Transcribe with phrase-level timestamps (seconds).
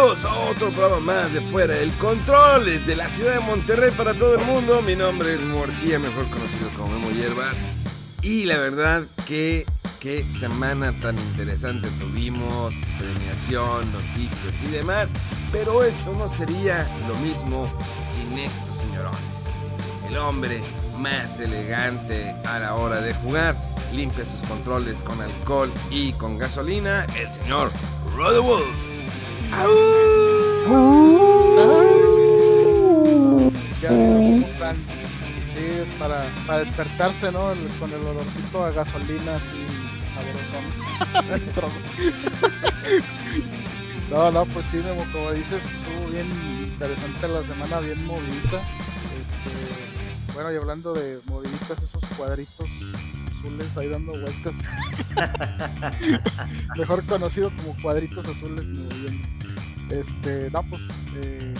[0.00, 4.34] A otro programa más de Fuera del Control, desde la ciudad de Monterrey para todo
[4.34, 4.80] el mundo.
[4.80, 7.58] Mi nombre es Morcilla, mejor conocido como Memo Hierbas.
[8.22, 9.66] Y la verdad que
[10.00, 15.10] qué semana tan interesante tuvimos, premiación, noticias y demás.
[15.52, 17.70] Pero esto no sería lo mismo
[18.10, 19.50] sin estos señorones.
[20.08, 20.62] El hombre
[20.98, 23.54] más elegante a la hora de jugar,
[23.92, 27.70] limpia sus controles con alcohol y con gasolina, el señor
[28.16, 28.99] Rod Wolf.
[33.80, 34.76] Ya, ¿cómo están?
[34.76, 37.52] Sí, para, para despertarse, ¿no?
[37.78, 39.66] Con el olorcito a gasolina así
[40.14, 40.64] sabrosón.
[44.10, 46.26] no, no, pues sí, Memo, como dices, estuvo bien
[46.62, 48.58] interesante la semana, bien movidita.
[48.58, 52.68] Este, bueno, y hablando de moviditas, esos cuadritos
[53.40, 54.54] azules ahí dando vueltas.
[56.76, 59.28] Mejor conocido como cuadritos azules moviendo.
[59.90, 60.82] Este, no, pues
[61.16, 61.52] eh,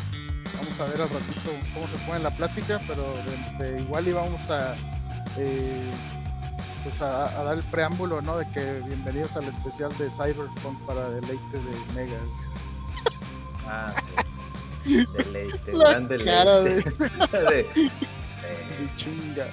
[0.54, 3.02] vamos a ver al ratito cómo se pone la plática, pero
[3.58, 4.74] de, de igual íbamos a
[5.36, 5.90] eh,
[6.84, 8.38] pues a, a dar el preámbulo, ¿no?
[8.38, 12.18] De que bienvenidos al especial de Cyberpunk para deleite de Mega.
[13.66, 13.92] Ah,
[14.84, 15.04] sí.
[15.16, 16.30] Deleite, La gran deleite.
[16.32, 16.74] cara de-
[17.50, 17.60] De-
[18.46, 19.50] eh.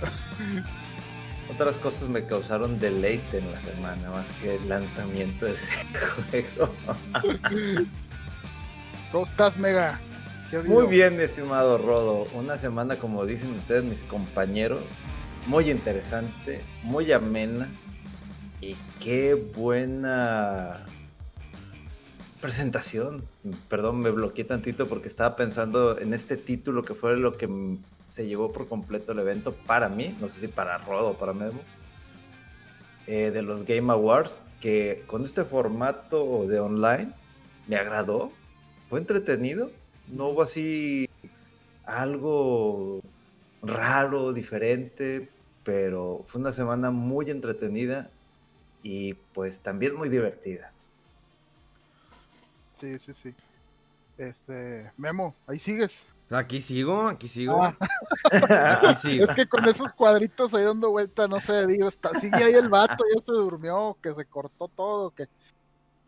[1.50, 5.72] Otras cosas me causaron deleite en la semana, más que el lanzamiento de ese
[6.32, 6.74] juego.
[9.12, 10.00] ¿Cómo estás, Mega?
[10.66, 12.28] Muy bien, mi estimado Rodo.
[12.34, 14.82] Una semana, como dicen ustedes, mis compañeros,
[15.48, 17.68] muy interesante, muy amena.
[18.62, 20.86] Y qué buena
[22.42, 23.24] presentación.
[23.70, 27.48] Perdón, me bloqueé tantito porque estaba pensando en este título que fue lo que
[28.08, 31.34] se llevó por completo el evento para mí, no sé si para Rodo o para
[31.34, 31.60] Memo,
[33.06, 37.12] eh, de los Game Awards, que con este formato de online
[37.68, 38.32] me agradó,
[38.90, 39.72] fue entretenido,
[40.08, 41.10] no hubo así
[41.86, 43.02] algo
[43.62, 45.30] raro, diferente,
[45.64, 48.10] pero fue una semana muy entretenida
[48.84, 50.72] y pues también muy divertida.
[52.80, 53.36] Sí, sí, sí.
[54.18, 56.06] Este, Memo, ahí sigues.
[56.30, 57.64] Aquí sigo, aquí sigo.
[57.64, 57.78] Ah.
[58.82, 59.26] Aquí sigo.
[59.30, 62.70] Es que con esos cuadritos ahí dando vuelta, no sé, digo, está, sigue ahí el
[62.70, 65.28] vato, ya se durmió, que se cortó todo, que.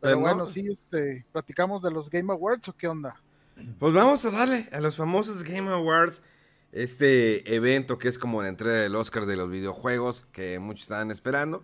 [0.02, 0.36] Pero Pues no.
[0.36, 3.16] bueno, sí, este, platicamos de los Game Awards o qué onda.
[3.78, 6.22] Pues vamos a darle a los famosos Game Awards.
[6.72, 11.12] Este evento que es como la entrega del Oscar de los videojuegos que muchos estaban
[11.12, 11.64] esperando.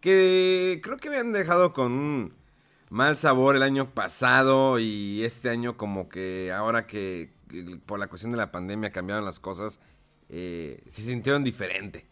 [0.00, 2.34] Que creo que habían dejado con un
[2.90, 7.32] mal sabor el año pasado y este año como que ahora que
[7.86, 9.80] por la cuestión de la pandemia cambiaron las cosas,
[10.28, 12.06] eh, se sintieron diferente.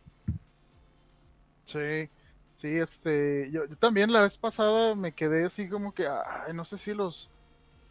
[1.64, 2.08] Sí,
[2.54, 6.64] sí, este, yo, yo también la vez pasada me quedé así como que, ay, no
[6.64, 7.30] sé si los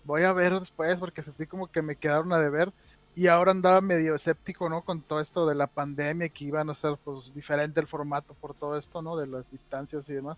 [0.03, 2.71] voy a ver después porque sentí como que me quedaron a deber
[3.15, 4.81] y ahora andaba medio escéptico, ¿no?
[4.83, 8.55] Con todo esto de la pandemia que iban a ser pues diferente el formato por
[8.55, 9.15] todo esto, ¿no?
[9.15, 10.37] De las distancias y demás.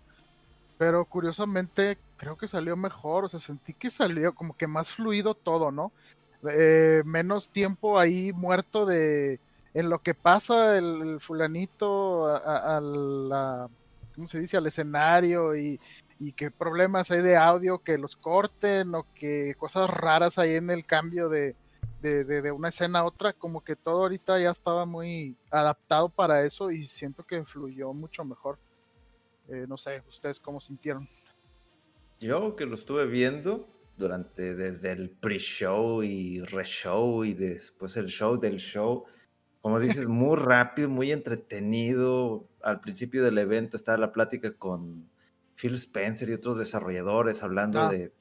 [0.78, 5.34] Pero curiosamente creo que salió mejor, o sea, sentí que salió como que más fluido
[5.34, 5.90] todo, ¿no?
[6.52, 9.40] Eh, menos tiempo ahí muerto de
[9.74, 13.68] en lo que pasa el, fulanito a,
[14.14, 14.56] ¿cómo se dice?
[14.56, 15.78] Al escenario y,
[16.18, 20.70] y qué problemas hay de audio que los corten o que cosas raras hay en
[20.70, 21.54] el cambio de,
[22.00, 26.08] de, de- de una escena a otra, como que todo ahorita ya estaba muy adaptado
[26.08, 28.58] para eso y siento que fluyó mucho mejor.
[29.48, 31.06] Eh, no sé, ustedes cómo sintieron.
[32.18, 38.38] Yo que lo estuve viendo durante desde el pre-show y re-show y después el show
[38.38, 39.04] del show,
[39.62, 42.48] como dices, muy rápido, muy entretenido.
[42.62, 45.10] Al principio del evento estaba la plática con
[45.56, 48.12] Phil Spencer y otros desarrolladores hablando Ah, de,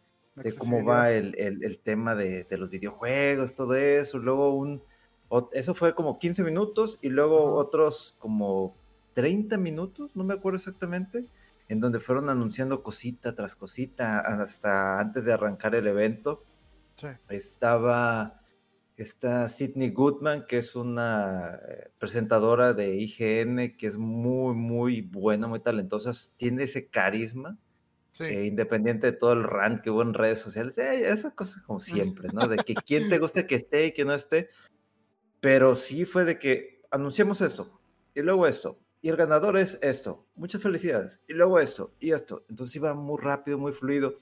[0.41, 4.17] de cómo va el, el- el tema de, de los videojuegos, todo eso.
[4.19, 4.83] Luego un...
[5.51, 7.55] Eso fue como 15 minutos y luego Ajá.
[7.55, 8.75] otros como
[9.13, 11.25] 30 minutos, no me acuerdo exactamente,
[11.67, 16.43] en donde fueron anunciando cosita tras cosita hasta antes de arrancar el evento.
[17.29, 18.41] Estaba
[18.97, 25.47] esta Sidney Goodman, que es una eh, presentadora de IGN, que es muy, muy buena,
[25.47, 27.57] muy talentosa, tiene ese carisma.
[28.17, 31.81] Eh, independiente de todo el rant que hubo en redes sociales, eh, esas cosas como
[31.81, 32.47] siempre, ¿no?
[32.47, 34.47] De que quién te gusta que esté y que no esté.
[35.41, 37.77] Pero sí fue de que anunciamos esto,
[38.13, 40.25] y luego esto, y el ganador es esto.
[40.35, 41.21] Muchas felicidades.
[41.27, 42.43] Y luego esto, y esto.
[42.49, 44.17] Entonces iba muy rápido, muy fluido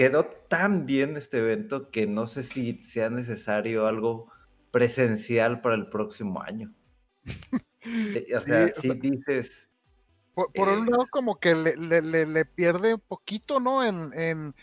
[0.00, 4.32] quedó tan bien este evento que no sé si sea necesario algo
[4.70, 6.72] presencial para el próximo año.
[7.82, 9.70] Eh, o sea, si dices...
[10.34, 13.82] Por, un lado, como que le, le, pierde un poquito, ¿no?
[13.82, 14.54] En, en,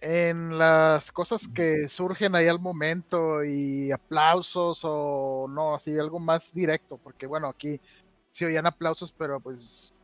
[0.00, 6.54] en, las cosas que surgen ahí al momento y aplausos o no, así algo más
[6.54, 7.80] directo, porque bueno, aquí
[8.32, 9.94] sí oían aplausos, pero pues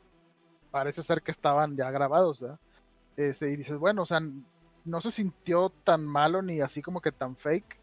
[0.71, 2.61] parece ser que estaban ya grabados, ¿verdad?
[3.17, 4.21] Este, y dices, bueno, o sea,
[4.85, 7.81] no se sintió tan malo ni así como que tan fake,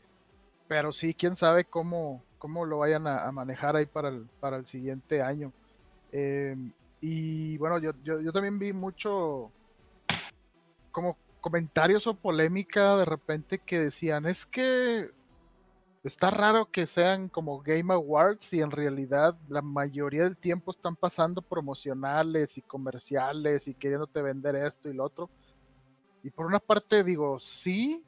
[0.68, 4.66] pero sí, quién sabe cómo, cómo lo vayan a, manejar ahí para el, para el
[4.66, 5.52] siguiente año.
[6.12, 6.72] Em,
[7.02, 9.52] y bueno, yo, yo, también vi mucho
[10.92, 15.12] como comentarios o polémica de repente que decían, es que
[16.08, 20.96] está raro que sean como Game Awards y en realidad la mayoría del tiempo están
[20.96, 25.30] pasando promocionales y comerciales y queriéndote vender esto y lo otro.
[26.24, 28.04] Y por una parte digo, sí,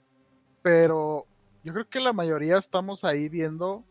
[0.61, 1.25] pero
[1.63, 3.83] yo creo que la mayoría estamos ahí viendo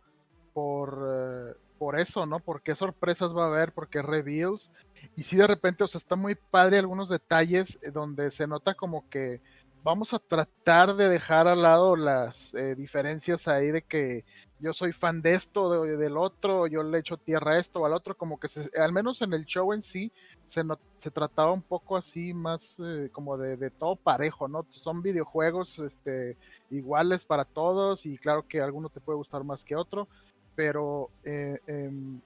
[0.52, 2.38] por, eh, por eso, ¿no?
[2.38, 4.70] Por qué sorpresas va a haber, por qué reveals.
[5.16, 8.74] Y sí, de repente, o sea, está muy padre algunos detalles eh, donde se nota
[8.74, 9.40] como que
[9.86, 14.24] vamos a tratar de dejar al lado las eh, diferencias ahí de que
[14.58, 17.86] yo soy fan de esto, de, del otro, yo le echo tierra a esto o
[17.86, 20.10] al otro, como que al menos en el show en sí
[20.44, 20.64] se,
[20.98, 24.66] se trataba un poco así más eh, como de, todo parejo, ¿no?
[24.70, 26.36] Son videojuegos este,
[26.68, 30.08] iguales para todos y claro que alguno te puede gustar más que otro,
[30.56, 32.20] pero eh, em,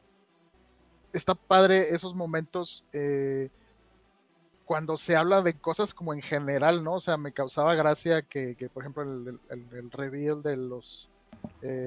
[1.12, 2.84] está padre esos momentos
[4.70, 6.94] cuando se habla de cosas como en general, ¿no?
[6.94, 11.08] O sea, me causaba gracia que, por ejemplo, el, el, reveal de los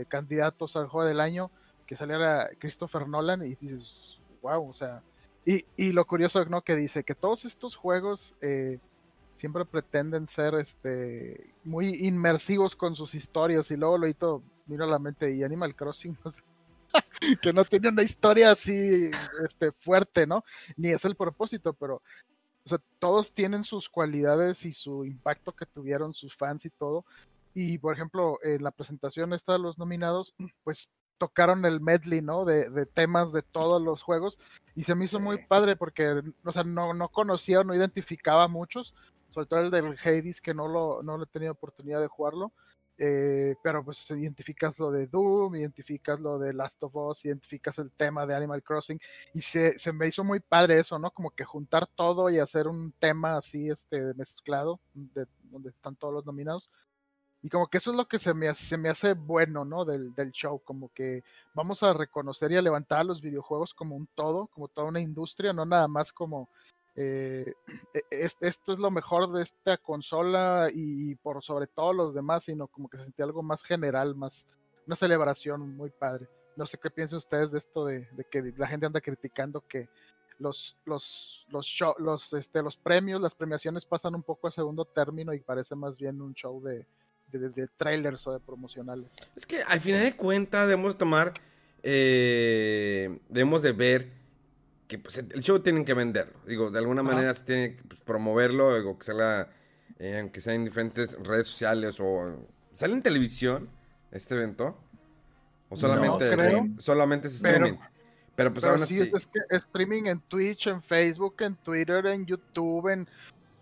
[0.10, 1.50] candidatos al juego del año,
[1.88, 5.02] que saliera Christopher Nolan y dices, wow, o sea,
[5.46, 6.62] y, y lo curioso, ¿no?
[6.62, 8.80] Que dice que todos estos juegos eh,
[9.34, 14.88] siempre pretenden ser este muy inmersivos con sus historias y luego lo hito, miro a
[14.88, 16.18] la mente y Animal Crossing,
[17.42, 19.10] que no tiene una historia así
[19.46, 20.44] este, fuerte, ¿no?
[20.76, 22.02] Ni es el propósito, pero
[22.66, 27.06] o sea, todos tienen sus cualidades y su impacto que tuvieron sus fans y todo.
[27.54, 30.34] Y por ejemplo, en la presentación esta de los nominados,
[30.64, 32.46] pues tocaron el medley, ¿no?
[32.46, 34.40] De, de, temas de todos los juegos.
[34.76, 38.48] Y se me hizo muy padre porque, o sea, no, no conocía o no identificaba
[38.48, 38.94] muchos,
[39.32, 42.52] sobre todo el del Hades, que no lo, no he tenido oportunidad de jugarlo.
[42.98, 47.92] Eh, pero pues identificas lo de Doom, identificas lo de Last of Us, identificas el
[47.92, 49.00] tema de Animal Crossing
[49.34, 51.10] y se, se me hizo muy padre eso, ¿no?
[51.10, 56.14] Como que juntar todo y hacer un tema así, este, mezclado, de, donde están todos
[56.14, 56.70] los nominados.
[57.42, 59.84] Y como que eso es lo que se me, hace, se me hace bueno, ¿no?
[59.86, 61.24] Del, del, show, como que
[61.54, 65.02] vamos a reconocer y a levantar a los videojuegos como un todo, como toda una
[65.02, 66.48] industria, no nada más como
[66.96, 67.54] eh,
[67.94, 68.04] e,
[68.42, 72.90] esto es lo mejor de esta consola y por sobre todo los demás, sino como
[72.90, 74.46] que sentí algo más general, más
[74.86, 76.28] una celebración muy padre.
[76.56, 79.90] No sé qué piensan ustedes de esto de, de que la gente anda criticando que
[80.40, 84.86] los los los show, los este los premios, las premiaciones pasan un poco a segundo
[84.86, 86.86] término y parece más bien un show de
[87.32, 89.12] de, trailers o de promocionales.
[89.36, 91.34] Es que al final de cuentas debemos tomar,
[91.82, 94.12] eh, debemos de ver
[94.94, 96.34] que pues, el show tienen que venderlo.
[96.46, 99.50] Digo, de alguna manera se tiene que pues, promoverlo, digo, que sea
[99.98, 102.48] eh, aunque sea en diferentes redes sociales o...
[102.76, 103.70] ¿Sale en televisión
[104.12, 104.78] este evento?
[105.70, 107.74] ¿O solamente, solamente es streaming?
[108.36, 109.02] Pero, pues aún así...
[109.02, 113.08] es, que streaming en Twitch, en Facebook, en Twitter, en YouTube, en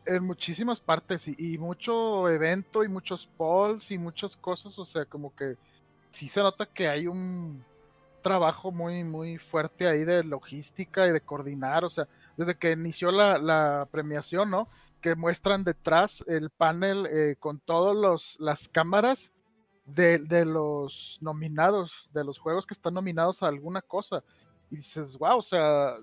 [0.06, 5.34] en muchísimas partes y, mucho evento y muchos polls y muchas cosas, o sea, como
[5.36, 5.56] que
[6.10, 7.64] sí se nota que hay un
[8.22, 13.12] trabajo muy, muy fuerte ahí de logística y de coordinar, o sea, desde que inició
[13.12, 14.68] la, premiación, ¿no?
[15.02, 19.32] Que muestran detrás el panel eh, con todas las cámaras
[19.86, 24.24] de, de, los nominados, de los juegos que están nominados a alguna cosa.
[24.70, 25.96] Y dices, wow, o sea,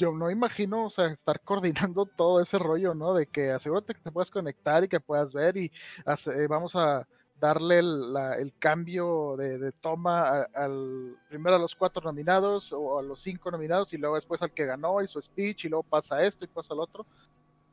[0.00, 3.14] yo no imagino, o sea, estar coordinando todo ese rollo, ¿no?
[3.14, 5.66] De que asegúrate que te puedas conectar y que puedas ver y
[6.06, 7.06] eh, vamos a
[7.40, 12.72] darle el, la- el cambio de, de toma a- al primero a los cuatro nominados
[12.72, 15.68] o a los cinco nominados y luego después al que ganó y su speech y
[15.68, 17.06] luego pasa esto y pasa lo otro.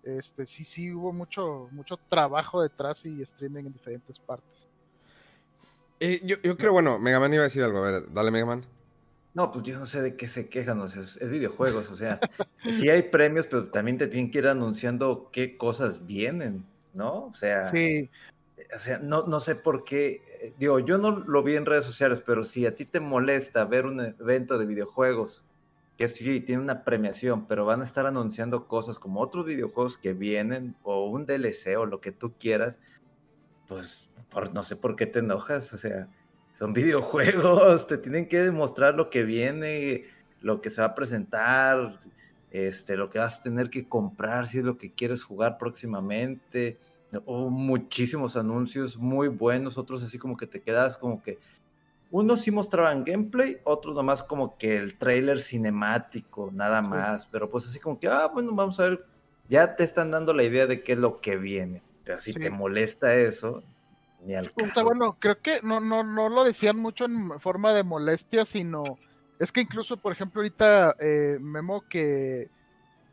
[0.03, 4.67] Este, sí, sí hubo mucho, mucho trabajo detrás y streaming en diferentes partes.
[6.00, 7.79] Eh, yo, yo creo, bueno, Mega Man iba a decir algo.
[7.83, 8.65] A ver, dale, Mega Man.
[9.33, 11.95] No, pues yo no sé de qué se quejan, o sea, es, es videojuegos, o
[11.95, 12.19] sea,
[12.71, 17.25] sí hay premios, pero también te tienen que ir anunciando qué cosas vienen, ¿no?
[17.25, 18.09] O sea, Sí,
[18.76, 21.86] o sea, no, no sé por qué, eh, digo, yo no lo vi en redes
[21.86, 25.44] sociales, pero si a ti te molesta ver un evento de videojuegos
[25.98, 30.14] que sí tiene una premiación, pero van a estar anunciando cosas como otros videojuegos que
[30.14, 32.80] vienen o un DLC o lo que tú quieras,
[33.68, 36.08] pues por, no sé por qué te enojas, o sea,
[36.54, 40.06] son videojuegos, te tienen que demostrar lo que viene,
[40.42, 41.98] lo que se va a presentar,
[42.52, 46.78] este, lo que vas a tener que comprar si es lo que quieres jugar próximamente.
[47.26, 51.40] Hubo muchísimos anuncios muy buenos, otros así como que te quedas como que
[52.10, 57.66] unos sí mostraban gameplay, otros nomás como que el trailer cinemático, nada más, pero pues
[57.66, 59.06] así como que, ah, bueno, vamos a ver,
[59.48, 62.40] ya te están dando la idea de qué es lo que viene, pero si Sí.
[62.40, 63.64] te molesta eso,
[64.26, 64.86] ni al O sea, caso.
[64.86, 68.98] bueno, creo que no, no, no lo decían mucho en forma de molestia, sino
[69.40, 72.50] es que incluso, por ejemplo, ahorita eh, Memo que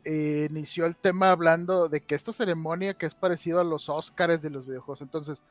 [0.04, 4.42] eh, inició el tema hablando de que esta ceremonia que es parecido a los Oscars
[4.42, 5.00] de los videojuegos.
[5.00, 5.42] Entonces,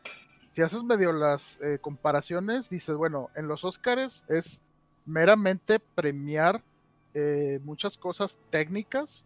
[0.52, 4.62] si haces medio las eh, comparaciones, dices, bueno, en los Oscars es
[5.06, 6.62] meramente premiar
[7.16, 9.26] eh, muchas cosas técnicas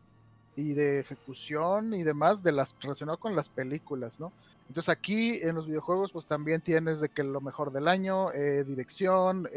[0.56, 4.32] y de ejecución y demás de las relacionado con las películas, ¿no?
[4.70, 8.64] Entonces aquí en los videojuegos pues también tienes de que lo mejor del año, eh,
[8.66, 9.48] dirección,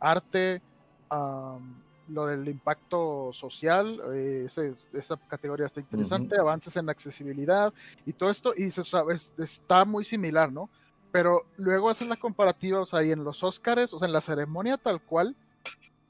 [0.00, 0.62] arte,
[1.08, 1.74] am,
[2.10, 7.72] lo del impacto social, eh, ese- esa categoría está interesante, avances en accesibilidad
[8.06, 10.68] y todo esto, y se sabe, es- está muy similar, ¿no?
[11.12, 14.20] Pero luego hacen la comparativa, o sea, y en los Oscars, o sea, en la
[14.20, 15.34] ceremonia tal cual,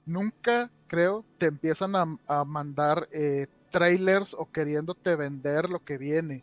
[0.07, 6.42] nunca creo te empiezan a, a mandar eh, trailers o queriéndote vender lo que viene.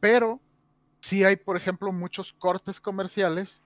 [0.00, 0.40] Pero
[1.00, 3.60] sí hay, por ejemplo, muchos cortes comerciales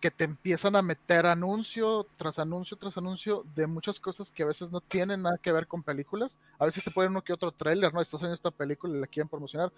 [0.00, 4.46] que te empiezan a meter anuncio tras anuncio tras anuncio de muchas cosas que a
[4.46, 6.38] veces no tienen nada que ver con películas.
[6.58, 8.00] A veces te ponen uno que otro trailer, ¿no?
[8.00, 9.72] Estás en esta película y la quieren promocionar.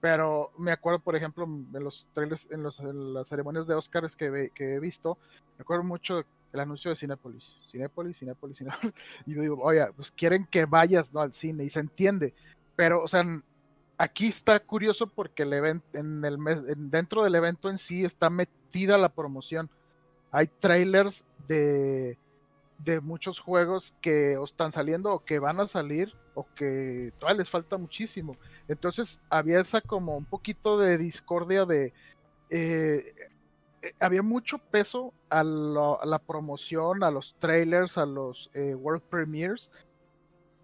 [0.00, 4.74] Pero me acuerdo, por ejemplo, en los trailers, en, las ceremonias de Oscars que, que
[4.74, 5.18] he visto,
[5.58, 7.56] me acuerdo mucho el anuncio de Cinépolis.
[7.70, 8.94] Cinépolis, Cinépolis, Cinépolis.
[9.26, 11.20] Y yo digo, oye, pues quieren que vayas ¿no?
[11.20, 12.34] al cine y se entiende.
[12.76, 13.24] Pero, o sea,
[13.98, 15.52] aquí está curioso porque el
[15.92, 19.70] en el mes, en- dentro del evento en sí está metida la promoción.
[20.30, 22.18] Hay trailers de,
[22.78, 27.50] de muchos juegos que están saliendo o que van a salir o que todavía les
[27.50, 28.36] falta muchísimo.
[28.68, 31.92] Entonces había esa como un poquito de discordia de...
[32.50, 33.14] eh,
[34.00, 39.70] había mucho peso a, la promoción, a los trailers, a los eh, world premieres.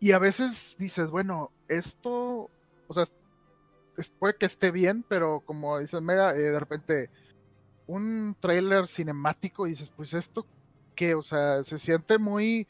[0.00, 2.50] Y a veces dices, bueno, esto,
[2.88, 3.04] o sea,
[4.10, 7.10] puede que esté bien, pero como dices, mira, eh, de repente
[7.86, 10.46] un trailer cinemático y dices, pues esto
[10.94, 12.66] que, o sea, se siente muy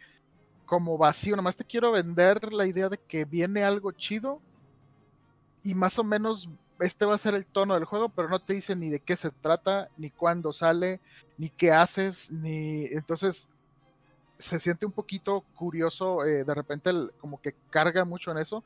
[0.66, 4.40] como vacío, nomás te quiero vender la idea de que viene algo chido
[5.62, 6.48] y más o menos
[6.80, 9.16] este va a ser el tono del juego, pero no te dice ni de qué
[9.16, 11.00] se trata, ni cuándo sale,
[11.38, 13.48] ni qué haces, ni entonces
[14.38, 18.64] se siente un poquito curioso, eh, de repente el- como que carga mucho en eso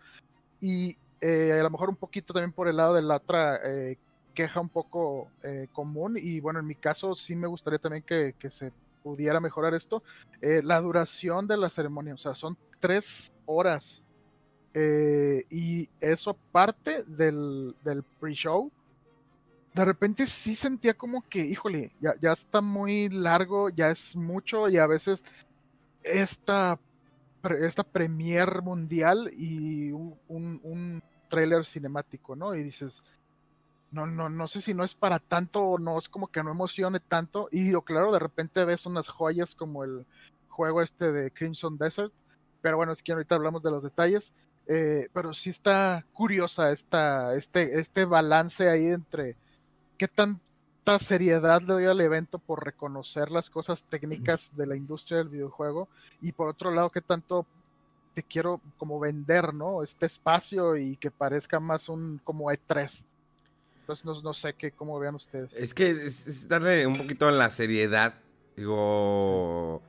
[0.60, 3.96] y eh, a lo mejor un poquito también por el lado de la otra eh,
[4.34, 8.34] queja un poco eh, común y bueno, en mi caso sí me gustaría también que,
[8.50, 10.02] se pudiera mejorar esto,
[10.40, 14.02] la duración de la ceremonia, o sea, son tres horas
[14.74, 18.68] y eso aparte del, del pre-show,
[19.76, 24.68] de repente sí sentía como que, híjole, ya, ya está muy largo, ya es mucho
[24.68, 25.22] y a veces
[26.02, 26.80] esta,
[27.52, 32.54] esta premier mundial y un, un, un trailer cinemático, ¿no?
[32.54, 33.02] Y dices,
[33.90, 36.50] no, no, no sé si no es para tanto o no, es como que no
[36.50, 37.48] emocione tanto.
[37.52, 40.06] Y lo claro, de repente ves unas joyas como el
[40.48, 42.12] juego este de Crimson Desert,
[42.62, 44.32] pero bueno, es que ahorita hablamos de los detalles.
[44.66, 49.36] eh, pero sí está curiosa esta, este, este balance ahí entre
[49.98, 50.08] qué
[50.86, 55.28] tanta seriedad le doy al evento por reconocer las cosas técnicas de la industria del
[55.28, 55.88] videojuego
[56.22, 57.44] y por otro lado qué tanto
[58.14, 59.82] te quiero como vender, ¿no?
[59.82, 63.04] Este espacio y que parezca más un como E3.
[63.80, 65.52] Entonces no, no sé qué, cómo vean ustedes.
[65.54, 68.14] Es que es, darle un poquito la seriedad,
[68.56, 69.82] digo,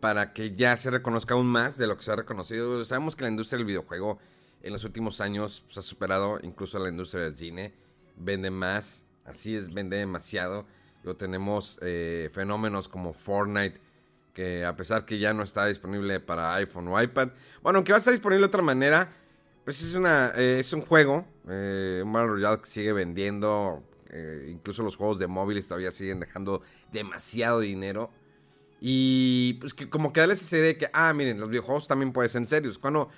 [0.00, 2.84] para que ya se reconozca aún más de lo que se ha reconocido.
[2.84, 4.18] Sabemos que la industria del videojuego
[4.62, 7.72] en los últimos años pues, ha superado incluso a la industria del cine,
[8.16, 10.66] vende más Así es, vende demasiado.
[11.02, 13.80] Luego tenemos eh, fenómenos como Fortnite,
[14.34, 17.30] que a pesar que ya no está disponible para iPhone o iPad,
[17.62, 19.12] bueno, aunque va a estar disponible de otra manera,
[19.64, 23.82] pues es, una, eh, es un juego, eh, un Battle Royale que sigue vendiendo,
[24.48, 26.62] incluso los juegos de móviles todavía siguen dejando
[26.92, 28.10] demasiado dinero.
[28.80, 32.12] Y pues que como que darles esa idea de que, ah, miren, los videojuegos también
[32.12, 32.78] pueden ser serios.
[32.78, 33.08] Cuando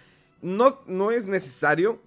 [0.43, 2.01] no, no es necesario,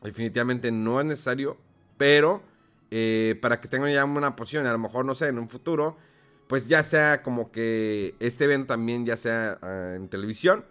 [0.00, 1.58] definitivamente no es necesario,
[1.98, 2.42] pero
[2.90, 5.96] eh, para que tengan ya una posición, a lo mejor, no sé, en un futuro,
[6.46, 10.64] pues ya sea como que este evento también ya sea ah, en televisión,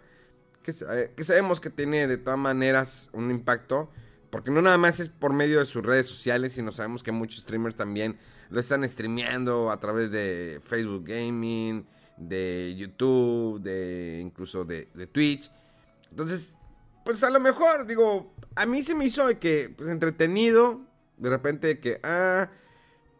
[0.62, 3.90] que, eh, que, sabemos que tiene de todas maneras un impacto,
[4.30, 7.42] porque no nada más es por medio de sus redes sociales, sino sabemos que muchos
[7.42, 8.18] streamers también
[8.48, 15.50] lo están streameando a través de Facebook Gaming, de YouTube, de incluso de, de Twitch.
[16.10, 16.56] Entonces,
[17.04, 20.85] pues a lo mejor, digo, a mí se me hizo que, pues entretenido,
[21.16, 22.50] de repente que, ah,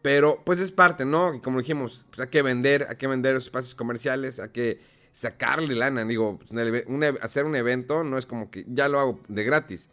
[0.02, 1.34] pero pues es parte, ¿no?
[1.34, 4.80] Y como dijimos, pues hay que vender, hay que vender espacios comerciales, hay que
[5.12, 6.04] sacarle lana.
[6.04, 6.38] Digo,
[7.20, 9.88] hacer un evento no es como que ya lo hago de gratis.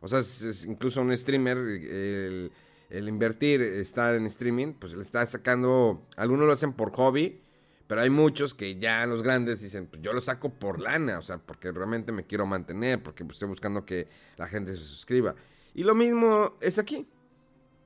[0.00, 0.20] O sea,
[0.66, 2.52] incluso un streamer, el,
[2.90, 7.40] el, invertir, estar en streaming, pues le está sacando, algunos lo hacen por hobby,
[7.86, 11.22] pero hay muchos que ya los grandes dicen, pues yo lo saco por lana, o
[11.22, 15.34] sea, porque realmente me quiero mantener, porque pues, estoy buscando que la gente se suscriba.
[15.74, 17.06] Y lo mismo es aquí.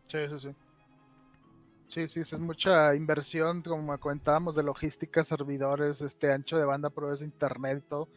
[0.08, 0.48] Sí, sí, sí.
[1.88, 7.20] Sí, sí, es mucha inversión, como comentábamos, de logística, servidores, este ancho de banda, pruebas
[7.20, 8.08] de internet y todo.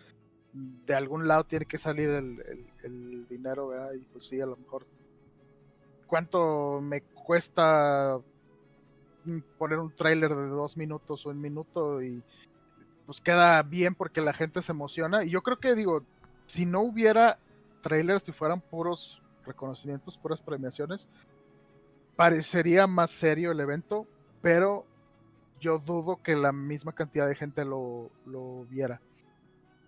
[0.54, 3.94] De algún lado tiene que salir el, dinero, ¿verdad?
[3.94, 4.86] Y pues sí, a lo mejor.
[6.06, 8.20] ¿Cuánto me cuesta
[9.58, 12.22] poner un tráiler de dos minutos o un minuto y
[13.06, 15.24] pues queda bien porque la gente se emociona?
[15.24, 16.04] Y yo creo que, digo,
[16.46, 17.40] si no hubiera
[17.82, 21.08] trailers, si fueran puros reconocimientos, puras premiaciones,
[22.16, 24.08] parecería más serio el evento,
[24.42, 24.86] pero
[25.60, 28.10] yo dudo que la misma cantidad de gente lo,
[28.70, 29.00] viera.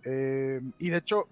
[0.04, 1.28] Eh, y de hecho,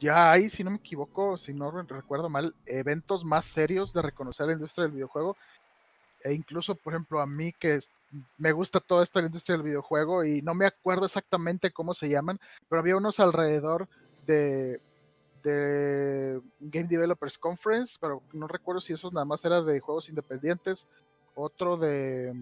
[0.00, 4.46] ya hay, si no me equivoco, si no recuerdo mal, eventos más serios de reconocer
[4.46, 5.36] la industria del videojuego.
[6.24, 7.80] E incluso, por ejemplo, a mí que
[8.38, 11.94] me gusta todo esto de la industria del videojuego y no me acuerdo exactamente cómo
[11.94, 13.88] se llaman, pero había unos alrededor
[14.26, 14.80] de,
[15.44, 20.86] de Game Developers Conference, pero no recuerdo si eso nada más era de juegos independientes,
[21.34, 22.32] otro de,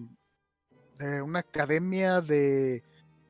[1.23, 2.81] una academia de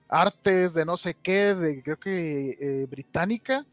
[0.07, 3.65] artes, de no sé qué, de creo que eh, británica.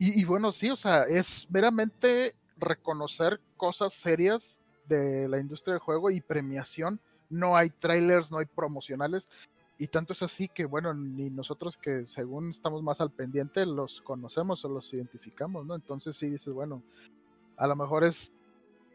[0.00, 6.12] Y, bueno, sí, o sea, es meramente reconocer cosas serias de la industria del juego
[6.12, 7.00] y premiación.
[7.28, 9.28] No hay trailers, no hay promocionales.
[9.78, 14.02] Y tanto es así que, bueno, ni nosotros que según estamos más al pendiente los
[14.02, 15.76] conocemos o los identificamos, ¿no?
[15.76, 16.82] Entonces sí dices, bueno,
[17.56, 18.32] a lo mejor es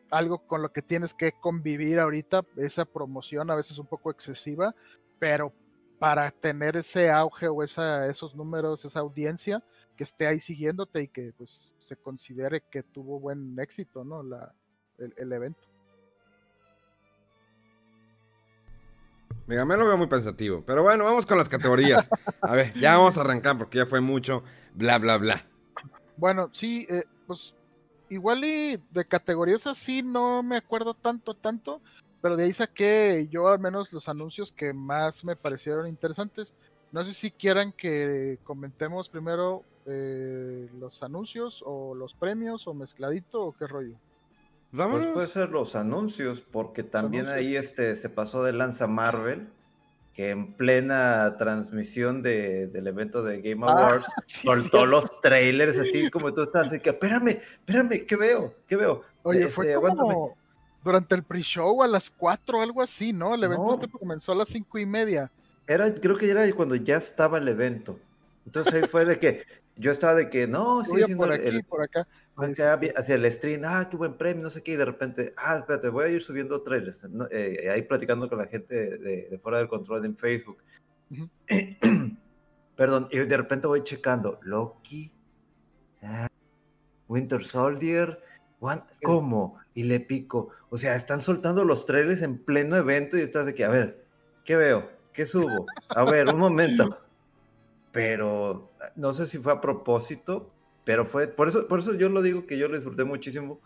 [0.09, 4.75] algo con lo que tienes que convivir ahorita, esa promoción a veces un poco excesiva,
[5.19, 5.53] pero
[5.99, 9.63] para tener ese auge o esa, esos números, esa audiencia
[9.95, 14.21] que esté ahí siguiéndote y que pues se considere que tuvo buen éxito, ¿no?
[14.21, 14.53] La,
[14.97, 15.72] el evento.
[19.45, 20.63] Mega lo veo muy pensativo.
[20.65, 22.09] Pero bueno, vamos con las categorías.
[22.41, 25.45] A ver, ya vamos a arrancar porque ya fue mucho bla, bla, bla.
[26.15, 27.53] Bueno, sí, eh, pues
[28.09, 31.81] igual y de categorías así no me acuerdo tanto, tanto.
[32.21, 36.53] Pero de ahí saqué yo al menos los anuncios que más me parecieron interesantes.
[36.93, 43.41] No sé si quieran que comentemos primero eh, los anuncios o los premios o mezcladito
[43.41, 43.97] o qué rollo.
[44.75, 49.47] Pues puede ser los anuncios, porque también ahí este, se pasó de lanza Marvel,
[50.15, 56.09] que en plena transmisión de, del evento de Game ah, Awards soltó los trailers así
[56.09, 58.55] como tú estás, así que espérame, espérame, ¿qué veo?
[58.67, 59.03] ¿Qué veo?
[59.21, 60.35] Oye, fue este, como
[60.83, 63.35] durante el pre-show a las 4 o algo así, ¿no?
[63.35, 65.31] El evento este comenzó a las cinco y media.
[65.67, 67.99] Era, creo que era cuando ya estaba el evento.
[68.47, 69.43] Entonces ahí fue de que
[69.75, 73.97] yo estaba de que no, sí, por aquí, por acá hacia el stream, ah, qué
[73.97, 77.07] buen premio, no sé qué, y de repente, ah, espérate, voy a ir subiendo trailers,
[77.31, 80.57] eh, ahí platicando con la gente de, fuera del control en Facebook.
[82.75, 85.11] Perdón, y de repente voy checando, Loki,
[86.01, 86.27] ah,
[87.07, 88.19] Winter Soldier,
[89.03, 89.59] ¿cómo?
[89.75, 93.53] Y le pico, o sea, están soltando los trailers en pleno evento y estás de
[93.53, 94.05] que, a ver,
[94.43, 94.89] ¿qué veo?
[95.11, 95.67] ¿Qué subo?
[95.89, 96.97] A ver, un momento.
[97.91, 100.52] Pero no sé si fue a propósito,
[100.83, 103.59] pero fue, por eso, por eso yo lo digo que yo lo disfruté muchísimo.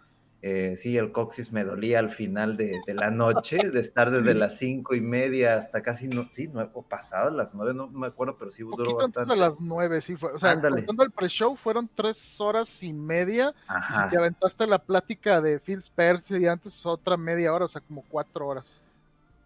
[0.44, 4.60] Eh, sí, el coxis me dolía al final de, la noche, de estar desde las
[4.60, 8.52] cinco y media hasta casi, no, sí, nueve, pasado las nueve, no me acuerdo, pero
[8.52, 9.34] sí duró bastante.
[9.34, 10.32] a las nueve, sí fue.
[10.32, 13.54] O sea, cuando el pre-show fueron tres horas y media.
[13.68, 14.06] Ajá.
[14.06, 17.82] Y te aventaste la plática de Phil Spencer y antes otra media hora, o sea,
[17.82, 18.80] como cuatro horas.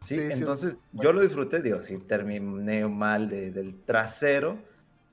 [0.02, 4.58] Sí, entonces yo lo disfruté, digo, sí, terminé mal del trasero,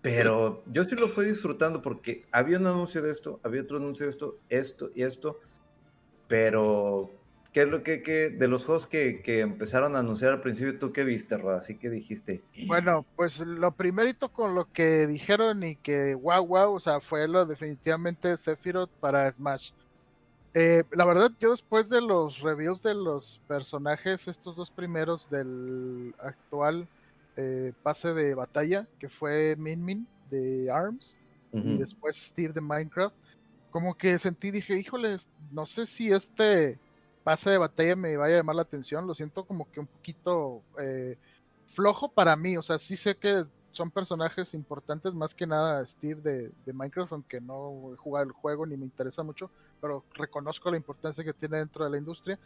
[0.02, 4.06] pero yo sí lo fui disfrutando porque había un anuncio de esto, había otro anuncio
[4.06, 5.40] de esto, esto y esto
[6.28, 7.10] pero,
[7.52, 11.04] ¿qué es lo que, de los juegos que, empezaron a anunciar al principio, tú qué
[11.04, 11.58] viste, Roda?
[11.58, 12.42] Así que dijiste.
[12.66, 17.26] Bueno, pues lo primerito con lo que dijeron y que wow, wow, o sea, fue
[17.26, 19.70] lo definitivamente Sephiroth para Smash.
[20.54, 26.14] Eh, la verdad, yo después de los reviews de los personajes, estos dos primeros del
[26.18, 26.86] actual
[27.40, 31.14] eh, pase de batalla, que fue Min Min de ARMS,
[31.52, 33.14] y después Steve de Minecraft,
[33.70, 35.18] como que sentí, dije, híjole,
[35.52, 36.78] no sé si este
[37.22, 40.62] pase de batalla me vaya a llamar la atención, lo siento como que un poquito
[40.80, 41.16] eh,
[41.74, 46.20] flojo para mí, o sea, sí sé que son personajes importantes, más que nada Steve
[46.20, 49.48] de, de, Minecraft, aunque no he jugado el juego ni me interesa mucho,
[49.80, 52.36] pero reconozco la importancia que tiene dentro de la industria.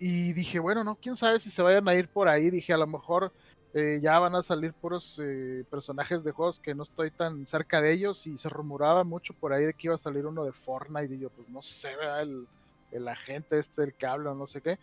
[0.00, 2.78] Y dije, bueno, no, quién sabe si se vayan a ir por ahí, dije, a
[2.78, 3.32] lo mejor
[3.76, 7.80] eh, ya van a salir puros eh, personajes de juegos que no estoy tan cerca
[7.80, 10.52] de ellos y se rumoraba mucho por ahí de que iba a salir uno de
[10.52, 12.46] Fortnite y yo pues no sé, el,
[12.92, 14.78] el agente este el que habla, no sé qué.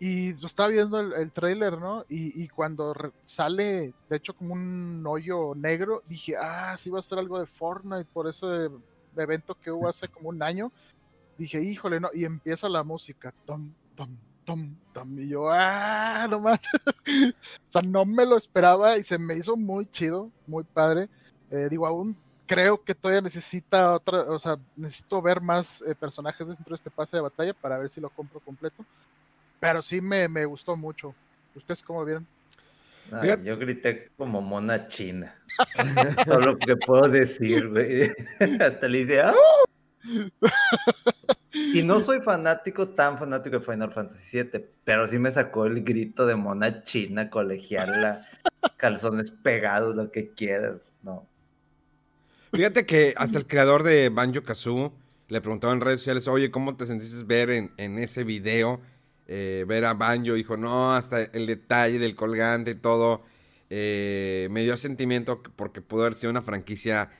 [0.00, 2.04] Y estaba viendo el, el trailer, ¿no?
[2.08, 7.18] Y, cuando sale, de hecho, como un hoyo negro, dije, ah, sí va a ser
[7.18, 8.70] algo de Fortnite, por ese
[9.14, 10.72] evento que hubo hace como un año.
[11.36, 14.16] Dije, híjole, no, y empieza la música, tom, tom,
[15.16, 16.60] y yo, ah, no más.
[17.06, 21.08] o sea, no me lo esperaba y se me hizo muy chido, muy padre.
[21.50, 26.46] Eh, digo, aún creo que todavía necesita otra, o sea, necesito ver más eh, personajes
[26.46, 28.84] dentro de este pase de batalla para ver si lo compro completo.
[29.60, 31.14] Pero sí me, me gustó mucho.
[31.54, 32.26] ¿Ustedes cómo vieron?
[33.42, 35.34] yo grité como mona china.
[36.26, 38.10] Todo lo que puedo decir, güey.
[38.60, 39.34] Hasta le dice, ¡ah!
[41.52, 45.82] Y no soy fanático, tan fanático de Final Fantasy VII, pero sí me sacó el
[45.82, 48.26] grito de mona china, colegiala,
[48.76, 51.26] calzones pegados, lo que quieras, no.
[52.52, 54.92] Fíjate que hasta el creador de Banjo Kazoo
[55.28, 58.80] le preguntaba en redes sociales, oye, ¿cómo te sentiste ver en, en ese video?
[59.26, 63.22] Eh, ver a Banjo, dijo, no, hasta el detalle del colgante y todo,
[63.70, 67.10] eh, me dio sentimiento porque pudo haber sido una franquicia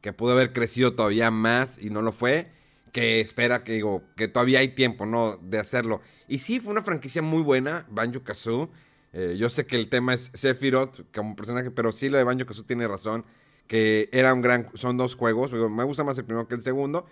[0.00, 2.50] que pudo haber crecido todavía más y no lo fue
[2.92, 5.36] que espera que digo que todavía hay tiempo, ¿no?
[5.38, 6.00] De hacerlo.
[6.28, 8.70] Y sí, fue una franquicia muy buena, Banjo Kazoo.
[9.12, 12.46] Eh, yo sé que el tema es Sephiroth como personaje, pero sí lo de Banjo
[12.46, 13.24] Kazoo tiene razón.
[13.66, 14.68] Que era un gran.
[14.74, 15.52] Son dos juegos.
[15.52, 17.06] Me gusta más el primero que el segundo.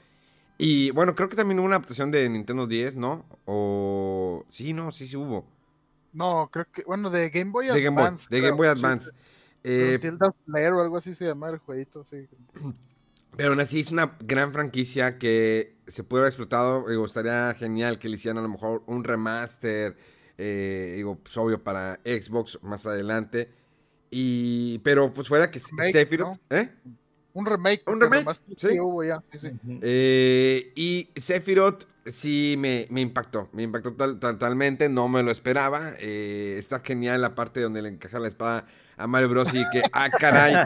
[0.59, 3.25] Y bueno, creo que también hubo una adaptación de Nintendo 10, ¿no?
[3.45, 4.45] O.
[4.49, 5.47] Sí, no, sí, sí hubo.
[6.13, 6.83] No, creo que.
[6.83, 8.27] Bueno, de Game Boy Advance.
[8.29, 9.11] de Game Boy Advance.
[9.63, 12.27] Eh, o algo así se llama el jueguito, sí.
[13.39, 16.87] Pero aún así es una gran franquicia que se puede haber explotado.
[16.89, 19.97] Me gustaría genial que le hicieran a lo mejor un remaster,
[20.39, 23.49] eh, digo, pues obvio para Xbox más adelante.
[24.11, 26.69] Y, pero pues fuera que Sephiroth, ¿eh?
[27.33, 27.85] Un remake.
[27.87, 28.77] Un remake, sí.
[29.83, 35.93] Eh, y Sephiroth sí me, me, impactó, me impactó totalmente, no me lo esperaba.
[36.01, 39.55] Eh, está genial la parte donde le encaja la espada a Mario Bros.
[39.55, 40.57] y que, ah, caray,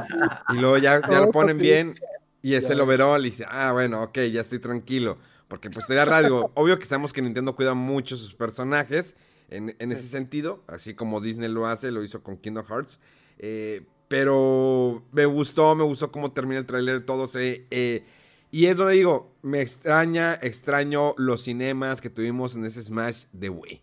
[0.48, 1.96] y luego ya, ya lo ponen bien
[2.42, 5.18] y es el overall y dice, ah, bueno, ok, ya estoy tranquilo.
[5.48, 6.50] Porque pues sería raro.
[6.54, 9.16] Obvio que sabemos que Nintendo cuida mucho sus personajes
[9.48, 12.98] en, ese sentido, así como Disney lo hace, lo hizo con Kingdom Hearts.
[13.38, 17.66] Eh, pero me gustó, me gustó cómo termina el tráiler, todo se...
[17.70, 18.04] Eh,
[18.50, 23.48] y es donde digo, me extraña, extraño los cinemas que tuvimos en ese Smash de
[23.48, 23.82] Wii.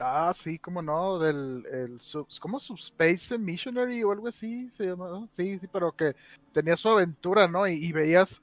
[0.00, 1.98] Ah, sí, cómo no, del el,
[2.40, 6.14] ¿cómo Subspace Missionary o algo así se llama, sí, sí, pero que
[6.52, 7.66] tenía su aventura, ¿no?
[7.66, 8.40] Y, veías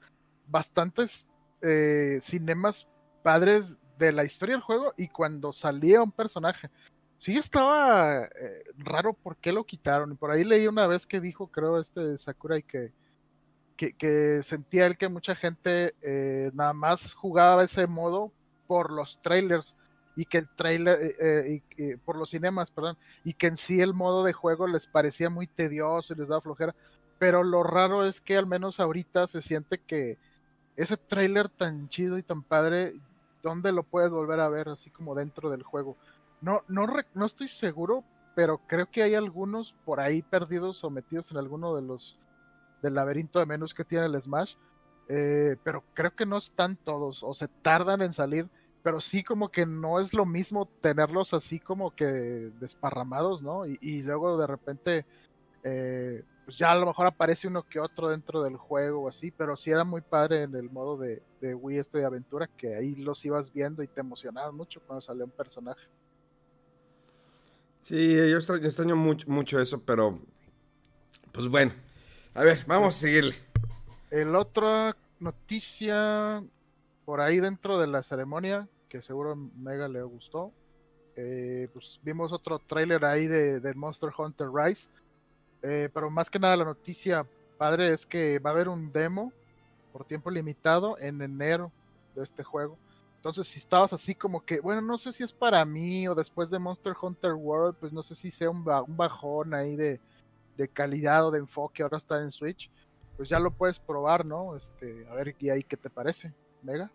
[0.48, 1.28] bastantes
[1.62, 2.86] eh, cinemas
[3.22, 6.68] padres de la historia del juego y cuando salía un personaje,
[7.18, 10.12] sí estaba eh, raro por qué lo quitaron.
[10.12, 12.92] Y por ahí leí una vez que dijo, creo, este Sakurai que,
[13.76, 18.32] que, que sentía él que mucha gente eh, nada más jugaba ese modo
[18.66, 19.74] por los trailers
[20.16, 23.92] y que el trailer, eh, eh, por los cinemas, perdón, y que en sí el
[23.92, 26.74] modo de juego les parecía muy tedioso y les daba flojera.
[27.18, 30.18] Pero lo raro es que al menos ahorita se siente que
[30.76, 32.94] ese trailer tan chido y tan padre,
[33.42, 34.70] ¿dónde lo puedes volver a ver?
[34.70, 35.96] Así como dentro del juego.
[36.40, 38.02] No, no, no estoy seguro,
[38.34, 42.18] pero creo que hay algunos por ahí perdidos o metidos en alguno de los
[42.82, 44.54] del laberinto de menús que tiene el Smash.
[45.08, 48.48] Eh, pero creo que no están todos, o se tardan en salir
[48.86, 52.04] pero sí como que no es lo mismo tenerlos así como que
[52.60, 53.66] desparramados, ¿no?
[53.66, 55.04] Y, y luego de repente,
[55.64, 59.32] eh, pues ya a lo mejor aparece uno que otro dentro del juego o así,
[59.32, 62.76] pero sí era muy padre en el modo de, de Wii este de aventura, que
[62.76, 65.82] ahí los ibas viendo y te emocionaba mucho cuando salía un personaje.
[67.80, 70.20] Sí, yo extraño, yo extraño mucho, mucho eso, pero
[71.32, 71.72] pues bueno.
[72.34, 73.34] A ver, vamos a seguirle.
[74.12, 76.40] El otra noticia
[77.04, 80.52] por ahí dentro de la ceremonia, que seguro Mega le gustó,
[81.16, 84.88] eh, pues vimos otro tráiler ahí de, Monster Hunter Rise,
[85.62, 89.32] eh, pero más que nada la noticia padre es que va a haber un demo
[89.92, 91.72] por tiempo limitado en enero
[92.14, 92.76] de este juego.
[93.16, 96.50] Entonces, si estabas así como que, bueno, no sé si es para mí o después
[96.50, 99.98] de Monster Hunter World, pues no sé si sea un, un bajón ahí de,
[100.56, 102.70] de calidad o de enfoque, ahora está en Switch,
[103.16, 104.54] pues ya lo puedes probar, ¿no?
[104.56, 106.90] Este, a ver, ¿y ahí qué te parece, Mega?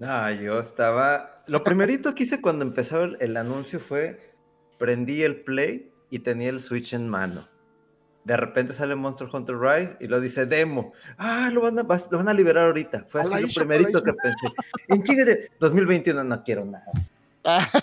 [0.00, 1.42] Ah, yo estaba.
[1.46, 4.34] Lo primerito que hice cuando empezó el, el anuncio fue
[4.78, 7.46] prendí el play y tenía el Switch en mano.
[8.24, 10.92] De repente sale Monster Hunter Rise y lo dice demo.
[11.16, 13.04] Ah, lo van a, vas- lo van a liberar ahorita.
[13.08, 14.46] Fue así lo Isha, primerito que pensé.
[14.88, 16.86] En chíguete, 2021 no quiero nada.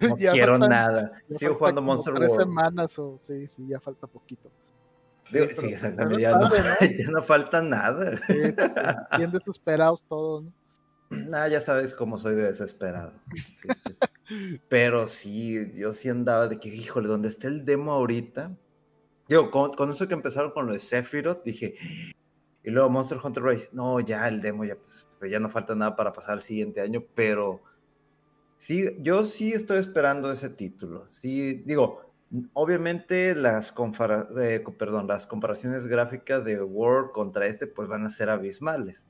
[0.00, 1.20] No Ya quiero nada.
[1.32, 2.44] Sigo jugando Monster tres World.
[2.46, 4.48] semanas o sí, sí, ya falta poquito.
[5.32, 6.22] Digo, sí, pero exactamente.
[6.30, 6.50] no, ¿no?
[6.98, 8.16] ya no falta nada.
[8.28, 8.70] Sí, pues,
[9.18, 10.52] bien desesperados todos, ¿no?
[11.32, 13.12] Ah, ya sabes cómo soy de desesperado.
[13.60, 13.96] Sí, sí.
[14.68, 18.56] Pero sí, yo sí andaba de que, híjole, donde está el demo ahorita.
[19.28, 21.74] Digo, con, con eso que empezaron con lo de Sephiroth, dije,
[22.62, 25.74] y luego Monster Hunter Rise, no, ya el demo, ya, pues, pues, ya no falta
[25.74, 27.62] nada para pasar al siguiente año, pero
[28.58, 31.06] sí, yo sí estoy esperando ese título.
[31.06, 32.14] Sí, digo,
[32.52, 33.74] obviamente las,
[34.40, 39.06] eh, co- perdón, las comparaciones gráficas de World contra este, pues van a ser abismales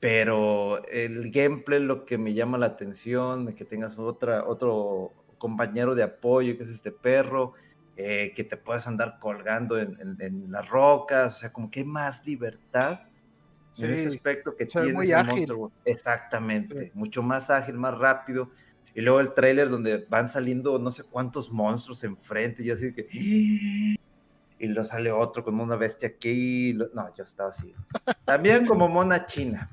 [0.00, 5.94] pero el gameplay lo que me llama la atención, de que tengas otra, otro compañero
[5.94, 7.54] de apoyo, que es este perro,
[7.96, 11.80] eh, que te puedas andar colgando en, en- en las rocas, o sea, como que
[11.80, 13.00] hay más libertad
[13.78, 15.26] en ese Sí, aspecto que tienes muy ágil.
[15.36, 15.74] Monster World.
[15.84, 16.90] Exactamente, Sí.
[16.94, 18.50] mucho más ágil, más rápido.
[18.94, 23.08] Y luego el tráiler donde van saliendo no sé cuántos monstruos enfrente, y así que...
[24.60, 26.70] Y luego sale otro con una bestia aquí.
[26.70, 27.72] y lo- No, yo estaba así.
[28.24, 29.70] También como mona china.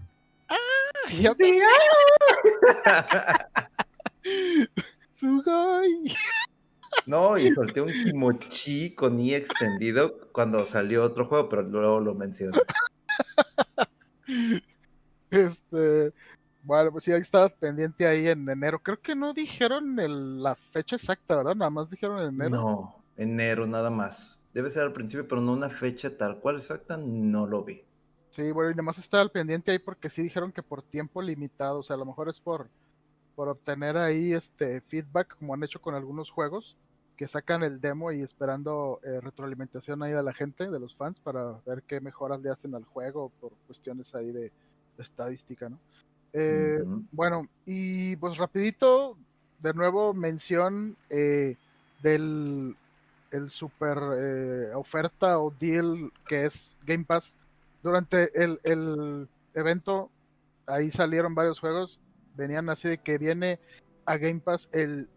[7.07, 12.15] No, y solté un kimochi con i extendido cuando salió otro juego, pero luego lo
[12.15, 12.57] mencioné.
[15.29, 16.13] Este,
[16.63, 18.79] bueno, pues sí, ahí estabas pendiente ahí en enero.
[18.79, 21.55] Creo que no dijeron el- la fecha exacta, ¿verdad?
[21.55, 22.49] Nada más dijeron en enero.
[22.49, 24.39] No, enero nada más.
[24.53, 27.83] Debe ser al principio, pero no una fecha tal cual exacta, no lo vi.
[28.35, 31.21] Sí, bueno, y nada más estaba al pendiente ahí porque sí dijeron que por tiempo
[31.21, 32.67] limitado, o sea, a lo mejor es por,
[33.33, 36.75] por obtener ahí este feedback, como han hecho con algunos juegos,
[37.15, 41.17] que sacan el demo y esperando eh, retroalimentación ahí de la gente, de los fans,
[41.21, 44.51] para ver qué mejoras le hacen al juego por cuestiones ahí de,
[44.97, 45.79] de estadística, ¿no?
[46.33, 46.83] Eh.
[47.13, 49.17] Bueno, y pues rapidito,
[49.59, 51.55] de nuevo mención eh,
[52.03, 52.75] del
[53.31, 57.37] el super eh, oferta o deal que es Game Pass.
[57.85, 60.09] Durante el, el evento,
[60.65, 61.99] ahí salieron varios juegos,
[62.35, 63.59] venían así de que viene
[64.05, 65.07] a Game Pass el...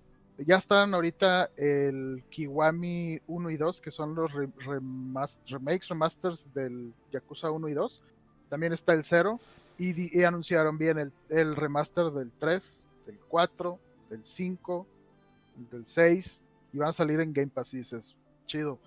[0.46, 7.50] Ya están ahorita el Kiwami 1 y 2, que son los remakes, remasters del Yakuza
[7.50, 8.02] 1 y 2.
[8.50, 9.40] También está el 0,
[9.78, 13.78] y, y anunciaron bien el, el remaster del 3, del 4,
[14.10, 14.86] del 5,
[15.72, 16.42] del 6
[16.74, 18.14] y van a salir en Game Pass y dices,
[18.46, 18.78] chido.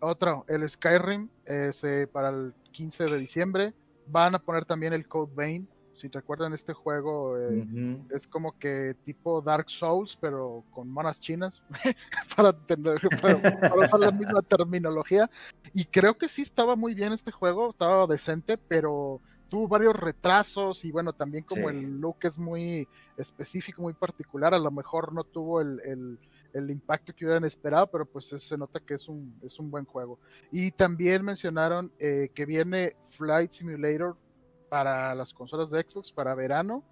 [0.00, 3.74] Otro, el Skyrim es eh, para el 15 de diciembre.
[4.06, 5.68] Van a poner también el Code Vein.
[5.94, 7.66] Si recuerdan este juego, eh,
[8.14, 11.60] es como que tipo Dark Souls, pero con monas chinas,
[12.36, 15.28] para, tener, para, para usar la misma terminología.
[15.74, 20.84] Y creo que sí estaba muy bien este juego, estaba decente, pero tuvo varios retrasos
[20.84, 21.76] y bueno, también como Sí.
[21.76, 26.18] el look es muy específico, muy particular, a lo mejor no tuvo el, el-
[26.52, 29.84] el impacto que hubieran esperado, pero pues se nota que es un, es un buen
[29.84, 30.18] juego.
[30.50, 34.16] Y también mencionaron eh, que viene Flight Simulator
[34.68, 36.82] para las consolas de Xbox para verano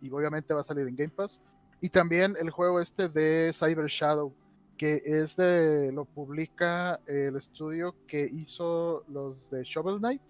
[0.00, 1.40] y obviamente va a salir en Game Pass.
[1.80, 4.34] Y también el juego este de Cyber Shadow,
[4.76, 10.22] que es de, lo publica el estudio que hizo los de Shovel Knight.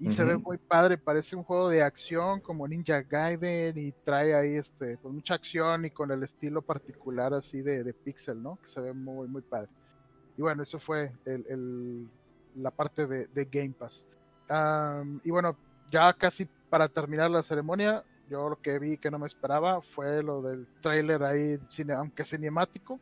[0.00, 4.34] Y se ve muy padre, parece un juego de acción como Ninja Gaiden y trae
[4.34, 8.56] ahí este, pues mucha acción y con el estilo particular así de, de pixel, ¿no?
[8.60, 9.68] Que se ve muy, muy padre.
[10.36, 12.08] Y bueno, eso fue el, el-
[12.56, 14.04] la parte de, de Game Pass.
[14.48, 15.56] Am, y bueno,
[15.90, 20.22] ya casi para terminar la ceremonia, Yo lo que vi que no me esperaba fue
[20.22, 21.58] lo del trailer ahí,
[21.96, 22.98] aunque cinemático,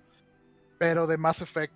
[0.78, 1.74] pero de Mass Effect.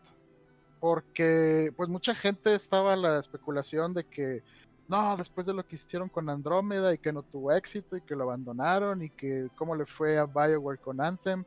[0.80, 4.42] Porque pues mucha gente estaba en la especulación de que
[4.88, 8.14] no, después de lo que hicieron con Andrómeda y que no tuvo éxito y que
[8.14, 11.44] lo abandonaron y que cómo le fue a Bioware con Anthem,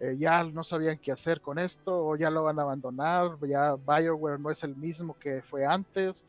[0.00, 3.74] eh, ya no sabían qué hacer con esto o ya lo van a abandonar, ya
[3.76, 6.24] Bioware no es el mismo que fue antes.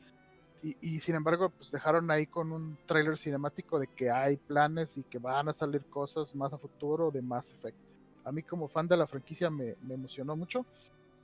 [0.82, 5.04] Y, sin embargo, pues dejaron ahí con un trailer cinemático de que hay planes y
[5.04, 7.78] que van a salir cosas más a futuro de Mass Effect.
[8.24, 10.66] A mí como fan de la franquicia me, emocionó mucho.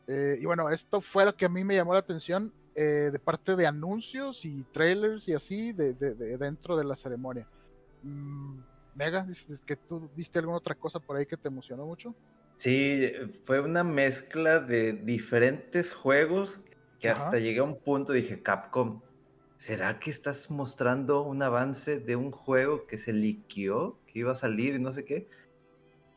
[0.07, 3.19] Eh, y bueno, esto fue lo que a mí me llamó la atención eh, de
[3.19, 7.47] parte de anuncios y trailers y así de, dentro de la ceremonia.
[8.03, 8.59] Mm,
[8.95, 12.13] Mega, ¿es que tú viste alguna otra cosa por ahí que te emocionó mucho?
[12.57, 13.11] Sí,
[13.45, 16.61] fue una mezcla de diferentes juegos
[16.99, 19.01] que hasta llegué a un punto dije, Capcom,
[19.57, 24.35] ¿será que estás mostrando un avance de un juego que se liqueó, que iba a
[24.35, 25.27] salir y no sé qué?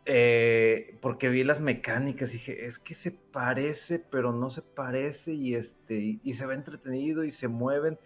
[0.07, 5.33] Eh, porque vi las mecánicas y dije, es que se parece, pero no se parece
[5.33, 7.99] y, este, y se ve entretenido y se mueven.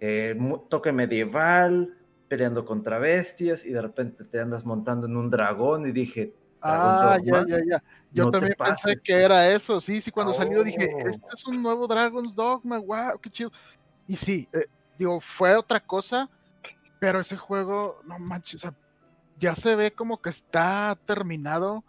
[0.00, 1.96] Eh, toque medieval,
[2.28, 7.18] peleando contra bestias y de repente te andas montando en un dragón y dije, ah,
[7.22, 7.82] ya, ya, ya.
[8.12, 11.08] Yo también pensé que era eso, sí, sí, cuando salió dije, oh.
[11.08, 13.52] este es un nuevo Dragon's Dogma, wow, qué chido.
[14.06, 14.66] Y sí, eh,
[14.98, 16.30] digo, fue otra cosa,
[16.98, 18.74] pero ese juego, no manches, o sea,
[19.40, 21.84] ya se ve como que está terminado.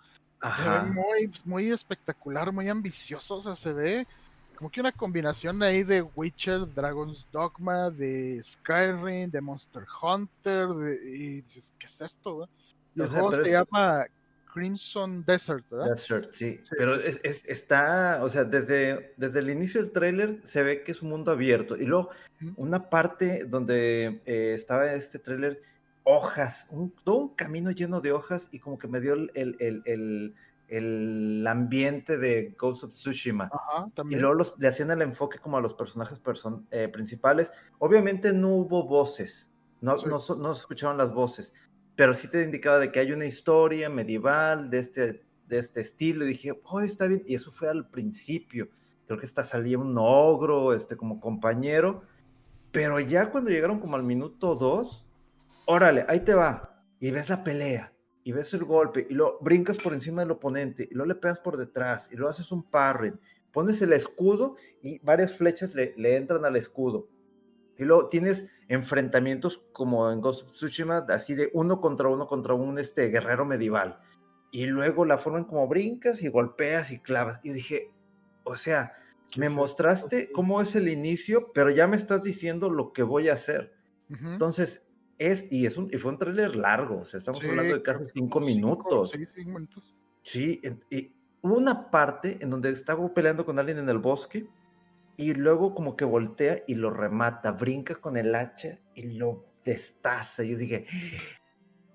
[0.55, 3.35] Se ve muy, muy espectacular, muy ambicioso.
[3.35, 4.07] O sea, se ve
[4.55, 10.69] como que una combinación ahí de Witcher, Dragon's Dogma, de Skyrim, de Monster Hunter.
[11.05, 12.49] y dices, ¿qué es esto?
[12.95, 14.05] el juego se llama
[14.51, 15.91] Crimson Desert, ¿verdad?
[15.91, 16.59] Desert, sí.
[16.75, 21.03] pero Es, está, o sea, desde, desde el inicio del tráiler se ve que es
[21.03, 21.75] un mundo abierto.
[21.75, 22.09] Y luego,
[22.55, 25.61] una parte donde eh, estaba este tráiler
[26.07, 30.33] hojas, un, todo un camino lleno de hojas y como que me dio el, el,
[30.69, 33.51] el, ambiente de Ghost of Tsushima.
[34.09, 36.21] y luego los, le hacían el enfoque como a los personajes
[36.71, 37.51] eh, principales.
[37.79, 39.49] Obviamente no hubo voces,
[39.81, 41.53] no, no, no, se escucharon las voces,
[41.97, 46.23] pero sí te indicaba de que hay una historia medieval de este, de este estilo
[46.23, 48.69] y dije, oh, está bien, y eso fue al principio.
[49.07, 52.03] Creo que hasta salía un ogro, este, como compañero,
[52.71, 55.06] pero ya cuando llegaron como al minuto dos,
[55.67, 56.83] órale, ahí te va.
[56.99, 60.87] Y ves la pelea, y ves el golpe, y lo brincas por encima del oponente,
[60.89, 63.19] y luego le pegas por detrás, y lo haces un parring,
[63.57, 67.09] pones el escudo y varias flechas le, entran al escudo.
[67.75, 72.53] Y luego tienes enfrentamientos como en Ghost of Tsushima, así de uno contra uno contra
[72.53, 73.99] un este, guerrero medieval.
[74.51, 77.39] Y luego la forma en como brincas y golpeas y clavas.
[77.43, 77.91] Y dije,
[78.43, 78.93] o sea,
[79.37, 83.33] me mostraste cómo es el inicio, pero ya me estás diciendo lo que voy a
[83.33, 83.73] hacer.
[84.09, 84.86] Entonces,
[85.17, 88.05] es, y, es un, y fue un tráiler largo, o sea, estamos hablando de casi
[88.13, 89.11] cinco, minutos.
[89.11, 89.95] Sí, cinco minutos.
[90.21, 94.47] Sí, y hubo una parte en donde estaba peleando con alguien en el bosque
[95.15, 100.43] y luego como que voltea y lo remata, brinca con el hacha y lo destaza.
[100.43, 100.85] Yo dije,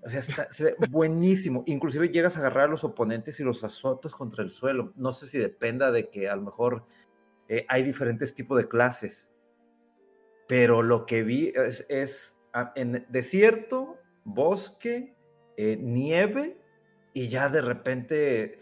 [0.01, 1.63] o sea, se ve buenísimo.
[1.65, 4.91] Inclusive llegas a agarrar a los oponentes y los azotas contra el suelo.
[4.97, 6.85] No sé si dependa de que a lo mejor
[7.47, 9.31] eh, hay diferentes tipos de clases.
[10.47, 12.32] Pero lo que vi es
[12.75, 15.15] en desierto, bosque,
[15.57, 16.57] eh, nieve,
[17.13, 18.59] y ya de repente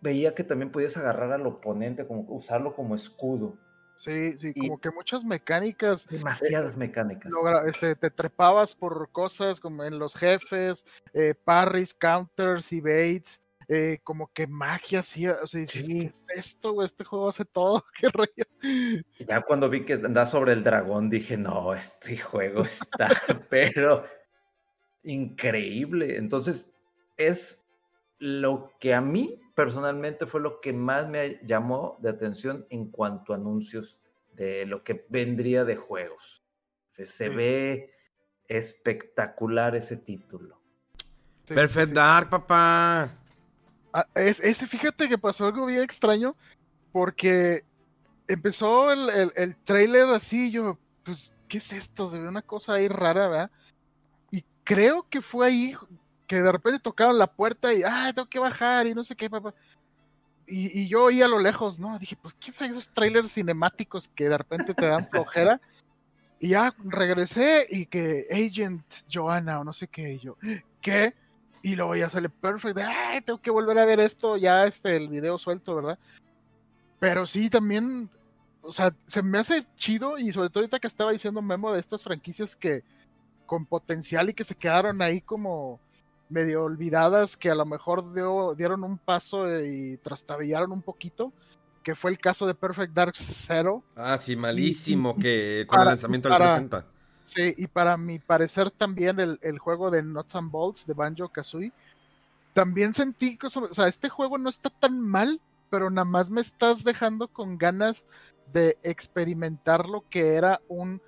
[0.00, 3.58] veía que también podías agarrar al oponente, como usarlo como escudo.
[3.96, 6.06] Sí, sí, como que muchas mecánicas.
[6.06, 7.32] Eh, Demasiadas mecánicas.
[7.66, 13.41] este, te trepabas por cosas como en los jefes, eh, parries, counters, baits
[13.74, 18.08] eh, como que magia, sí, o sea, ¿qué es esto, Este juego hace todo, qué
[18.10, 18.44] rollo.
[19.26, 23.10] Ya cuando vi que andaba sobre el dragón, dije, no, este juego está,
[23.48, 24.04] pero
[25.04, 26.18] increíble.
[26.18, 26.70] Entonces,
[27.16, 27.64] es
[28.18, 33.32] lo que a mí personalmente fue lo que más me llamó de atención en cuanto
[33.32, 34.02] a anuncios
[34.34, 36.44] de lo que vendría de juegos.
[37.04, 37.94] Se ve
[38.46, 40.60] espectacular ese título.
[41.46, 43.21] Perfect Dark, papá.
[43.92, 46.34] Ah, ese, fíjate que pasó algo bien extraño,
[46.92, 47.64] porque
[48.26, 52.10] empezó el, el, trailer así, yo, pues, ¿qué es esto?
[52.10, 53.50] Se ve una cosa ahí rara, ¿verdad?
[54.30, 55.74] Y creo que fue ahí
[56.26, 59.28] que de repente tocaron la puerta y, ah, tengo que bajar y no sé qué,
[59.28, 59.54] papá.
[60.46, 61.98] Y, y yo oí a lo lejos, ¿no?
[61.98, 65.60] Dije, pues, ¿qué son esos trailers cinemáticos que de repente te dan flojera?
[66.42, 70.36] y ya regresé y que Agent Joanna o no sé qué, y yo,
[70.80, 71.14] ¿qué?
[71.62, 72.80] Y luego ya sale perfecto.
[72.84, 75.98] Ay, tengo que volver a ver esto, ya este, el video suelto, ¿verdad?
[76.98, 78.10] Pero sí, también,
[78.62, 81.80] o sea, se me hace chido y sobre todo ahorita que estaba diciendo Memo de
[81.80, 82.82] estas franquicias que
[83.46, 85.80] con potencial y que se quedaron ahí como
[86.32, 88.12] medio olvidadas que a lo mejor
[88.56, 91.32] dieron un paso y trastabillaron un poquito,
[91.82, 93.82] que fue el caso de Perfect Dark Zero.
[93.96, 96.91] Ah, sí, malísimo que con el lanzamiento del 360.
[97.34, 101.30] Sí, y para mi parecer también el, el juego de Nuts and Bolts de Banjo
[101.30, 101.72] Kazooie,
[102.52, 106.42] también sentí que, o sea, este juego no está tan mal, pero nada más me
[106.42, 108.04] estás dejando con ganas
[108.52, 111.00] de experimentar lo que era un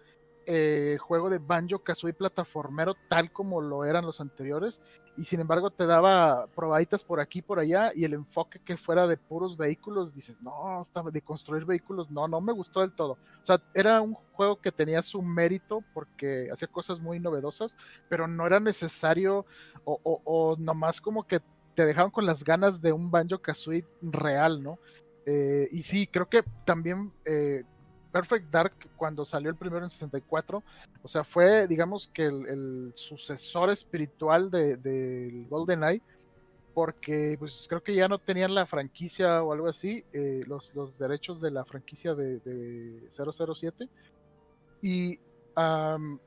[0.46, 4.80] eh, juego de Banjo Kazooie plataformero tal como lo eran los anteriores
[5.16, 9.06] y sin embargo te daba probaditas por aquí por allá y el enfoque que fuera
[9.06, 10.82] de puros vehículos dices no
[11.12, 14.72] de construir vehículos no no me gustó del todo o sea era un juego que
[14.72, 17.76] tenía su mérito porque hacía cosas muy novedosas
[18.08, 19.46] pero no era necesario
[19.84, 21.40] o nomás como que
[21.74, 24.78] te dejaban con las ganas de un Banjo Kazooie real no
[25.26, 27.64] eh, y sí, creo que también eh,
[28.14, 30.62] Perfect Dark, cuando salió el primero en 64,
[31.02, 36.00] o sea, fue, digamos, que el, sucesor espiritual del de, GoldenEye,
[36.74, 41.40] porque pues creo que ya no tenían la franquicia o algo así, eh, los, derechos
[41.40, 43.88] de la franquicia de, 007,
[44.80, 45.18] y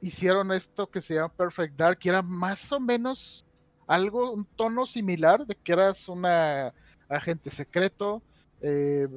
[0.01, 3.45] hicieron esto que se llama Perfect Dark, que era más o menos
[3.87, 6.73] algo, un tono similar, de que eras una
[7.07, 8.21] agente secreto,
[8.59, 9.07] eh,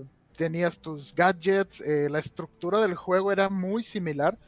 [0.41, 4.39] tenías tus gadgets, eh, la estructura del juego era muy similar,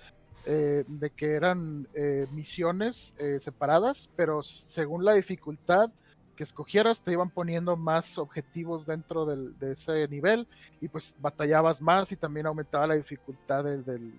[0.47, 1.87] eh, de que eran
[2.33, 5.91] misiones separadas, pero según la dificultad
[6.35, 10.49] que escogieras te iban poniendo más objetivos dentro de ese nivel
[10.81, 14.15] y pues batallabas más y también aumentaba la dificultad del,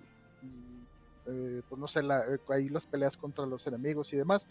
[1.24, 2.02] pues no sé,
[2.50, 4.46] ahí las peleas contra los enemigos y demás,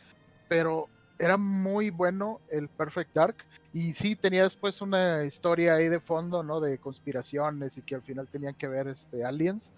[0.49, 0.89] pero
[1.19, 3.35] era muy bueno el Perfect Dark
[3.73, 6.59] y sí tenía después una historia ahí de fondo, ¿no?
[6.59, 9.71] De conspiraciones y que al final tenían que ver este aliens.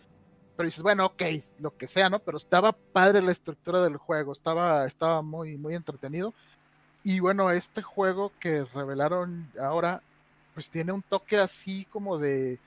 [0.56, 1.22] Pero dices, bueno, ok,
[1.60, 2.20] lo que sea, ¿no?
[2.20, 6.34] Pero estaba padre la estructura del juego, estaba, estaba muy, muy entretenido.
[7.04, 10.02] Y bueno, este juego que revelaron ahora,
[10.54, 12.60] pues tiene un toque así como de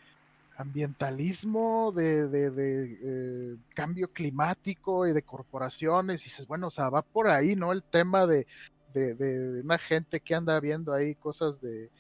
[0.59, 6.21] ambientalismo, de, de, eh, cambio climático y de corporaciones.
[6.21, 7.73] Y dices, bueno, o sea, va por ahí, ¿no?
[7.73, 8.47] El tema de,
[8.93, 11.91] de una gente que anda viendo ahí cosas de,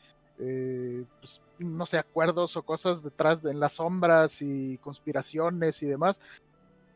[0.40, 5.86] eh, pues, no sé, acuerdos o cosas detrás de en las sombras y conspiraciones y
[5.86, 6.20] demás.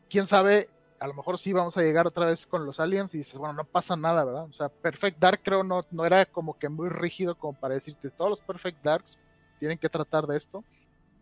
[0.09, 3.19] Quién sabe, a lo mejor sí vamos a llegar otra vez con los aliens y
[3.19, 4.45] dices, bueno, no pasa nada, ¿verdad?
[4.45, 8.09] O sea, Perfect Dark creo no, no era como que muy rígido como para decirte,
[8.09, 9.19] todos los Perfect Darks
[9.59, 10.63] tienen que tratar de esto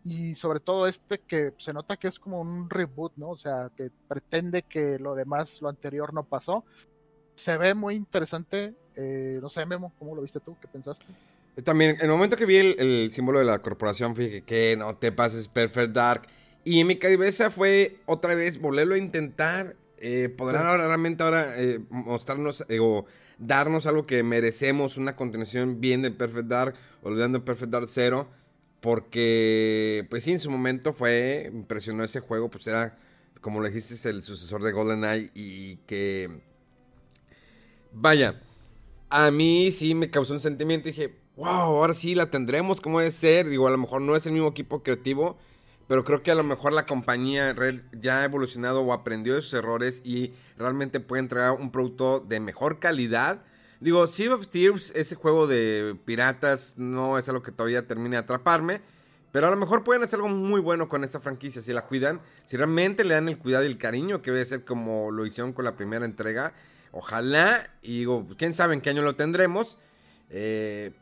[0.04, 3.30] y sobre todo este que se nota que es como un reboot, ¿no?
[3.30, 6.64] O sea, que pretende que lo demás, lo anterior no pasó.
[7.36, 8.74] Se ve muy interesante.
[8.96, 10.56] Eh, no sé, Memo, ¿cómo lo viste tú?
[10.60, 11.04] ¿Qué pensaste?
[11.64, 15.12] También, en el momento que vi el, símbolo de la corporación, fíjate que no te
[15.12, 16.22] pases Perfect Dark.
[16.64, 19.76] Y en mi cabeza fue otra vez volverlo a intentar.
[19.98, 23.06] Eh, podrán ahora realmente ahora eh, mostrarnos o
[23.38, 28.28] darnos algo que merecemos, una continuación bien de Perfect Dark, olvidando Perfect Dark Zero.
[28.82, 32.98] Porque, pues sí, en su momento fue, impresionó ese juego, pues era,
[33.40, 36.42] como le dijiste, el sucesor de GoldenEye y que,
[37.92, 38.42] vaya,
[39.08, 43.12] a mí sí me causó un sentimiento, dije, wow, ahora sí la tendremos, ¿cómo debe
[43.12, 43.48] ser?
[43.48, 45.38] Digo, a lo mejor no es el mismo equipo creativo,
[45.86, 47.54] pero creo que a lo mejor la compañía
[47.92, 52.40] ya ha evolucionado o aprendió de sus errores y realmente puede entregar un producto de
[52.40, 53.44] mejor calidad
[53.82, 58.22] Digo, Sea of Thieves, ese juego de piratas, no es algo que todavía termine de
[58.22, 58.80] atraparme.
[59.32, 62.20] Pero a lo mejor pueden hacer algo muy bueno con esta franquicia si la cuidan.
[62.44, 65.52] Si realmente le dan el cuidado y el cariño que debe ser como lo hicieron
[65.52, 66.52] con la primera entrega.
[66.92, 67.70] Ojalá.
[67.82, 69.78] Y digo, quién sabe en qué año lo tendremos.
[70.30, 70.92] Eh,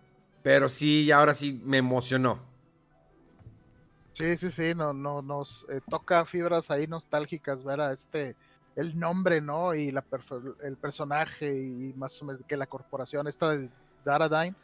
[0.43, 2.41] pero sí, ahora sí me emocionó.
[4.15, 8.37] Sí, sí, sí, no, no, nos eh, toca fibras ahí nostálgicas ver a este
[8.77, 9.75] el nombre, ¿no?
[9.75, 10.05] Y la
[10.63, 13.69] el personaje y más o menos que la corporación esta de
[14.05, 14.55] Daradyne.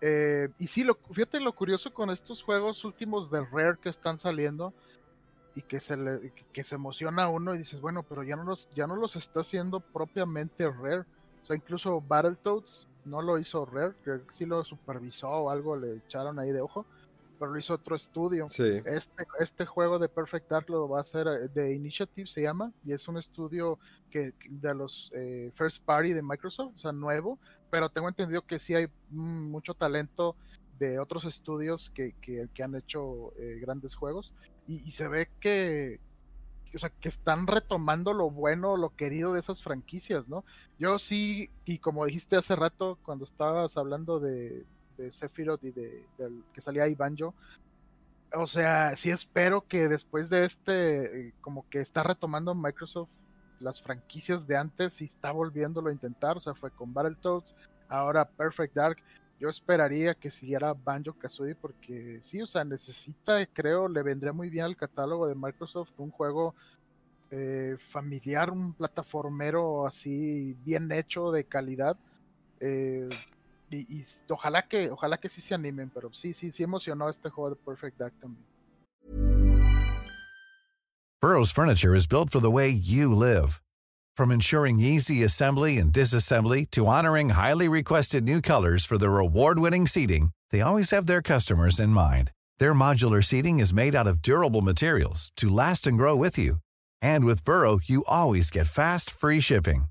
[0.00, 4.18] Eh, y sí, lo, fíjate lo curioso con estos juegos últimos de Rare que están
[4.18, 4.74] saliendo
[5.54, 8.68] y que se le, que se emociona uno y dices, bueno, pero ya no los,
[8.74, 11.04] ya no los está haciendo propiamente Rare.
[11.42, 15.96] O sea, incluso Battletoads no lo hizo Rare, que sí lo supervisó o algo, le
[15.96, 16.84] echaron ahí de ojo
[17.38, 18.46] pero lo hizo otro estudio.
[18.46, 18.84] Este,
[19.40, 22.92] este juego de Perfect Dark lo va a hacer eh, de Initiative, se llama, y
[22.92, 23.78] es un estudio
[24.10, 27.38] que de los eh, first party de Microsoft, o sea, nuevo,
[27.70, 30.36] pero tengo entendido que sí hay mm, mucho talento
[30.78, 34.34] de otros estudios que, que, han hecho eh, grandes juegos,
[34.68, 36.00] y, se ve que,
[36.74, 40.44] o sea, que están retomando lo bueno, lo querido de esas franquicias, ¿no?
[40.78, 44.66] Yo sí, y como dijiste hace rato, cuando estabas hablando de,
[44.96, 46.04] de Sephiroth y de,
[46.52, 47.34] que salía ahí Banjo.
[48.34, 53.10] O sea, sí espero que después de este, eh, como que está retomando Microsoft
[53.60, 57.54] las franquicias de antes y está volviéndolo a intentar, o sea, fue con Battletoads,
[57.88, 58.98] ahora Perfect Dark.
[59.38, 64.48] Yo esperaría que siguiera Banjo Kazooie porque sí, o sea, necesita, creo, le vendría muy
[64.48, 66.54] bien al catálogo de Microsoft un juego
[67.30, 71.96] eh, familiar, un plataformero así bien hecho, de calidad.
[72.60, 73.08] Eh,
[73.76, 77.28] y, y, ojalá que, ojalá que sí se animen, pero sí, sí, sí emocionó este
[77.30, 78.44] juego de Perfect Dark también.
[81.52, 83.60] Furniture is built for the way you live.
[84.16, 89.86] From ensuring easy assembly and disassembly to honoring highly requested new colors for their award-winning
[89.86, 92.30] seating, they always have their customers in mind.
[92.58, 96.56] Their modular seating is made out of durable materials to last and grow with you.
[97.02, 99.86] And with Burrow, you always get fast, free shipping.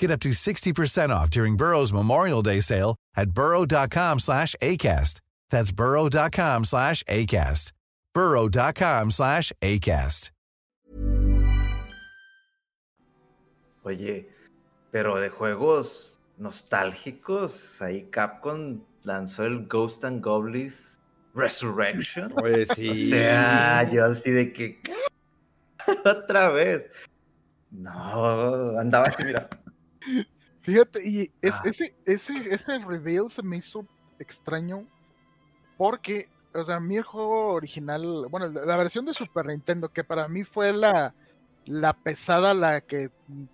[0.00, 5.20] Get up to 60% off during Burrow's Memorial Day sale at burrow.com slash ACAST.
[5.50, 7.72] That's burrow.com slash ACAST.
[8.14, 10.30] burrow.com slash ACAST.
[13.82, 14.28] Oye,
[14.90, 20.98] pero de juegos nostálgicos, ahí Capcom lanzó el Ghost and Goblins
[21.34, 22.32] Resurrection.
[22.42, 22.90] Oye, sí.
[22.90, 24.80] O sea, yo así de que...
[26.04, 26.90] Otra vez.
[27.70, 29.48] No, andaba así, mira.
[30.62, 31.62] Fíjate, y es, Ah.
[31.64, 33.86] ese, ese, ese reveal se me hizo
[34.18, 34.86] extraño
[35.78, 40.04] porque, o sea, a mí el juego original, bueno, la versión de Super Nintendo, que
[40.04, 41.14] para mí fue la,
[41.64, 43.10] la pesada, la que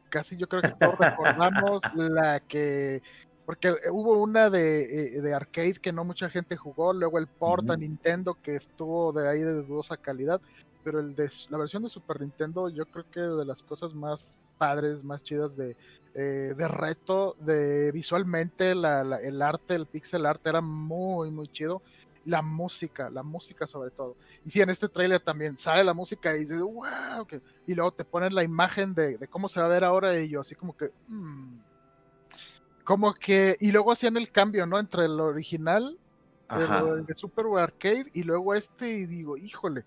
[0.08, 3.02] casi yo creo que todos recordamos, la que,
[3.44, 7.70] porque hubo una de, eh, de arcade que no mucha gente jugó, luego el port
[7.70, 7.76] a.
[7.76, 10.40] Nintendo que estuvo de ahí de dudosa calidad,
[10.82, 14.36] pero el de, la versión de Super Nintendo yo creo que de las cosas más
[14.58, 15.76] padres, más chidas de,
[16.14, 21.48] eh, de reto, de visualmente la- la- el arte, el pixel art era muy, muy
[21.48, 21.82] chido.
[22.24, 24.16] La música, la música sobre todo.
[24.44, 27.24] Y sí, en este tráiler también sale la música y dices, wow,
[27.68, 30.28] y luego te ponen la imagen de, de cómo se va a ver ahora y
[30.28, 31.58] yo así como que, mm.
[32.84, 34.78] como que, y luego hacían el cambio, ¿no?
[34.78, 35.98] Entre el original,
[36.48, 39.84] lo- de Super Arcade y luego este y digo, híjole,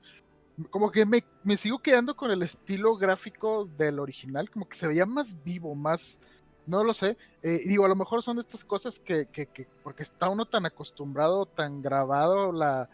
[0.70, 4.88] como que me, me sigo quedando con el estilo gráfico del original, como que se
[4.88, 6.20] veía más vivo, más,
[6.66, 10.04] no lo sé, eh, digo, a lo mejor son estas cosas que, que, que porque
[10.04, 12.90] está uno tan acostumbrado, tan grabado, la,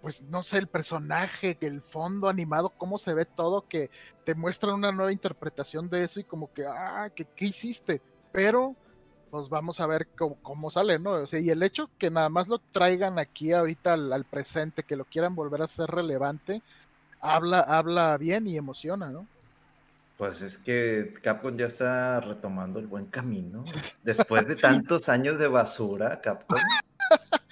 [0.00, 3.90] pues no sé, el personaje, el fondo animado, cómo se ve todo, que
[4.24, 8.00] te muestran una nueva interpretación de eso y como que, ah, que, ¿qué hiciste?
[8.32, 8.76] Pero
[9.30, 11.12] pues vamos a ver cómo, cómo sale, ¿no?
[11.12, 14.82] O sea, y el hecho que nada más lo traigan aquí ahorita al, al presente,
[14.82, 16.62] que lo quieran volver a ser relevante,
[17.20, 19.26] habla, habla bien y emociona, ¿no?
[20.20, 23.64] Pues es que Capcom ya está retomando el buen camino.
[24.02, 26.58] Después de tantos años de basura, Capcom,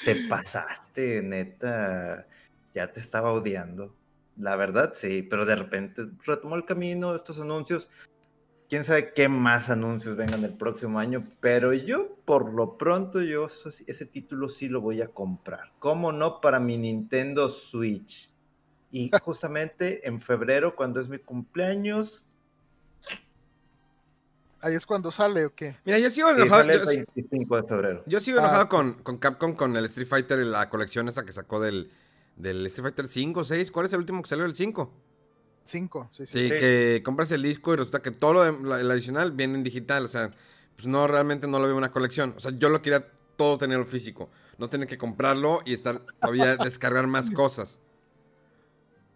[0.05, 2.27] te pasaste, neta.
[2.75, 3.95] Ya te estaba odiando.
[4.37, 7.89] La verdad, sí, pero de repente retomó el camino, estos anuncios.
[8.69, 13.49] Quién sabe qué más anuncios vengan el próximo año, pero yo, por lo pronto, yo
[13.49, 15.73] sí- ese título sí lo voy a comprar.
[15.79, 16.41] ¿Cómo no?
[16.43, 18.31] Para mi Nintendo Switch.
[18.93, 22.25] Y justamente en febrero, cuando es mi cumpleaños,
[24.61, 25.77] Ahí es cuando sale, ¿o qué?
[25.85, 26.63] Mira, yo sigo Sí, enojado.
[26.63, 28.03] sale el yo- 25 de febrero.
[28.07, 28.43] Yo sigo Ah.
[28.43, 31.93] enojado con, con Capcom, con el Street Fighter, la colección esa que sacó del,
[32.35, 33.71] del Street Fighter 5, 6.
[33.71, 34.45] ¿Cuál es el último que salió?
[34.45, 34.93] El 5.
[35.71, 36.33] Cinco, sí, sí.
[36.33, 36.51] Sí, Sí.
[36.59, 39.65] que compras el disco y resulta que todo lo de- la- el adicional viene en
[39.65, 40.05] digital.
[40.05, 40.31] O sea,
[40.77, 42.33] pues no, realmente no lo veo una colección.
[42.37, 43.07] O sea, yo lo quería
[43.37, 44.31] todo tenerlo físico.
[44.57, 47.79] No tener que comprarlo y estar todavía descargar más cosas.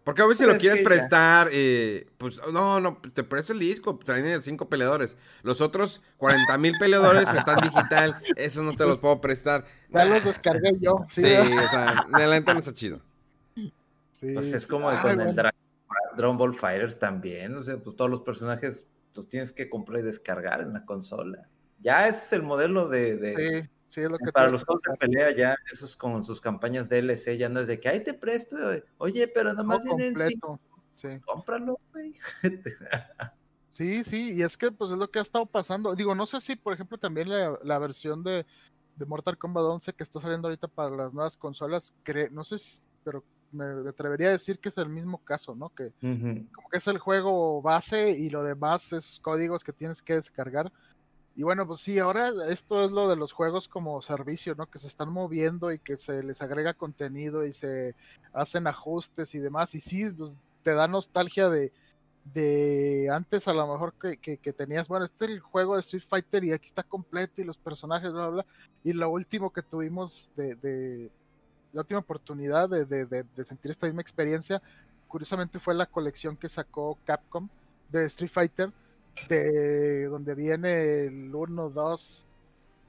[0.05, 3.53] Porque a veces si Pues lo es quieres prestar, eh, pues no, no, te presto
[3.53, 5.16] el disco, traen cinco peleadores.
[5.44, 9.64] Los otros 40 mil peleadores pues, están digital, esos no te los puedo prestar.
[9.90, 11.07] Ya los descargué yo.
[11.09, 13.00] Sí, Sí, o sea, la neta no está chido.
[13.55, 13.72] Sí.
[14.34, 15.32] Pues es como Ay, con el bueno.
[15.34, 15.51] Dra-
[16.16, 17.54] Dragon Ball Fighters también.
[17.56, 21.48] O sea, pues todos los personajes los tienes que comprar y descargar en la consola.
[21.80, 23.16] Ya ese es el modelo de.
[23.16, 26.40] de- Sí, sí, es lo que para los juegos de pelea, ya esos con sus
[26.40, 28.56] campañas DLC, ya no es de que ahí te presto.
[28.98, 30.60] Oye, pero nada más vienen completo.
[30.96, 31.08] Sí.
[31.24, 32.14] Cómpralo, güey.
[33.72, 35.94] Sí, sí, y es que pues es lo que ha estado pasando.
[35.94, 38.44] Digo, no sé si por ejemplo también la, la versión de,
[38.96, 41.94] de Mortal Kombat 11 que está saliendo ahorita para las nuevas consolas,
[42.30, 45.68] no sé, si- pero me atrevería a decir que es el mismo caso, ¿no?
[45.70, 50.14] Que como que es el juego base y lo demás es códigos que tienes que
[50.14, 50.72] descargar.
[51.34, 54.66] Y bueno, pues sí, ahora esto es lo de los juegos como servicio, ¿no?
[54.66, 57.94] Que se están moviendo y que se les agrega contenido y se
[58.34, 59.74] hacen ajustes y demás.
[59.74, 61.72] Y sí, pues te da nostalgia de,
[62.34, 65.80] de antes a lo mejor que, que, que tenías, bueno, este es el juego de
[65.80, 68.46] Street Fighter y aquí está completo y los personajes, bla, bla, bla.
[68.84, 71.11] Y lo último que tuvimos de, de
[71.72, 74.62] la última oportunidad de, de, de, de sentir esta misma experiencia,
[75.08, 77.48] curiosamente fue la colección que sacó Capcom
[77.90, 78.72] de Street Fighter,
[79.28, 82.26] de donde viene el 1, 2,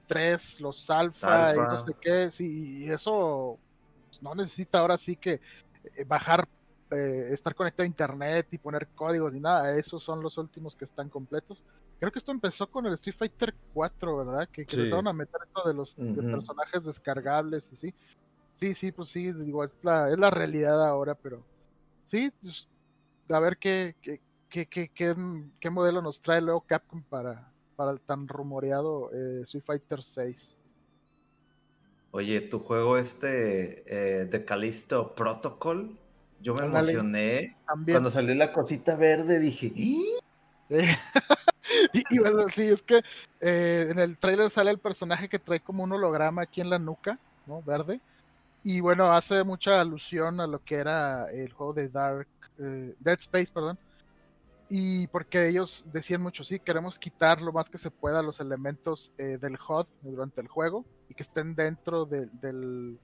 [0.07, 3.57] 3, los alfa, y no sé qué, sí, y eso
[4.09, 5.41] pues, no necesita ahora sí que
[5.95, 6.47] eh, bajar,
[6.91, 10.85] eh, estar conectado a internet y poner códigos ni nada, esos son los últimos que
[10.85, 11.63] están completos.
[11.99, 14.49] Creo que esto empezó con el Street Fighter 4, ¿verdad?
[14.49, 17.93] Que, que empezaron a meter esto de los personajes descargables y sí.
[18.55, 21.43] Sí, sí, pues sí, digo, es la, es la realidad ahora, pero
[22.05, 22.67] sí, pues,
[23.29, 24.91] a ver qué, qué, qué, qué,
[25.59, 30.55] qué, modelo nos trae luego Capcom para, para el tan rumoreado eh, Street Fighter 6.
[32.11, 35.97] Oye, tu juego este eh, de Callisto Protocol,
[36.41, 37.57] yo me emocioné.
[37.65, 40.15] Cuando salió la cosita verde dije, y,
[42.09, 43.01] y, bueno, sí, es que
[43.41, 46.77] eh, en el trailer sale el personaje que trae como un holograma aquí en la
[46.77, 47.63] nuca, ¿no?
[47.63, 47.99] Verde.
[48.63, 53.19] Y bueno, hace mucha alusión a lo que era el juego de Dark, eh, Dead
[53.19, 53.77] Space, perdón.
[54.69, 59.11] Y porque ellos decían mucho, sí, queremos quitar lo más que se pueda los elementos
[59.17, 62.97] eh, del HUD durante el juego y que estén dentro de, del,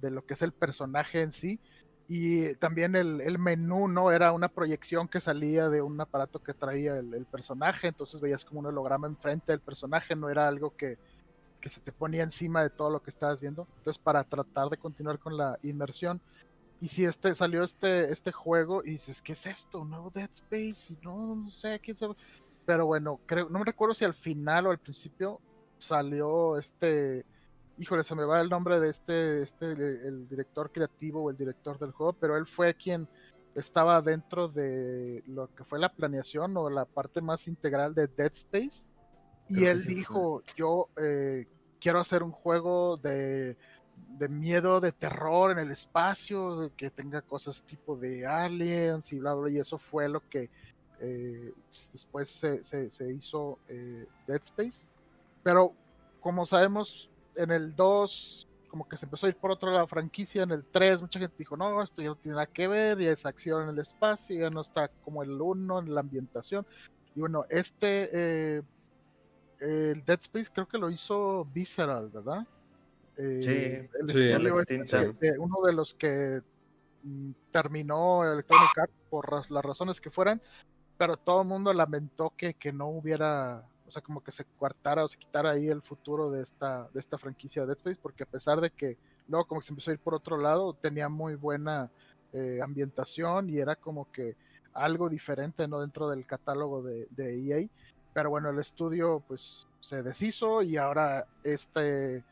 [0.00, 1.60] de lo que es el personaje en sí.
[2.08, 4.10] Y también el, el, menú, ¿no?
[4.10, 8.44] Era una proyección que salía de un aparato que traía el, el personaje, entonces veías
[8.44, 10.98] como un holograma enfrente del personaje, no era algo que,
[11.64, 13.66] que se te ponía encima de todo lo que estabas viendo.
[13.78, 16.20] Entonces, para tratar de continuar con la inmersión.
[16.78, 19.80] Y si este salió este, este juego y dices, ¿qué es esto?
[19.80, 20.92] ¿Un nuevo Dead Space?
[20.92, 22.16] Y no, no sé, quién sabe.
[22.66, 25.40] Pero bueno, creo, no me recuerdo si al final o al principio
[25.78, 27.24] salió este.
[27.78, 31.78] Híjole, se me va el nombre de este, este, el director creativo o el director
[31.78, 33.08] del juego, pero él fue quien
[33.54, 38.32] estaba dentro de lo que fue la planeación o la parte más integral de Dead
[38.34, 38.86] Space.
[39.48, 41.46] Y él dijo, yo eh,
[41.84, 43.58] quiero hacer un juego de,
[44.30, 49.50] miedo, de terror en el espacio, que tenga cosas tipo de aliens y bla, bla,
[49.50, 50.48] y eso fue lo que
[51.00, 51.52] eh,
[51.92, 54.86] después se, hizo eh, Dead Space.
[55.42, 55.74] Pero
[56.20, 59.86] como sabemos, en el 2 como que se empezó a ir por otro lado la
[59.86, 62.98] franquicia, en el 3 mucha gente dijo, no, esto ya no tiene nada que ver,
[62.98, 66.66] ya es acción en el espacio, ya no está como el 1 en la ambientación.
[67.14, 68.62] Y bueno, este eh,
[69.64, 72.46] el Dead Space creo que lo hizo Visceral, ¿verdad?
[73.16, 76.42] Eh, sí, sí este, uno de los que
[77.02, 80.42] mm, terminó Electronic Arts por las razones que fueran,
[80.98, 85.04] pero todo el mundo lamentó que, que no hubiera, o sea, como que se cuartara
[85.04, 88.24] o se quitara ahí el futuro de esta, de esta franquicia de Dead Space, porque
[88.24, 88.98] a pesar de que
[89.28, 91.90] luego como que se empezó a ir por otro lado, tenía muy buena
[92.32, 94.36] eh, ambientación y era como que
[94.72, 95.80] algo diferente, ¿no?
[95.80, 97.68] Dentro del catálogo de, de EA
[98.14, 102.24] pero bueno, el estudio pues se deshizo y ahora este,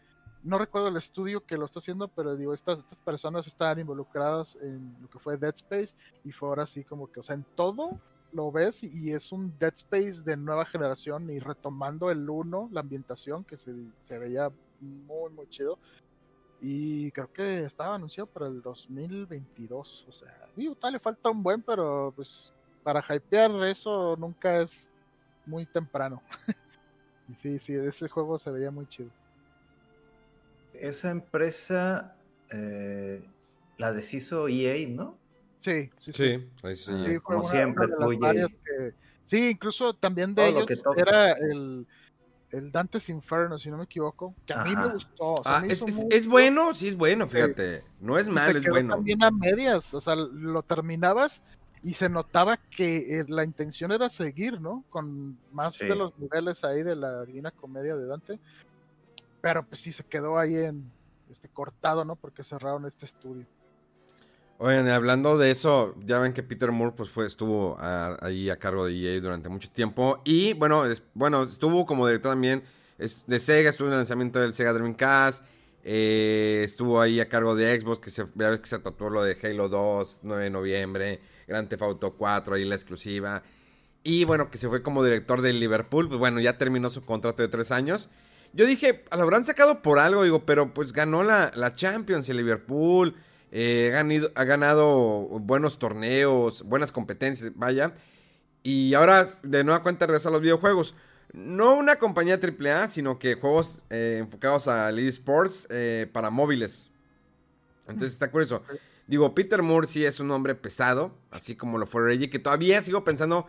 [0.45, 4.57] no recuerdo el estudio que lo está haciendo, pero digo, estas, estas personas están involucradas
[4.63, 7.45] en lo que fue Dead Space y fue ahora sí como que, o sea, en
[7.57, 8.01] todo
[8.33, 12.81] lo ves y es un Dead Space de nueva generación y retomando el 1, la
[12.81, 13.75] ambientación que se,
[14.05, 15.79] se veía muy, muy chido.
[16.61, 20.07] Y creo que estaba anunciado para el 2022.
[20.09, 20.33] O sea,
[20.81, 22.55] tal le falta un buen, pero pues
[22.85, 24.89] para hypear eso nunca es
[25.47, 26.23] muy temprano.
[27.29, 29.11] y sí, sí, ese juego se veía muy chido.
[30.75, 32.17] Esa empresa
[32.51, 33.23] eh,
[33.79, 35.19] la deshizo EA, ¿no?
[35.59, 36.51] Sí, sí, sí.
[36.75, 37.87] sí, como siempre,
[39.25, 40.67] Sí, incluso también de ellos
[40.97, 41.87] era el,
[42.51, 45.37] el, Dante's Inferno, si no me equivoco, que a mí me gustó.
[45.45, 47.83] ah, es, es, bueno, sí es bueno, fíjate.
[48.01, 48.95] No es malo, es bueno.
[48.95, 51.45] También a medias, o sea, lo terminabas
[51.85, 54.85] y se notaba que eh, la intención era seguir, ¿no?
[54.91, 58.39] Con más de los niveles ahí de la Divina Comedia de Dante.
[59.41, 60.91] Pero pues sí se quedó ahí en
[61.31, 62.15] este cortado, ¿no?
[62.15, 63.45] Porque cerraron este estudio.
[64.59, 68.87] Oigan, hablando de eso, ya ven que Peter Moore pues fue, estuvo ahí a cargo
[68.87, 70.21] de EA durante mucho tiempo.
[70.25, 72.63] Y bueno, bueno, estuvo como director también
[73.27, 75.43] de Sega, estuvo en el lanzamiento del Sega Dreamcast.
[75.83, 79.69] Eh, estuvo ahí a cargo de Xbox, que se, que se tatuó lo de Halo
[79.69, 81.21] 2, 9 de noviembre.
[81.47, 83.43] Grand Theft Auto 4, ahí la exclusiva.
[84.05, 86.09] Y bueno, que se fue como director del Liverpool.
[86.09, 88.09] Pues bueno, ya terminó su contrato de tres años.
[88.53, 92.37] Yo dije, lo habrán sacado por algo, digo, pero pues ganó la, la Champions el
[92.37, 93.17] Liverpool.
[93.55, 93.93] Eh,
[94.35, 97.93] ha, ganado, buenos torneos, buenas competencias, vaya.
[98.63, 100.95] Y ahora de nueva cuenta regresa a los videojuegos.
[101.33, 106.91] No una compañía AAA, sino que juegos eh, enfocados a Lead Sports eh, para móviles.
[107.87, 108.63] Entonces está curioso.
[109.13, 112.81] Digo, Peter Moore sí es un hombre pesado, así como lo fue Reggie, que todavía
[112.81, 113.47] sigo pensando,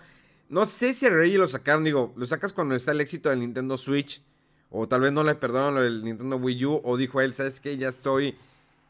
[0.49, 3.39] no sé si a Reggie lo sacaron, digo, lo sacas cuando está el éxito del
[3.39, 4.21] Nintendo Switch,
[4.69, 7.61] o tal vez no le perdonan lo del Nintendo Wii U, o dijo él, ¿sabes
[7.61, 7.77] qué?
[7.77, 8.37] Ya estoy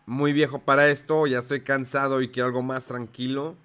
[0.08, 3.56] muy viejo para esto, ya estoy cansado y quiero algo más tranquilo.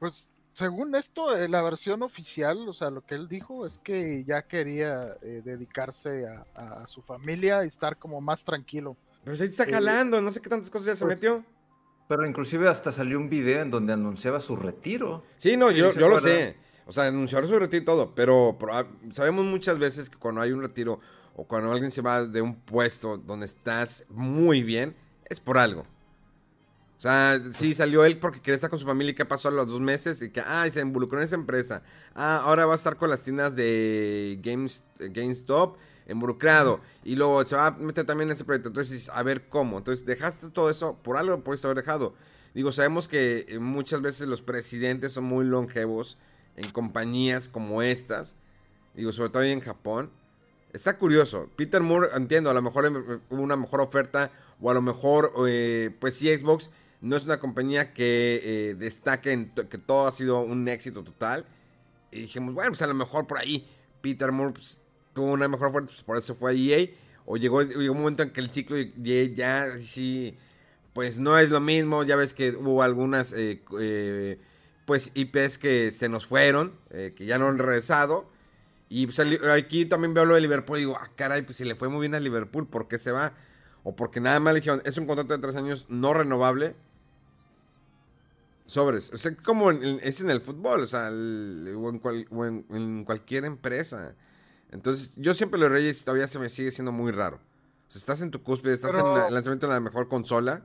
[0.00, 4.22] Pues según esto, eh, la versión oficial, o sea, lo que él dijo es que
[4.24, 8.98] ya quería eh, dedicarse a, a su familia y estar como más tranquilo.
[9.24, 11.44] Pero ahí está jalando, no sé qué tantas cosas ya se pues, metió.
[12.08, 15.24] Pero inclusive hasta salió un video en donde anunciaba su retiro.
[15.36, 16.56] Sí, no, yo, se yo lo sé.
[16.86, 20.40] O sea, anunciar su retiro y todo, pero, pero, ah, sabemos muchas veces que cuando
[20.40, 20.98] hay un retiro
[21.36, 24.96] o cuando alguien se va de un puesto donde estás muy bien,
[25.26, 25.82] es por algo.
[25.82, 29.52] O sea, sí, salió él porque quería estar con su familia y qué pasó a
[29.52, 31.82] los dos meses y que, ah, y se involucró en esa empresa.
[32.14, 35.78] Ah, ahora va a estar con las tiendas de Games, eh, GameStop
[36.10, 38.68] involucrado y luego se va a meter también en ese proyecto.
[38.68, 39.78] Entonces, a ver cómo.
[39.78, 42.14] Entonces, dejaste todo eso, por algo lo puedes haber dejado.
[42.54, 46.18] Digo, sabemos que eh, muchas veces los presidentes son muy longevos
[46.56, 48.34] en compañías como estas.
[48.94, 50.10] Digo, sobre todo en Japón.
[50.72, 51.48] Está curioso.
[51.56, 54.30] Peter Moore, entiendo, a lo mejor eh, hubo una mejor oferta
[54.60, 59.32] o a lo mejor, eh, pues sí, Xbox no es una compañía que eh, destaque
[59.32, 61.46] en que todo ha sido un éxito total.
[62.12, 63.68] Y dijimos, bueno, pues a lo mejor por ahí
[64.00, 64.76] Peter Moore pues,
[65.14, 66.88] tuvo una mejor oferta, pues por eso fue a EA.
[67.26, 70.36] O llegó, llegó un momento en que el ciclo EA ya sí,
[70.92, 72.02] pues no es lo mismo.
[72.04, 74.38] Ya ves que hubo algunas, eh, eh,
[74.86, 78.28] pues IPs que se nos fueron, eh, que ya no han regresado.
[78.88, 79.20] Y pues,
[79.52, 82.00] aquí también veo lo de Liverpool y digo, ah, caray, pues si le fue muy
[82.00, 83.32] bien a Liverpool, ¿por qué se va?
[83.84, 86.74] O porque nada más le dijeron, es un contrato de tres años no renovable.
[88.66, 89.10] Sobres.
[89.12, 93.04] O sea, como en- es en el fútbol, o sea, o, en cual- o en
[93.04, 94.14] cualquier empresa.
[94.72, 97.36] Entonces, yo siempre lo Reyes todavía se me sigue siendo muy raro.
[97.88, 100.62] O sea, estás en tu cúspide, estás Pero- en el lanzamiento de la mejor consola.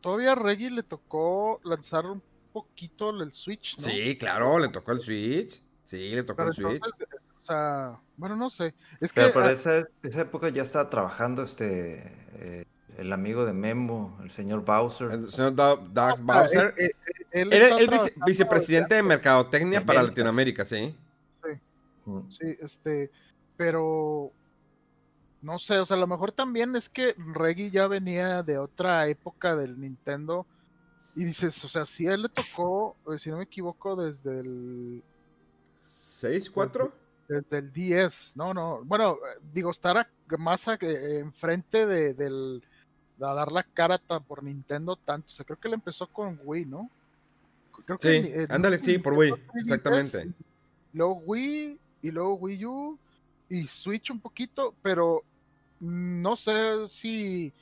[0.00, 3.84] Todavía a Reggie le tocó lanzar un poquito el Switch, ¿no?
[3.84, 5.62] Sí, claro, le tocó el Switch.
[5.84, 6.74] Sí, le tocó Pero el Switch.
[6.84, 7.08] entonces,
[7.40, 8.74] o sea, bueno, no sé.
[9.00, 12.64] Es que Pero para ah, esa, esa época ya estaba trabajando este eh,
[12.98, 15.10] el amigo de Memo, el señor Bowser.
[15.12, 16.74] El señor sea, Bowser.
[16.76, 16.92] él-
[17.32, 20.02] él- él Era el vice- vicepresidente de mercadotecnia de para.
[20.02, 20.96] Latinoamérica, sí.
[22.04, 22.30] Mm.
[22.30, 23.10] Sí, este,
[23.56, 24.32] pero
[25.40, 29.08] no sé, o sea, a lo mejor también es que Reggie ya venía de otra
[29.08, 30.46] época del Nintendo
[31.14, 34.40] y dices, o sea, si a él le tocó, eh, si no me equivoco, desde
[34.40, 35.02] el
[35.90, 36.92] ¿Seis, cuatro?
[37.28, 42.14] desde el 10, no, no, bueno, eh, digo, estar a- más a- eh, enfrente de,
[42.14, 42.62] del
[43.16, 46.66] de dar la cara por Nintendo tanto, o sea, creo que él empezó con Wii,
[46.66, 46.90] ¿no?
[47.84, 50.28] Creo Sí, ni- eh, ándale, sí, por Wii, 3DS, exactamente.
[50.92, 52.98] Luego Wii, y luego Wii U,
[53.48, 55.22] y Switch un poquito, pero
[55.80, 57.52] no sé si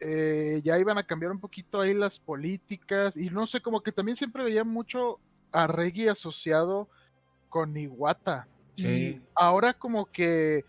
[0.00, 3.92] eh, ya iban a cambiar un poquito ahí las políticas, y no sé, como que
[3.92, 5.18] también siempre veía mucho
[5.52, 6.88] a Reggie asociado
[7.48, 8.48] con Iwata.
[8.76, 9.20] Y Sí.
[9.34, 10.64] ahora como que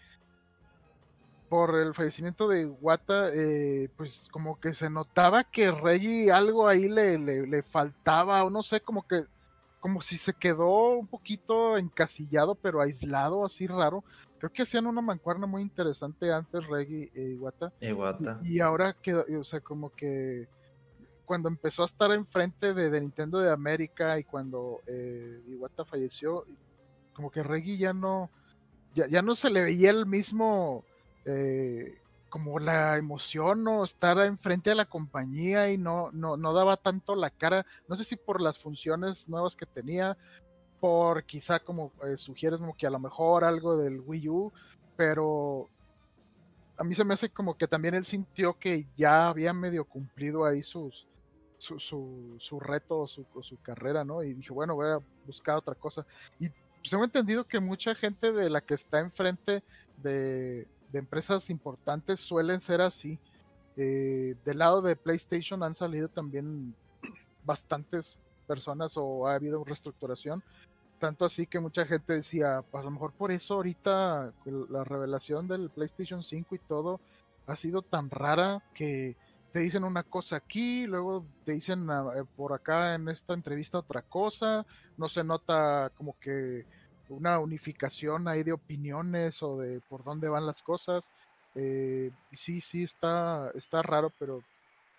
[1.50, 6.88] por el fallecimiento de Iwata, eh, pues como que se notaba que Reggie algo ahí
[6.88, 9.26] le, le, le faltaba, o no sé, como que
[9.86, 14.04] como si se quedó un poquito encasillado, pero aislado, así raro.
[14.40, 17.72] Creo que hacían una mancuerna muy interesante antes Reggie e Iwata.
[17.82, 18.40] Iwata.
[18.44, 20.48] Y ahora quedó, o sea, como que
[21.24, 26.46] cuando empezó a estar enfrente de, de Nintendo de América y cuando eh, Iwata falleció,
[27.14, 28.32] como que Reggie ya no,
[28.96, 30.84] ya, ya no se le veía el mismo,
[31.26, 32.00] eh,
[32.36, 37.16] como la emoción o estar enfrente de la compañía y no, no, no daba tanto
[37.16, 40.18] la cara, no sé si por las funciones nuevas que tenía,
[40.82, 44.52] por quizá como eh, sugieres como que a lo mejor algo del Wii U,
[44.98, 45.70] pero
[46.76, 50.44] a mí se me hace como que también él sintió que ya había medio cumplido
[50.44, 51.08] ahí sus
[51.58, 54.24] su, su, su reto o su, su carrera, ¿no?
[54.24, 56.06] Y dije, bueno, voy a buscar otra cosa.
[56.38, 59.64] Y pues, tengo entendido que mucha gente de la que está enfrente
[60.04, 63.20] de, de empresas importantes suelen ser así.
[63.76, 66.74] Eh, del lado de PlayStation han salido también
[67.44, 68.18] bastantes
[68.48, 70.42] personas o ha habido reestructuración.
[70.98, 74.32] Tanto así que mucha gente decía, "Pues, a lo mejor por eso ahorita
[74.70, 77.02] la revelación del PlayStation 5 y todo
[77.46, 79.18] ha sido tan rara que
[79.52, 83.80] te dicen una cosa aquí, luego te dicen ah, eh, por acá en esta entrevista
[83.80, 84.66] otra cosa,
[84.96, 86.66] no se nota como que
[87.10, 91.12] una unificación ahí de opiniones o de por dónde van las cosas.
[91.56, 94.44] Eh, sí, sí, está, está raro, pero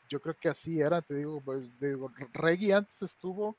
[0.09, 3.57] yo creo que así era, te digo, pues digo, Reggie antes estuvo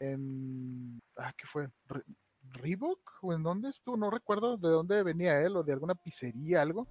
[0.00, 1.68] en, ah, ¿qué fue?
[1.88, 2.04] Re-
[2.52, 6.62] Reebok o en dónde estuvo, no recuerdo de dónde venía él o de alguna pizzería,
[6.62, 6.86] algo,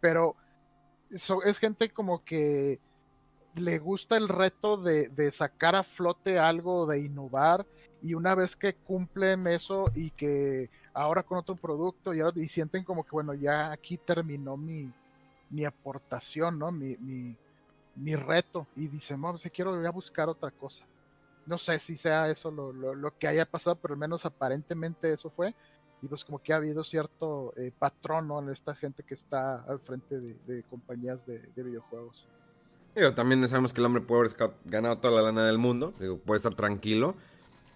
[0.00, 0.34] pero
[1.16, 2.80] so- es gente como que
[3.54, 7.64] le gusta el reto de, de sacar a flote algo, de innovar,
[8.02, 12.48] y una vez que cumplen eso y que ahora con otro producto y, ahora, y
[12.48, 14.90] sienten como que, bueno, ya aquí terminó mi,
[15.50, 16.70] mi aportación, ¿no?
[16.70, 17.36] Mi, mi,
[17.96, 20.84] mi reto, y dicen, no, si quiero ya buscar otra cosa.
[21.46, 25.12] no sé si sea eso lo, lo, lo, que haya pasado, pero al menos aparentemente
[25.12, 25.54] eso fue.
[26.00, 28.38] Y pues como que ha habido cierto eh, patrón ¿no?
[28.38, 32.24] en esta gente que está al frente de, compañías de, de, videojuegos.
[32.94, 35.92] Digo, también sabemos que el hombre puede haber ganado toda la lana del mundo,
[36.24, 37.16] puede estar tranquilo,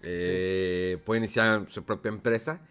[0.03, 2.61] eh, puede iniciar su propia empresa.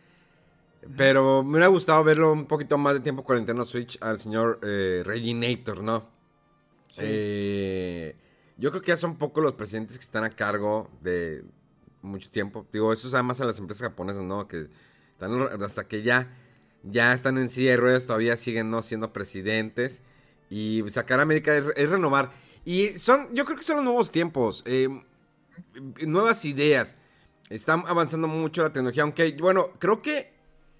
[0.96, 4.18] Pero me hubiera gustado verlo un poquito más de tiempo con el Nintendo Switch al
[4.18, 6.08] señor eh, Reginator, ¿no?
[6.88, 7.00] Sí.
[7.04, 8.16] Eh,
[8.58, 11.44] yo creo que ya son pocos los presidentes que están a cargo de
[12.02, 12.66] mucho tiempo.
[12.72, 14.48] Digo, eso es además a las empresas japonesas, ¿no?
[14.48, 14.68] Que
[15.12, 16.36] están hasta que ya,
[16.82, 20.02] ya están en silla de ruedas, todavía siguen no siendo presidentes.
[20.50, 22.32] Y sacar a América es, es, renovar.
[22.64, 24.62] Y son, yo creo que son los nuevos tiempos.
[24.66, 24.88] Eh,
[26.06, 26.96] nuevas ideas.
[27.52, 29.02] Están avanzando mucho la tecnología.
[29.02, 30.32] Aunque, bueno, creo que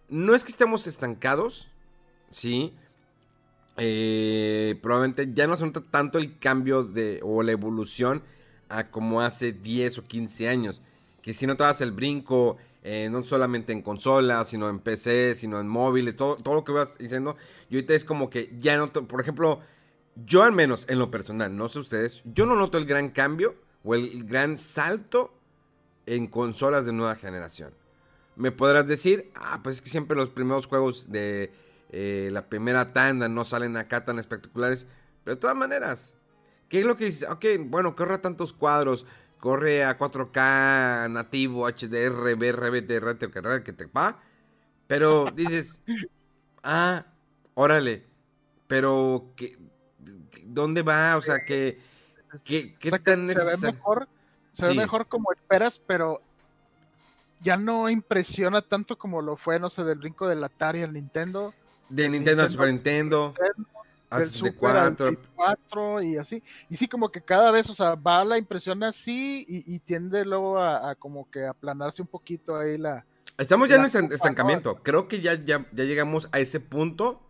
[0.08, 1.68] no es que estemos estancados.
[2.30, 2.72] Sí.
[3.76, 8.22] Eh, probablemente ya no se nota tanto el cambio de, o la evolución
[8.70, 10.80] a como hace 10 o 15 años.
[11.20, 15.68] Que si notabas el brinco, eh, no solamente en consolas, sino en PC, sino en
[15.68, 17.36] móviles, todo, todo lo que vas diciendo.
[17.68, 19.60] Y ahorita es como que ya no, por ejemplo,
[20.24, 23.56] yo al menos en lo personal, no sé ustedes, yo no noto el gran cambio
[23.84, 25.34] o el gran salto
[26.06, 27.72] en consolas de nueva generación.
[28.36, 31.52] Me podrás decir, ah, pues es que siempre los primeros juegos de
[31.90, 34.86] eh, la primera tanda no salen acá tan espectaculares.
[35.24, 36.14] Pero de todas maneras,
[36.68, 37.28] ¿qué es lo que dices?
[37.28, 39.06] Ok, bueno, corre a tantos cuadros,
[39.38, 44.22] corre a 4K nativo, HDR, BRB, TRT, que te va.
[44.86, 45.82] Pero dices,
[46.62, 47.06] ah,
[47.54, 48.06] órale,
[48.66, 49.58] pero ¿qué,
[50.44, 51.16] ¿dónde va?
[51.16, 51.78] O sea, ¿qué,
[52.44, 54.08] qué, qué o sea, tan se ve mejor,
[54.52, 54.76] se sí.
[54.76, 56.20] ve mejor como esperas, pero
[57.40, 61.52] ya no impresiona tanto como lo fue, no sé, del brinco del Atari al Nintendo.
[61.88, 63.34] De Nintendo, al Super Nintendo.
[64.10, 66.42] Del Super al 4 y así.
[66.68, 70.24] Y sí, como que cada vez, o sea, va la impresión así y, y tiende
[70.24, 73.04] luego a, a, como que aplanarse un poquito ahí la.
[73.38, 74.76] Estamos ya la en estancamiento.
[74.82, 77.22] Creo que ya, ya, ya llegamos a ese punto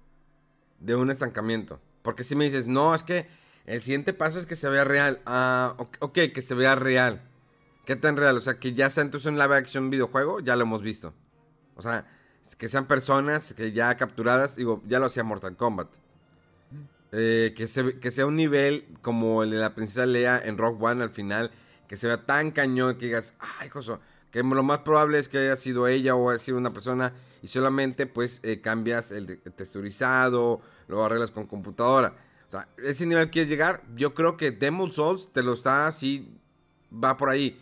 [0.81, 1.81] de un estancamiento.
[2.03, 3.29] Porque si me dices, no, es que
[3.67, 5.21] el siguiente paso es que se vea real.
[5.27, 7.23] Ah, ok, que se vea real.
[7.85, 8.37] ¿Qué tan real?
[8.37, 11.15] O sea, que ya sea entonces un live action videojuego, ya lo hemos visto.
[11.77, 12.07] O sea,
[12.59, 15.89] que sean personas que ya capturadas, digo, ya lo hacía Mortal Kombat.
[17.13, 20.83] Eh, que, se, que sea un nivel como el de la princesa Lea en Rock
[20.83, 21.51] One al final,
[21.87, 24.01] que se vea tan cañón que digas, ay, Joso,
[24.31, 27.49] que lo más probable es que haya sido ella o haya sido una persona y
[27.49, 32.15] solamente pues eh, cambias el, el texturizado, lo arreglas con computadora.
[32.79, 36.29] Ese nivel quieres llegar, yo creo que Demon Souls te lo está así,
[36.93, 37.59] va por ahí.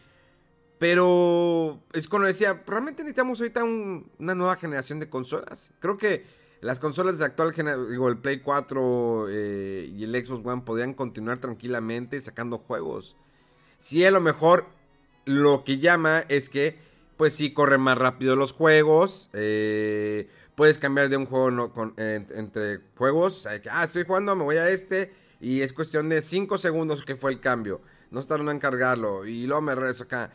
[0.79, 5.73] Pero es como decía, realmente necesitamos ahorita un, una nueva generación de consolas.
[5.79, 6.25] Creo que
[6.61, 10.95] las consolas de actual generación, digo, el Play 4 eh, y el Xbox One podrían
[10.95, 13.17] continuar tranquilamente sacando juegos.
[13.79, 14.67] Si a lo mejor
[15.25, 16.79] lo que llama es que,
[17.17, 19.31] pues sí, corren más rápido los juegos.
[19.33, 20.29] Eh,
[20.61, 23.39] puedes cambiar de un juego no, con, entre juegos.
[23.39, 25.11] O sea, que, ah, estoy jugando, me voy a este.
[25.41, 27.81] Y es cuestión de 5 segundos que fue el cambio.
[28.11, 29.25] No tardan en cargarlo.
[29.25, 30.35] Y luego me regreso acá.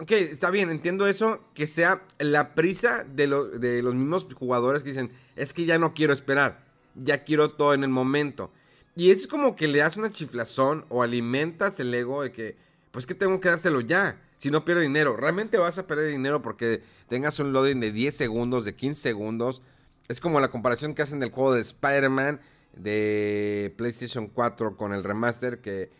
[0.00, 4.82] Ok, está bien, entiendo eso, que sea la prisa de, lo, de, los mismos jugadores
[4.82, 6.64] que dicen, es que ya no quiero esperar,
[6.96, 8.50] ya quiero todo en el momento.
[8.96, 12.56] Y es como que le das una chiflazón o alimentas el ego de que,
[12.90, 15.16] pues que tengo que dárselo ya, si no pierdo dinero.
[15.16, 19.62] Realmente vas a perder dinero porque tengas un loading de 10 segundos, de 15 segundos.
[20.08, 22.40] Es como la comparación que hacen del juego de Spider-Man
[22.74, 25.90] de PlayStation 4 con el remaster que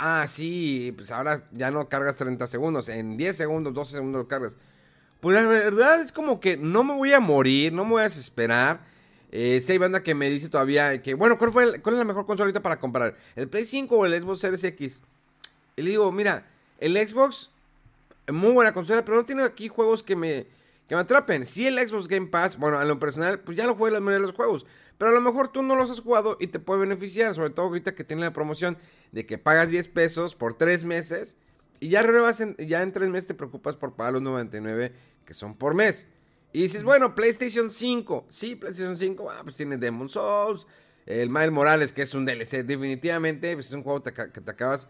[0.00, 4.28] ah, sí, pues ahora ya no cargas 30 segundos, en 10 segundos, 12 segundos lo
[4.28, 4.56] cargas.
[5.20, 8.04] Pues la verdad es como que no me voy a morir, no me voy a
[8.04, 8.80] desesperar.
[9.30, 12.04] Eh, si hay banda que me dice todavía que, bueno, ¿cuál, fue ¿cuál es la
[12.04, 13.16] mejor consola ahorita para comprar?
[13.36, 15.02] ¿El Play 5 o el Xbox Series X?
[15.76, 16.46] Y le digo, mira,
[16.78, 17.50] el Xbox,
[18.32, 20.46] muy buena consola, pero no tiene aquí juegos que me,
[20.88, 21.46] que atrapen.
[21.46, 24.20] Si el Xbox Game Pass, bueno, a lo personal, pues ya lo juego la mayoría
[24.20, 24.66] de los juegos.
[24.98, 27.66] Pero a lo mejor tú no los has jugado y te puede beneficiar, sobre todo
[27.66, 28.76] ahorita que tiene la promoción
[29.12, 31.36] de que pagas 10 pesos por 3 meses
[31.78, 34.92] y ya, en, ya en 3 meses te preocupas por pagar los 99
[35.24, 36.06] que son por mes.
[36.52, 38.26] Y dices, bueno, PlayStation 5.
[38.28, 40.66] Sí, PlayStation 5, ah, pues tiene Demon Souls,
[41.06, 42.64] el Miles Morales, que es un DLC.
[42.64, 44.88] Definitivamente pues es un juego que te acabas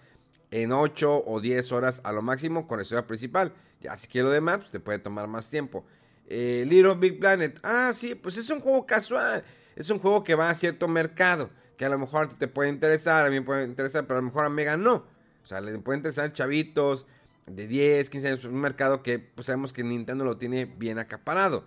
[0.51, 3.53] en 8 o 10 horas a lo máximo con la historia principal.
[3.81, 5.85] Ya si quieres lo demás, pues te puede tomar más tiempo.
[6.27, 9.45] Eh, Little Big Planet, ah, sí, pues es un juego casual
[9.81, 13.27] es un juego que va a cierto mercado, que a lo mejor te puede interesar,
[13.27, 15.07] a mí me puede interesar, pero a lo mejor a Mega no.
[15.43, 17.07] O sea, le puede interesar chavitos
[17.47, 21.65] de 10, 15 años, un mercado que pues, sabemos que Nintendo lo tiene bien acaparado.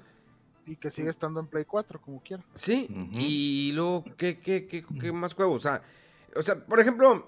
[0.66, 2.44] Y que sigue estando en Play 4, como quiera.
[2.54, 3.10] Sí, uh -huh.
[3.14, 5.66] y luego, ¿qué, qué, qué, qué más juegos?
[5.66, 5.82] O sea,
[6.36, 7.28] o sea, por ejemplo,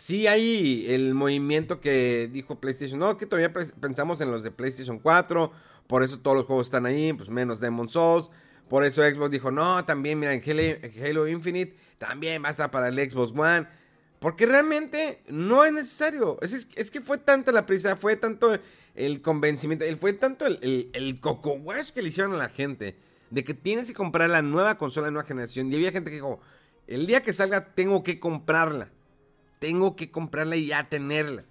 [0.00, 4.98] sí hay el movimiento que dijo PlayStation, no, que todavía pensamos en los de PlayStation
[4.98, 5.52] 4,
[5.86, 8.30] por eso todos los juegos están ahí, pues menos Demon Souls.
[8.68, 10.42] Por eso Xbox dijo, no, también, mira, en
[11.04, 13.66] Halo, Infinite también va a estar para el Xbox One.
[14.20, 16.38] Porque realmente no es necesario.
[16.40, 18.56] Es, que fue tanta la prisa, fue tanto
[18.94, 22.96] el convencimiento, fue tanto el, el, el coco wash que le hicieron a la gente
[23.30, 25.72] de que tienes que comprar la nueva consola de nueva generación.
[25.72, 26.40] Y había gente que dijo,
[26.86, 28.90] el día que salga tengo que comprarla.
[29.60, 31.44] Tengo que comprarla y ya tenerla.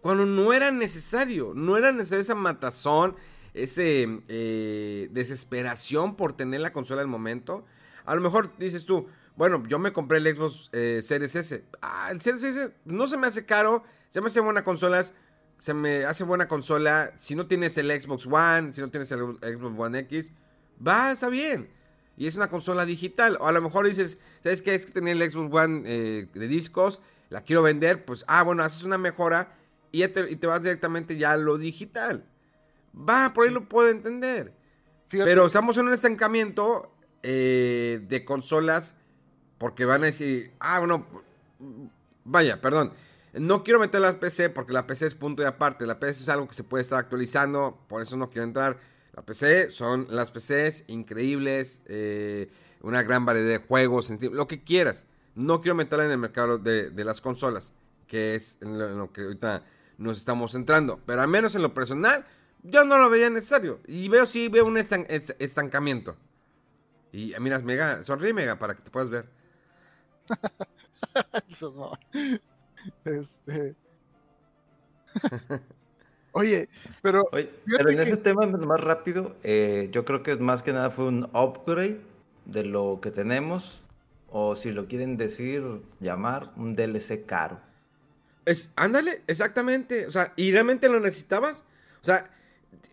[0.00, 3.14] Cuando no era necesario, no era necesario esa matazón,
[3.54, 7.64] ese eh, desesperación por tener la consola del momento.
[8.04, 9.06] A lo mejor dices tú,
[9.36, 11.64] bueno, yo me compré el Xbox eh, Series S.
[11.80, 15.14] Ah, el Series S no se me hace caro, se me hace buena consolas,
[15.58, 17.12] se me hace buena consola.
[17.16, 20.32] Si no tienes el Xbox One, si no tienes el Xbox One X,
[20.86, 21.70] va, está bien.
[22.16, 23.38] Y es una consola digital.
[23.40, 24.74] O a lo mejor dices, ¿sabes qué?
[24.74, 27.00] Es que tenía el Xbox One eh, de discos,
[27.30, 29.56] la quiero vender, pues, ah, bueno, haces una mejora
[29.92, 32.24] y, te, y te vas directamente ya a lo digital.
[32.94, 34.52] Va, por ahí lo puedo entender.
[35.08, 38.94] Pero estamos en un estancamiento eh, de consolas
[39.58, 41.06] porque van a decir, ah, bueno,
[42.24, 42.92] vaya, perdón.
[43.32, 45.86] No quiero meter la PC porque la PC es punto y aparte.
[45.86, 48.78] La PC es algo que se puede estar actualizando, por eso no quiero entrar.
[49.14, 52.48] La PC son las PCs increíbles, eh,
[52.80, 55.06] una gran variedad de juegos, lo que quieras.
[55.34, 57.72] No quiero meterla en el mercado de, las consolas,
[58.06, 59.62] que es en lo, que ahorita
[59.98, 61.00] nos estamos centrando.
[61.06, 62.26] Pero al menos en lo personal,
[62.62, 63.80] yo no lo veía necesario.
[63.86, 66.16] Y veo, sí, veo un estancamiento.
[67.12, 69.26] Y mira, Mega, sonríe Mega para que te puedas ver.
[73.04, 73.74] Este.
[76.32, 76.68] Oye,
[77.02, 77.28] pero.
[77.30, 81.24] pero en ese tema, más rápido, eh, yo creo que más que nada fue un
[81.34, 82.00] upgrade
[82.46, 83.82] de lo que tenemos.
[84.30, 85.62] O si lo quieren decir,
[86.00, 87.60] llamar un DLC caro.
[88.46, 90.06] Es, ándale, exactamente.
[90.06, 91.64] O sea, ¿y realmente lo necesitabas?
[92.00, 92.30] O sea,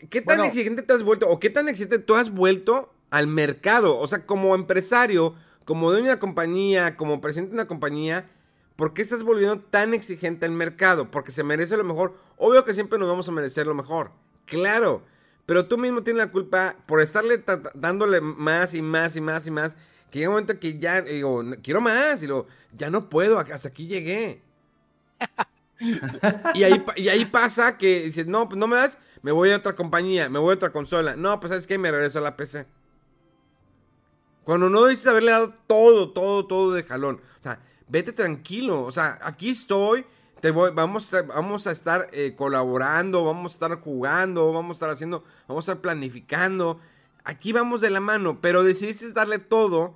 [0.10, 1.30] ¿qué tan exigente te has vuelto?
[1.30, 3.98] ¿O qué tan exigente tú has vuelto al mercado?
[3.98, 5.36] O sea, como empresario,
[5.66, 8.30] como dueño de una compañía, como presidente de una compañía
[8.78, 11.10] ¿Por qué estás volviendo tan exigente al mercado?
[11.10, 12.14] Porque se merece lo mejor.
[12.38, 14.12] Obvio que siempre nos vamos a merecer lo mejor.
[14.46, 15.04] Claro.
[15.48, 19.52] Pero tú mismo tienes la culpa por estarle dándole más y más y más y
[19.52, 19.76] más.
[20.10, 22.24] Que llega un momento que ya digo, quiero más.
[22.24, 24.41] Y luego, ya no puedo, hasta aquí llegué.
[26.55, 29.58] y, ahí, y ahí pasa que dices, no, pues no me das, me voy a
[29.58, 31.16] otra compañía, me voy a otra consola.
[31.16, 32.68] No, pues sabes que me regreso a la PC.
[34.47, 37.22] Cuando no dices haberle dado todo, todo, todo de jalón.
[37.39, 38.84] O sea, vete tranquilo.
[38.84, 40.05] O sea, aquí estoy.
[40.39, 44.78] Te voy, vamos, a, vamos a estar eh, colaborando, vamos a estar jugando, vamos a
[44.78, 46.80] estar haciendo, vamos a estar planificando.
[47.28, 49.95] Aquí vamos de la mano, pero decidiste darle todo,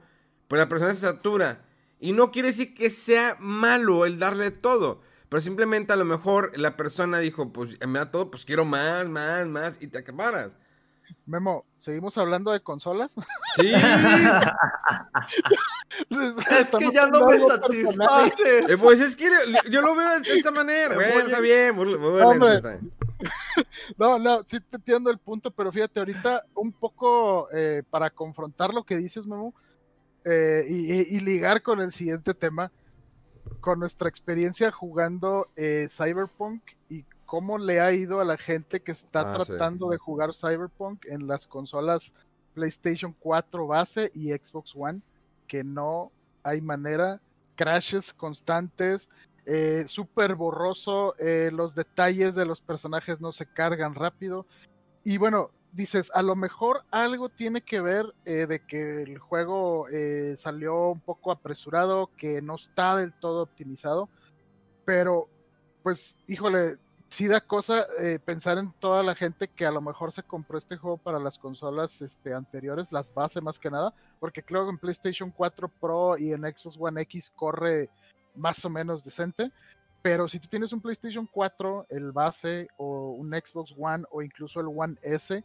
[0.49, 1.61] pues la persona se satura.
[1.97, 6.51] Y no quiere decir que sea malo el darle todo, pero simplemente a lo mejor
[6.59, 10.57] la persona dijo, pues me da todo, pues quiero más, más, más, y te acabaras.
[11.25, 13.15] Memo, ¿seguimos hablando de consolas?
[13.55, 13.71] Sí.
[16.09, 18.59] es que ya no me satisface.
[18.67, 19.29] Eh, pues es que
[19.69, 20.95] yo lo veo de esa manera.
[20.95, 22.91] Bueno, está bien.
[23.97, 28.73] no, no, sí te entiendo el punto, pero fíjate, ahorita un poco eh, para confrontar
[28.73, 29.53] lo que dices, Memo,
[30.25, 32.71] eh, y, ligar con el siguiente tema,
[33.59, 39.21] con nuestra experiencia jugando Cyberpunk y cómo le ha ido a la gente que está
[39.21, 42.13] ah, tratando de jugar Cyberpunk en las consolas
[42.53, 44.99] PlayStation 4 base y Xbox One,
[45.47, 46.11] que no
[46.43, 47.21] hay manera,
[47.55, 49.09] crashes constantes,
[49.45, 54.45] eh, súper borroso, eh, los detalles de los personajes no se cargan rápido.
[55.03, 59.87] Y bueno, dices, a lo mejor algo tiene que ver eh, de que el juego
[60.37, 64.09] salió un poco apresurado, que no está del todo optimizado,
[64.85, 65.27] pero
[65.83, 66.77] pues híjole,
[67.11, 70.57] sí da cosa eh, pensar en toda la gente que a lo mejor se compró
[70.57, 74.71] este juego para las consolas este, anteriores, las base más que nada, porque creo que
[74.71, 77.89] en PlayStation 4 Pro y en Xbox One X corre
[78.35, 79.51] más o menos decente,
[80.01, 84.59] pero si tú tienes un PlayStation 4, el base o un Xbox One o incluso
[84.59, 85.43] el One S,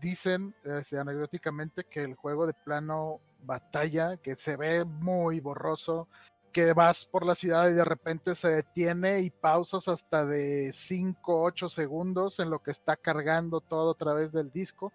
[0.00, 6.08] dicen este, anecdóticamente que el juego de plano batalla, que se ve muy borroso,
[6.52, 11.42] que vas por la ciudad y de repente se detiene y pausas hasta de 5,
[11.42, 14.92] 8 segundos en lo que está cargando todo a través del disco.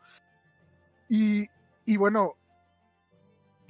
[1.07, 1.49] Y,
[1.97, 2.36] bueno,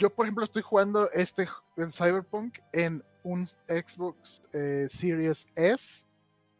[0.01, 1.47] yo por ejemplo estoy jugando este
[1.77, 6.07] el Cyberpunk en un Xbox eh, Series S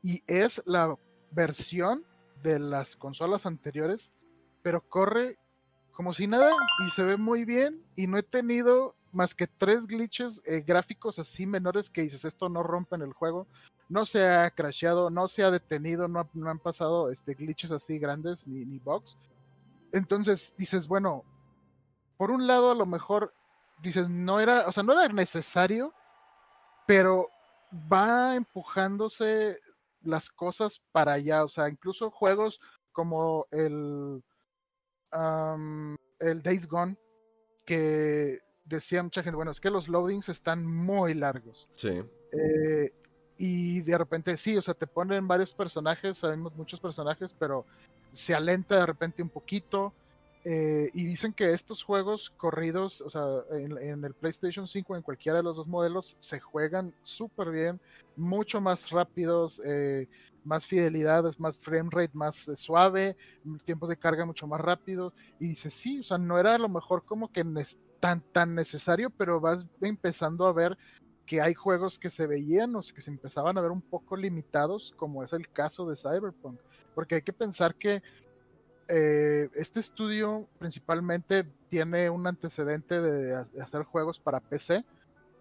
[0.04, 0.96] y es la
[1.32, 2.06] versión
[2.44, 4.14] de las consolas anteriores,
[4.62, 5.40] pero corre
[5.92, 6.52] como si nada
[6.86, 11.18] y se ve muy bien y no he tenido más que tres glitches eh, gráficos
[11.18, 13.48] así menores que dices esto no rompe en el juego,
[13.90, 18.48] no se ha crasheado, no se ha detenido, no, han pasado este, glitches así grandes
[18.48, 19.18] ni, ni bugs.
[19.94, 21.26] Entonces dices, bueno,
[22.22, 23.34] por un lado a lo mejor
[23.82, 25.92] dices, no era, o sea, no era necesario,
[26.86, 27.30] pero
[27.92, 29.58] va empujándose
[30.04, 32.62] las cosas para allá, o sea, incluso juegos
[32.92, 34.24] como el,
[36.20, 36.96] el Days Gone,
[37.66, 41.72] que decía mucha gente, bueno, es que los loadings están muy largos.
[41.74, 42.04] Sí.
[42.34, 42.94] Eh,
[43.40, 47.66] y de repente sí, o sea, te ponen varios personajes, sabemos muchos personajes, pero
[48.12, 49.92] se alenta de repente un poquito.
[50.44, 55.38] Eh, y dicen que estos juegos corridos, o sea, en, el PlayStation 5, en cualquiera
[55.38, 57.80] de los dos modelos, se juegan súper bien,
[58.16, 60.08] mucho más rápidos, eh,
[60.44, 63.16] más fidelidad, más frame rate más eh, suave,
[63.66, 65.14] tiempos de carga mucho más rápido.
[65.40, 67.46] Y dice, sí, o sea, no era a lo mejor como que
[68.00, 70.76] tan, tan necesario, pero vas empezando a ver
[71.28, 74.94] que hay juegos que se veían o que se empezaban a ver un poco limitados,
[74.98, 76.60] como es el caso de Cyberpunk.
[76.96, 78.02] Porque hay que pensar que
[78.94, 84.84] eh, este estudio principalmente tiene un antecedente de, hacer juegos para PC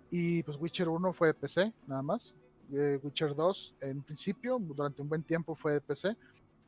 [0.09, 2.37] y pues Witcher 1 fue de PC nada más.
[2.73, 6.17] Eh, Witcher 2 en principio durante un buen tiempo fue de PC.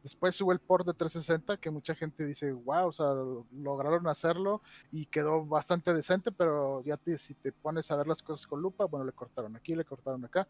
[0.03, 3.15] Después hubo el port de 360 que mucha gente dice, wow, o sea,
[3.53, 4.61] lograron hacerlo
[4.91, 8.87] y quedó bastante decente, pero ya si te pones a ver las cosas con lupa,
[8.87, 10.49] bueno, le cortaron aquí, le cortaron acá.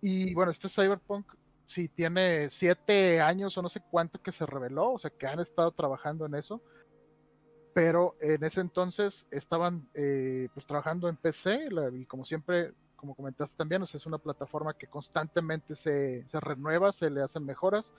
[0.00, 1.26] Y bueno, este Cyberpunk
[1.68, 5.38] si tiene siete años o no sé cuánto que se reveló, o sea que han
[5.38, 6.62] estado trabajando en eso,
[7.74, 13.54] pero en ese entonces estaban eh, pues trabajando en PC y como siempre, como comentaste
[13.54, 17.92] también, o sea, es una plataforma que constantemente se, se renueva, se le hacen mejoras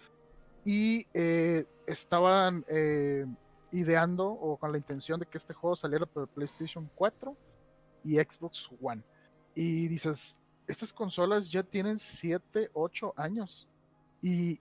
[0.65, 3.28] y eh, estaban eh,
[3.72, 7.38] ideando o con la intención de que este juego saliera por PlayStation 4
[8.03, 9.03] y Xbox One.
[9.53, 10.39] Y dices,
[10.70, 13.67] estas consolas ya tienen 7, 8 años.
[14.22, 14.59] Y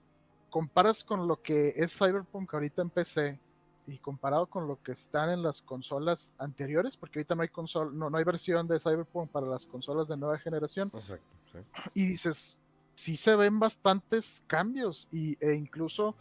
[0.49, 3.39] comparas con lo que es Cyberpunk ahorita en PC
[3.85, 7.91] y comparado con lo que están en las consolas anteriores, porque ahorita no hay console,
[7.93, 10.91] no, no hay versión de Cyberpunk para las consolas de nueva generación.
[10.93, 11.27] Exacto,
[11.93, 12.59] Y dices,
[12.95, 16.15] sí se ven bastantes cambios y, e incluso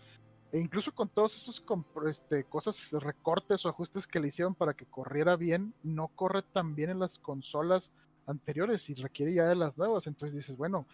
[0.51, 1.63] e incluso con todos esos
[2.07, 6.75] este, cosas, recortes o ajustes que le hicieron para que corriera bien, no corre tan
[6.75, 7.93] bien en las consolas
[8.29, 10.07] anteriores y requiere ya de las nuevas.
[10.07, 10.87] Entonces dices, bueno,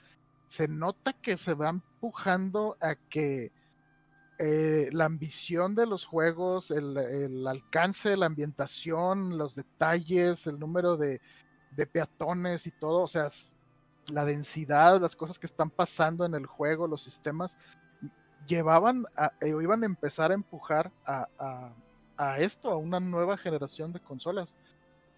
[0.48, 3.52] se nota que se va empujando a que
[4.38, 11.20] eh, la ambición de los juegos, el, alcance, la ambientación, los detalles, el número de,
[11.92, 13.28] peatones y todo, o sea,
[14.08, 17.56] la densidad, las cosas que están pasando en el juego, los sistemas,
[18.46, 21.26] llevaban a, eh, iban a empezar a empujar a,
[22.16, 24.54] a esto, a una nueva generación de consolas.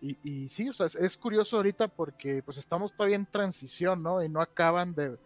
[0.01, 4.23] Y, sí, o sea, es, curioso ahorita porque pues estamos todavía en transición, ¿no?
[4.23, 5.17] Y no acaban de,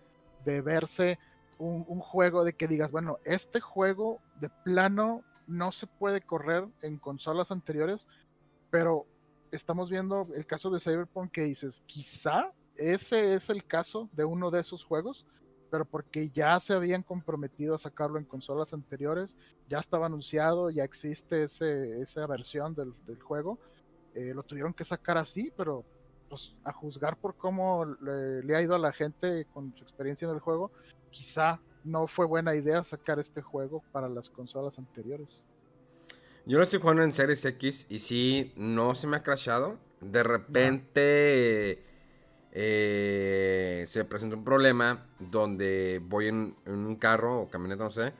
[0.62, 1.18] verse
[1.58, 6.98] un, juego de que digas, bueno, este juego de plano no se puede correr en
[6.98, 8.06] consolas anteriores,
[8.70, 9.06] pero
[9.50, 14.50] estamos viendo el caso de Cyberpunk que dices, quizá ese es el caso de uno
[14.50, 15.26] de esos juegos,
[15.70, 19.36] pero porque ya se habían comprometido a sacarlo en consolas anteriores,
[19.68, 23.58] ya estaba anunciado, ya existe esa versión del juego
[24.14, 25.84] eh, lo tuvieron que sacar así, pero
[26.28, 30.34] pues a juzgar por cómo le, ha ido a la gente con su experiencia en
[30.34, 30.70] el juego,
[31.10, 35.42] quizá no fue buena idea sacar este juego para las consolas anteriores.
[36.46, 39.78] Yo lo estoy jugando en Series X y sí, no se me ha crashado.
[40.00, 41.82] De repente
[42.52, 48.12] eh, se presentó un problema donde voy en, un carro o camioneta, no sé.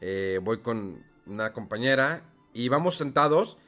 [0.00, 3.58] Eh, voy con una compañera y vamos sentados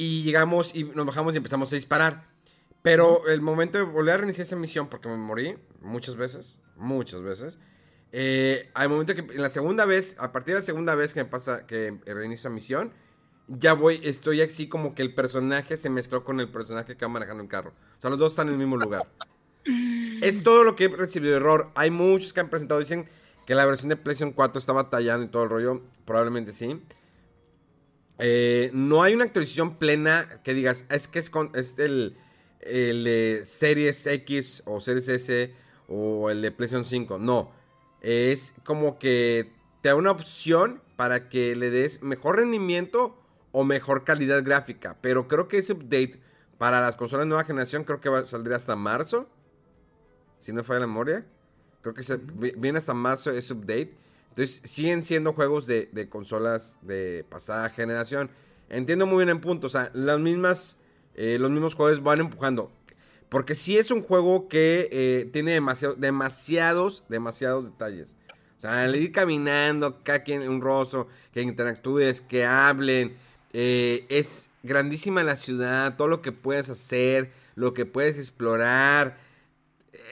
[0.00, 2.26] y llegamos y nos bajamos y empezamos a disparar.
[2.80, 7.20] Pero el momento de volver a reiniciar esa misión, porque me morí muchas veces, muchas
[7.20, 7.58] veces,
[8.10, 11.22] eh, al momento que en la segunda vez, a partir de la segunda vez que
[11.22, 12.94] me pasa que reinicio esa misión,
[13.46, 17.10] ya voy, estoy así como que el personaje se mezcló con el personaje que va
[17.10, 17.74] manejando el carro.
[17.98, 19.06] O sea, los dos están en el mismo lugar.
[20.22, 21.70] es todo lo que he recibido de error.
[21.74, 23.06] Hay muchos que han presentado, dicen
[23.44, 25.82] que la versión de PlayStation 4 está batallando y todo el rollo.
[26.06, 26.80] Probablemente sí.
[28.20, 32.16] Eh, no hay una actualización plena que digas, es que es, con, es el,
[32.60, 35.54] el Series X o Series S
[35.88, 37.18] o el de PlayStation 5.
[37.18, 37.52] No.
[38.00, 43.16] Es como que te da una opción para que le des mejor rendimiento
[43.52, 44.96] o mejor calidad gráfica.
[45.00, 46.20] Pero creo que ese update
[46.58, 49.28] para las consolas de nueva generación creo que va, saldría hasta marzo.
[50.40, 51.26] Si no falla la memoria.
[51.82, 52.02] Creo que
[52.56, 53.94] viene hasta marzo ese update.
[54.40, 58.30] Entonces, siguen siendo juegos de, consolas de pasada generación.
[58.70, 59.66] entiendo muy bien en punto.
[59.66, 60.78] O sea, las mismas,
[61.14, 62.72] eh, los mismos jugadores van empujando.
[63.28, 68.16] Porque sí es un juego que eh, tiene demasiado, demasiados, demasiados detalles.
[68.56, 73.18] O sea, al ir caminando, cada quien un rostro, que interactúes, que hablen.
[73.52, 79.18] eh, es grandísima la ciudad, todo lo que puedes hacer, lo que puedes explorar.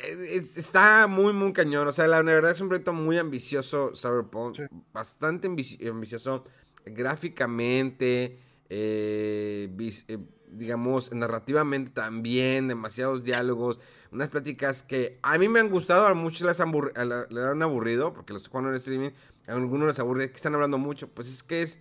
[0.04, 1.86] Eh, es- está muy, muy cañón.
[1.88, 4.56] O sea, la, verdad es un proyecto muy ambicioso, Cyberpunk.
[4.56, 4.62] Sí.
[4.92, 6.44] Bastante ambici- ambicioso
[6.84, 8.38] gráficamente,
[8.70, 9.68] eh,
[10.08, 10.18] eh,
[10.50, 16.42] digamos, narrativamente también, demasiados diálogos, unas pláticas que a mí me han gustado, a muchos
[16.42, 19.10] les a la- le han aburrido, porque los juegan en streaming,
[19.46, 21.80] a algunos les aburre, que están hablando mucho, pues es que es,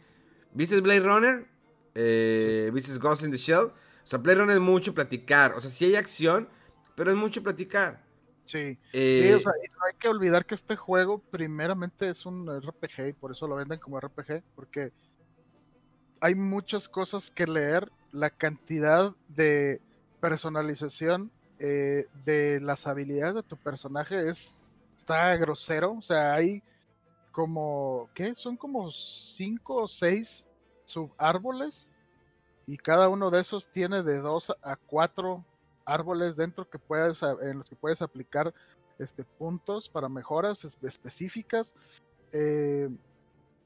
[0.54, 1.48] ¿viste Blade Runner?
[1.96, 3.68] Eh, ¿Viste Ghost in the Shell?
[3.68, 3.74] O
[4.04, 6.50] sea, Blade Runner es mucho platicar, o sea, sí hay acción,
[6.98, 8.02] pero es mucho platicar.
[8.46, 8.80] Sí.
[8.92, 12.50] Eh, Sí, o sea, y no hay que olvidar que este juego primeramente es un
[12.50, 14.92] RPG y por eso lo venden como RPG, porque
[16.20, 19.80] hay muchas cosas que leer, la cantidad de
[20.20, 21.30] personalización
[21.60, 24.56] eh, de las habilidades de tu personaje es
[24.98, 26.64] está grosero, o sea, hay
[27.32, 28.34] como, ¿qué?
[28.34, 30.48] Son como cinco o seis
[30.86, 31.92] subárboles
[32.66, 35.46] y cada uno de esos tiene de dos a cuatro
[35.88, 38.54] árboles dentro que puedes en los que puedes aplicar
[39.00, 41.74] este puntos para mejoras es- específicas.
[42.32, 42.90] Eh,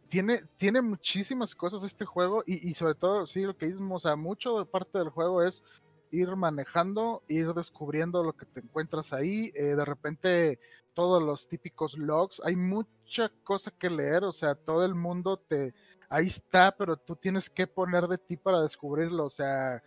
[0.09, 3.99] tiene tiene muchísimas cosas este juego y, y sobre todo sí lo que dices o
[3.99, 5.63] sea mucho de parte del juego es
[6.11, 9.51] ir manejando ir descubriendo lo que te encuentras ahí.
[9.55, 10.59] Eh, de repente
[10.93, 15.73] todos los típicos logs hay mucha cosa que leer o sea todo el mundo te
[16.09, 19.81] ahí está pero tú tienes que poner de ti para descubrirlo o sea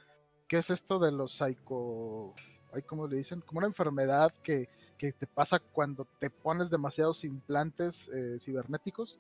[0.49, 2.35] ¿qué es esto de los psico...
[2.73, 3.41] Ay, ¿Cómo le dicen?
[3.41, 4.69] Como una enfermedad que,
[4.99, 9.19] que te pasa cuando te pones demasiados implantes eh, cibernéticos.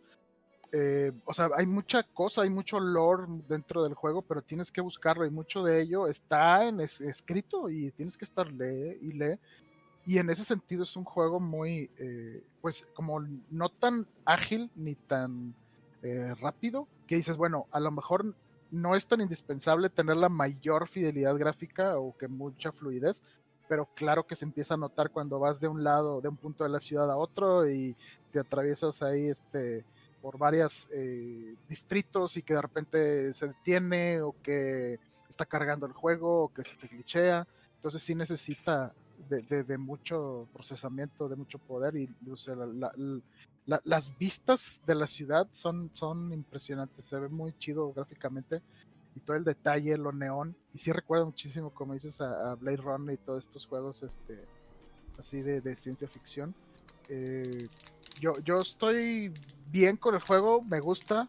[0.72, 4.80] Eh, o sea, hay mucha cosa, hay mucho lore dentro del juego, pero tienes que
[4.80, 9.12] buscarlo y mucho de ello está en es- escrito y tienes que estar lee y
[9.12, 9.38] lee.
[10.04, 13.20] Y en ese sentido es un juego muy, eh, pues como
[13.50, 15.54] no tan ágil ni tan
[16.38, 18.34] rápido, que dices, bueno, a lo mejor
[18.74, 23.22] no es tan indispensable tener la mayor fidelidad gráfica o que mucha fluidez,
[23.68, 26.64] pero claro que se empieza a notar cuando vas de un lado, de un punto
[26.64, 27.96] de la ciudad a otro y
[28.32, 29.84] te atraviesas ahí este
[30.20, 30.88] por varios
[31.68, 34.98] distritos y que de repente se detiene o que
[35.28, 37.46] está cargando el juego o que se te glitchea.
[37.76, 38.92] Entonces sí necesita
[39.28, 42.36] de, de- de mucho procesamiento, de mucho poder y o
[42.66, 42.92] la-
[43.66, 48.60] la- las vistas de la ciudad son, son impresionantes, se ve muy chido gráficamente
[49.16, 50.56] y todo el detalle, lo neón.
[50.74, 54.44] Y sí recuerda muchísimo, como dices, a, Blade Runner y todos estos juegos este,
[55.18, 56.54] así de, de ciencia ficción.
[57.08, 57.68] Eh,
[58.20, 59.32] yo, yo estoy
[59.70, 61.28] bien con el juego, me gusta,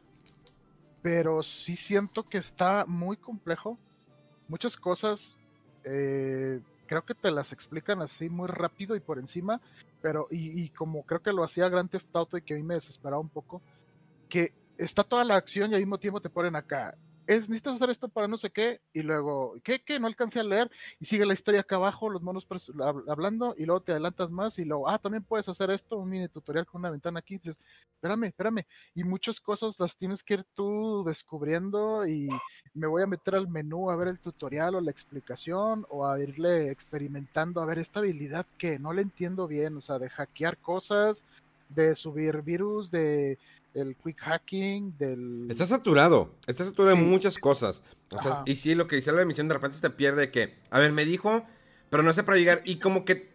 [1.01, 3.77] pero sí siento que está muy complejo.
[4.47, 5.37] Muchas cosas
[5.83, 9.61] eh, creo que te las explican así muy rápido y por encima,
[10.05, 12.61] pero y, y como creo que lo hacía Grand Theft Auto y que a mí
[12.61, 13.63] me desesperaba un poco,
[14.29, 16.95] que está toda la acción y al mismo tiempo te ponen acá.
[17.27, 19.81] Es, necesitas hacer esto para no sé qué, y luego, ¿qué?
[19.81, 19.99] ¿Qué?
[19.99, 20.69] No alcancé a leer,
[20.99, 22.47] y sigue la historia acá abajo, los monos
[23.07, 26.27] hablando, y luego te adelantas más, y luego, ah, también puedes hacer esto, un mini
[26.27, 27.59] tutorial con una ventana aquí, dices,
[27.95, 32.29] espérame, espérame, y muchas cosas las tienes que ir tú descubriendo, y
[32.75, 36.19] me voy a meter al menú a ver el tutorial o la explicación, o a
[36.21, 40.57] irle experimentando, a ver esta habilidad que no le entiendo bien, o sea, de hackear
[40.57, 41.23] cosas,
[41.69, 43.39] de subir virus, de
[43.75, 45.47] el quick hacking, del...
[45.49, 47.07] Está saturado, está saturado de Sí.
[47.07, 47.83] muchas cosas.
[48.11, 50.55] O sea, y sí, lo que dice la emisión de repente se te pierde que,
[50.71, 51.45] a ver, me dijo,
[51.89, 52.61] pero no sé para llegar.
[52.65, 53.29] Y como que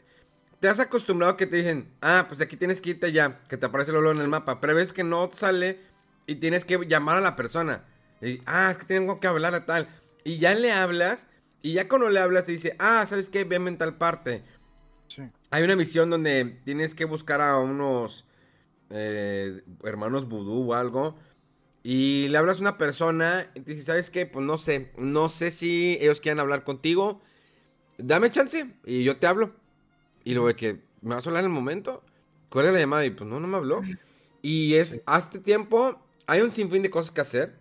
[0.61, 3.57] te has acostumbrado que te dicen, ah, pues de aquí tienes que irte ya, que
[3.57, 4.61] te aparece luego en el mapa.
[4.61, 5.81] Pero ves que no sale
[6.27, 7.85] y tienes que llamar a la persona.
[8.23, 9.89] Y, ah, es que tengo que hablar a tal.
[10.25, 11.27] Y ya le hablas,
[11.63, 13.45] y ya cuando le hablas te dice, ah, ¿sabes qué?
[13.45, 14.43] Veme en tal parte.
[15.09, 15.23] Sí.
[15.51, 18.25] Hay una misión donde tienes que buscar a unos
[18.91, 21.17] eh, hermanos vudú o algo.
[21.83, 24.27] Y le hablas a una persona y te dice, ¿sabes qué?
[24.27, 24.91] Pues no sé.
[24.99, 27.23] No sé si ellos quieran hablar contigo.
[27.97, 29.55] Dame chance y yo te hablo.
[30.25, 32.03] Y luego de que, ¿me vas a hablar en el momento?
[32.51, 33.07] ¿Cuál es la llamada?
[33.07, 33.81] Y pues no, no me habló.
[34.43, 37.57] Y es, hasta tiempo, hay un sinfín de cosas que hacer.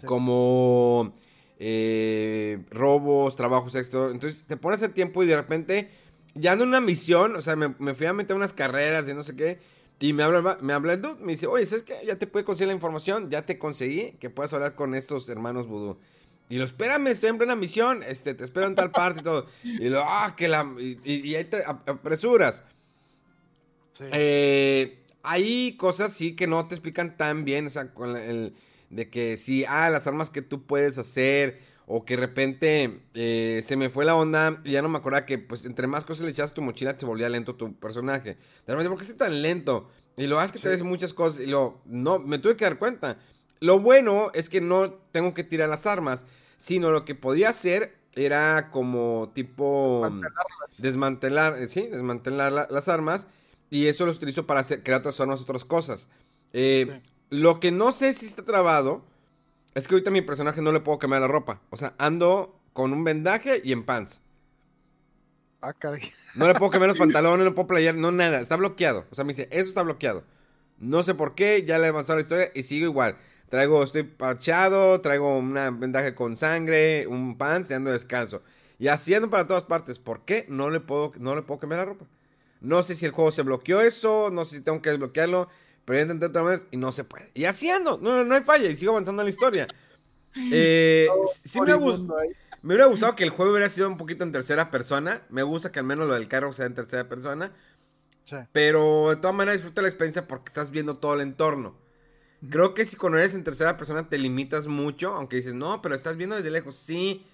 [0.00, 0.06] Sí.
[0.06, 1.14] Como
[1.58, 4.10] eh, robos, trabajos extra.
[4.10, 5.90] Entonces te pones el tiempo y de repente,
[6.34, 9.24] ya en una misión, o sea, me, me fui a meter unas carreras de no
[9.24, 9.58] sé qué.
[10.00, 11.96] Y me habla, me habla el dude, me dice, oye, ¿sabes qué?
[12.06, 15.66] Ya te puede conseguir la información, ya te conseguí que puedas hablar con estos hermanos
[15.66, 15.98] vudú.
[16.48, 19.46] Y lo, espérame, estoy en plena misión, este, te espero en tal parte y todo.
[19.64, 20.72] Y lo, ah, que la...
[20.78, 22.62] Y, y- ahí te ap- apresuras.
[23.92, 24.04] Sí.
[24.12, 28.54] Eh, hay cosas sí que no te explican tan bien, o sea, con el,
[28.90, 31.58] de que si, ah, las armas que tú puedes hacer,
[31.90, 35.24] o que de repente eh, se me fue la onda y ya no me acordaba
[35.24, 38.36] que, pues, entre más cosas le echas tu mochila, se volvía lento tu personaje.
[38.66, 39.88] De repente, ¿por qué es tan lento?
[40.18, 42.78] Y lo haces que te ves muchas cosas y lo, no, me tuve que dar
[42.78, 43.18] cuenta.
[43.60, 46.26] Lo bueno es que no tengo que tirar las armas,
[46.58, 50.10] sino lo que podía hacer era como tipo
[50.76, 53.26] desmantelar, eh, sí, desmantelar las armas
[53.70, 56.10] y eso lo utilizo para hacer, crear otras armas, otras cosas.
[56.52, 57.00] Eh,
[57.30, 59.04] lo que no sé si está trabado
[59.78, 61.60] es que ahorita a mi personaje no le puedo cambiar la ropa.
[61.70, 64.20] O sea, ando con un vendaje y en pants.
[65.60, 66.12] Ah, caray.
[66.34, 68.40] No le puedo cambiar los pantalones, no puedo playar, no nada.
[68.40, 69.06] Está bloqueado.
[69.10, 70.24] O sea, me dice, eso está bloqueado.
[70.78, 73.16] No sé por qué, ya le he avanzado la historia y sigo igual.
[73.48, 78.42] Traigo, estoy parchado, traigo una vendaje con sangre, un pants y ando descalzo.
[78.78, 79.98] Y haciendo para todas partes.
[79.98, 80.44] ¿Por qué?
[80.48, 82.06] No le puedo, no le puedo cambiar la ropa.
[82.60, 85.48] No sé si el juego se bloqueó eso, no sé si tengo que desbloquearlo,
[85.88, 87.30] pero ya intenté otra vez y no se puede.
[87.32, 89.66] Y haciendo, no, no hay falla y sigo avanzando en la historia.
[90.52, 91.08] Eh,
[91.42, 95.22] sí me, me, hubiera gustado que el juego hubiera sido un poquito en tercera persona.
[95.30, 97.52] Me gusta que al menos lo del carro sea en tercera persona.
[98.52, 101.74] Pero de todas maneras disfruta la experiencia porque estás viendo todo el entorno.
[102.50, 105.94] Creo que si cuando eres en tercera persona te limitas mucho, aunque dices, no, pero
[105.94, 107.24] estás viendo desde lejos, sí.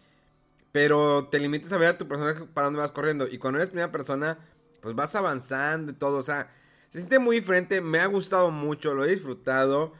[0.71, 3.27] Pero te limitas a ver a tu personaje para dónde vas corriendo.
[3.27, 4.39] Y cuando eres primera persona,
[4.81, 6.19] pues vas avanzando y todo.
[6.19, 6.53] O sea,
[6.95, 7.81] se siente muy diferente.
[7.81, 9.93] Me ha gustado mucho, lo he disfrutado.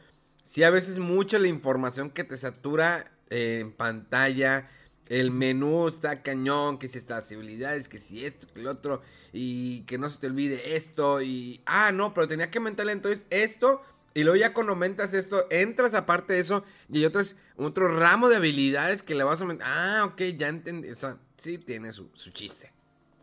[0.43, 4.69] Sí, a veces mucha la información que te satura eh, en pantalla.
[5.09, 9.01] El menú está cañón, que si estas habilidades, que si esto, que el otro,
[9.33, 11.61] y que no se te olvide esto, y...
[11.65, 13.81] Ah, no, pero tenía que mental entonces esto,
[14.13, 18.29] y luego ya cuando aumentas esto, entras aparte de eso, y hay otras, otro ramo
[18.29, 19.67] de habilidades que le vas a aumentar.
[19.69, 22.71] Ah, ok, ya entendí, o sea, sí tiene su, su chiste.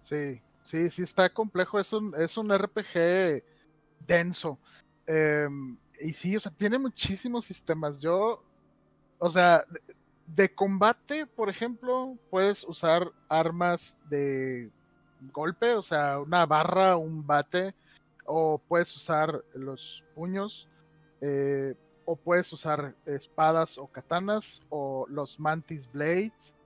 [0.03, 3.43] Sí, Sí, sí está complejo, es un, es un RPG
[4.07, 4.59] denso.
[5.07, 8.01] Em, y sí, o sea, tiene muchísimos sistemas.
[8.01, 8.43] Yo,
[9.19, 9.65] o sea,
[10.27, 14.71] de, combate, por ejemplo, puedes usar armas de
[15.33, 17.75] golpe, o sea, una barra, un bate,
[18.25, 20.69] o puedes usar los puños,
[21.21, 21.75] eh,
[22.05, 26.57] o puedes usar espadas o katanas, o los mantis blades.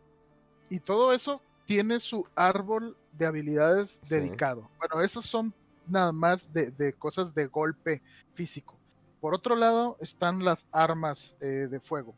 [0.70, 4.68] Y todo eso tiene su árbol de habilidades dedicado.
[4.78, 5.52] Bueno, esos son
[5.88, 8.02] nada más de, cosas de golpe
[8.34, 8.74] físico.
[9.20, 12.14] Por otro lado están las armas eh, de fuego.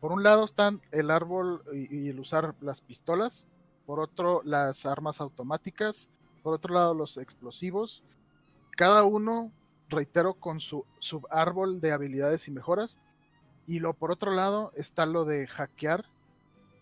[0.00, 3.46] Por un lado están el árbol y, el usar las pistolas.
[3.86, 6.08] Por otro, las armas automáticas.
[6.42, 8.04] Por otro lado, los explosivos.
[8.76, 9.50] Cada uno,
[9.88, 12.98] reitero, con su, su árbol de habilidades y mejoras.
[13.66, 16.04] Y lo por otro lado está lo de hackear.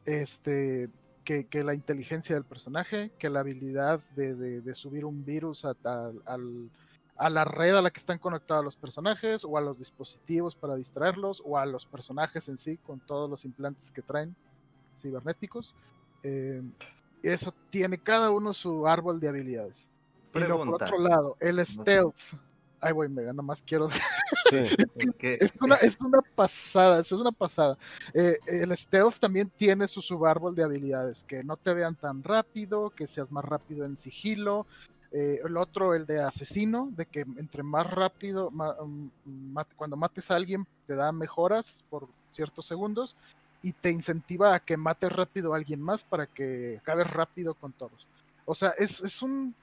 [0.04, 0.90] Este,
[1.26, 5.74] que, la inteligencia del personaje, que la habilidad de, subir un virus a,
[7.16, 10.76] a, la red a la que están conectados los personajes, o a los dispositivos para
[10.76, 14.34] distraerlos, o a los personajes en sí, con todos los implantes que traen
[15.02, 15.74] cibernéticos.
[16.22, 16.62] Eh,
[17.22, 19.88] eso tiene cada uno su árbol de habilidades.
[20.32, 22.14] Pero por otro lado, el stealth
[22.80, 23.88] Ay, voy, Mega, nomás quiero.
[25.40, 27.78] es, una, es una pasada, es una pasada.
[28.14, 32.90] Eh, el stealth también tiene su subárbol de habilidades, que no te vean tan rápido,
[32.90, 34.66] que seas más rápido en sigilo.
[35.12, 40.36] Eh, el otro, el de asesino, de que entre más rápido, mm, cuando mates a
[40.36, 43.16] alguien, te da mejoras por ciertos segundos
[43.62, 47.72] y te incentiva a que mates rápido a alguien más para que acabes rápido con
[47.72, 48.06] todos.
[48.44, 49.54] O sea, es, es un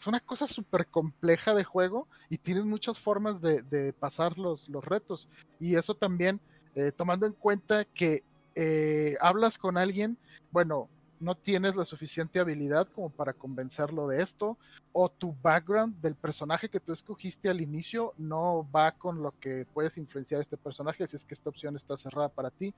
[0.00, 4.82] es una cosa súper compleja de juego y tienes muchas formas de, pasar los, los,
[4.82, 5.28] retos.
[5.60, 6.40] Y eso también,
[6.74, 8.22] eh, tomando en cuenta que
[8.54, 10.16] eh, hablas con alguien,
[10.52, 10.88] bueno,
[11.20, 14.56] no tienes la suficiente habilidad como para convencerlo de esto,
[14.92, 19.66] o tu background del personaje que tú escogiste al inicio no va con lo que
[19.74, 22.72] puedes influenciar a este personaje, si es que esta opción está cerrada para ti.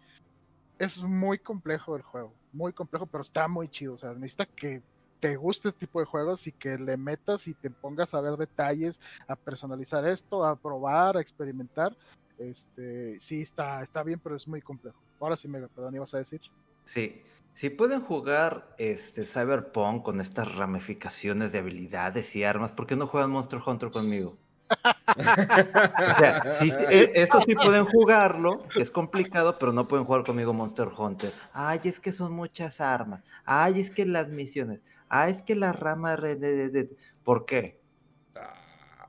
[0.77, 3.94] Es muy complejo el juego, muy complejo, pero está muy chido.
[3.94, 4.82] O sea, necesita que
[5.23, 8.36] te guste este tipo de juegos y que le metas y te pongas a ver
[8.36, 11.97] detalles, a personalizar esto, a probar, a experimentar.
[12.39, 14.99] Este, sí está, está bien, pero es muy complejo.
[15.20, 16.40] Ahora sí, Mega, perdón, ibas a decir.
[16.86, 17.23] Sí,
[17.55, 23.07] si pueden jugar este Cyberpunk con estas ramificaciones de habilidades y armas, ¿por qué no
[23.07, 24.36] juegan Monster Hunter conmigo?
[24.73, 26.43] o sea,
[26.90, 31.32] e, esto sí pueden jugarlo, es complicado, pero no pueden jugar conmigo Monster Hunter.
[31.53, 33.23] Ay, es que son muchas armas.
[33.44, 34.81] Ay, es que las misiones
[35.12, 36.90] ah, es que la rama de,
[37.22, 37.80] ¿Por qué?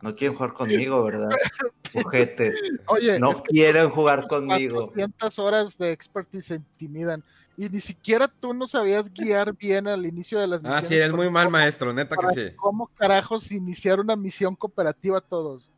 [0.01, 1.29] No quieren jugar conmigo, ¿verdad?
[2.05, 2.55] Ojetes.
[2.87, 4.87] Oye, no quieren jugar conmigo.
[4.87, 7.23] 400 horas de expertise se intimidan.
[7.55, 10.83] Y ni siquiera tú no sabías guiar bien al inicio de las misiones.
[10.83, 12.55] Ah, sí, es muy mal maestro, neta que sí.
[12.57, 15.71] ¿Cómo carajos iniciar una misión cooperativa todos?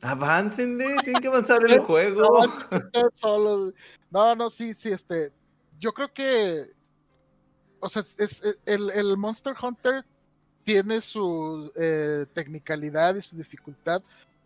[0.00, 2.44] Aváncenle, tienen que avanzar el juego.
[4.10, 5.30] No, no, sí, sí, este.
[5.78, 6.72] Yo creo que.
[7.82, 10.04] O sea, es, el, el Monster Hunter
[10.64, 14.02] tiene su eh, tecnicalidad y su dificultad,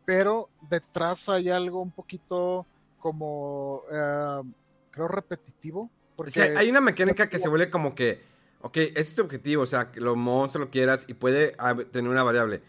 [0.06, 2.64] pero detrás hay algo un poquito
[2.98, 4.42] como, eh,
[4.90, 5.90] creo, repetitivo.
[6.16, 6.54] Porque...
[6.56, 8.22] hay una mecánica que se vuelve como que,
[8.62, 11.54] ok, ese es tu objetivo, o sea, que lo monstruo lo quieras y puede
[11.92, 12.62] tener una variable.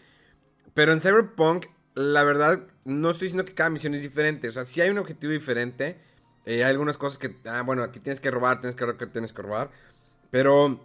[0.74, 1.64] Pero en Cyberpunk,
[1.94, 4.98] la verdad, no estoy diciendo que cada misión es diferente, o sea, si hay un
[4.98, 5.98] objetivo diferente.
[6.48, 9.34] Eh, hay algunas cosas que, ah, bueno, aquí tienes que robar, tienes que robar, tienes
[9.34, 9.70] que robar.
[10.30, 10.80] Pero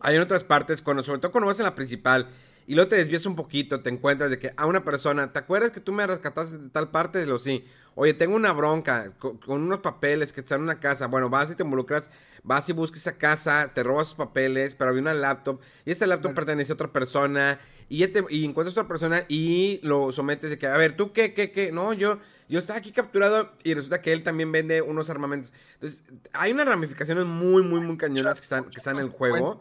[0.00, 2.28] hay en otras partes, cuando, sobre todo cuando vas en la principal
[2.66, 5.72] y luego te desvías un poquito, te encuentras de que a una persona, ¿te acuerdas
[5.72, 7.24] que tú me rescataste de tal parte?
[7.26, 7.64] Lo sí.
[7.94, 11.08] Oye, tengo una bronca con, unos papeles que están en una casa.
[11.08, 12.10] Bueno, vas y te involucras,
[12.42, 16.06] vas y buscas esa casa, te robas sus papeles, pero había una laptop y esa
[16.06, 17.58] laptop pertenece a otra persona
[17.88, 20.96] y, ya te, y encuentras a otra persona y lo sometes de que, a ver,
[20.96, 21.72] ¿tú qué, qué, qué?
[21.72, 22.20] No, yo,
[22.52, 25.54] yo estaba aquí capturado y resulta que él también vende unos armamentos.
[25.72, 26.04] Entonces,
[26.34, 29.58] hay unas ramificaciones muy, muy, muy cañonas que están, que están en el juego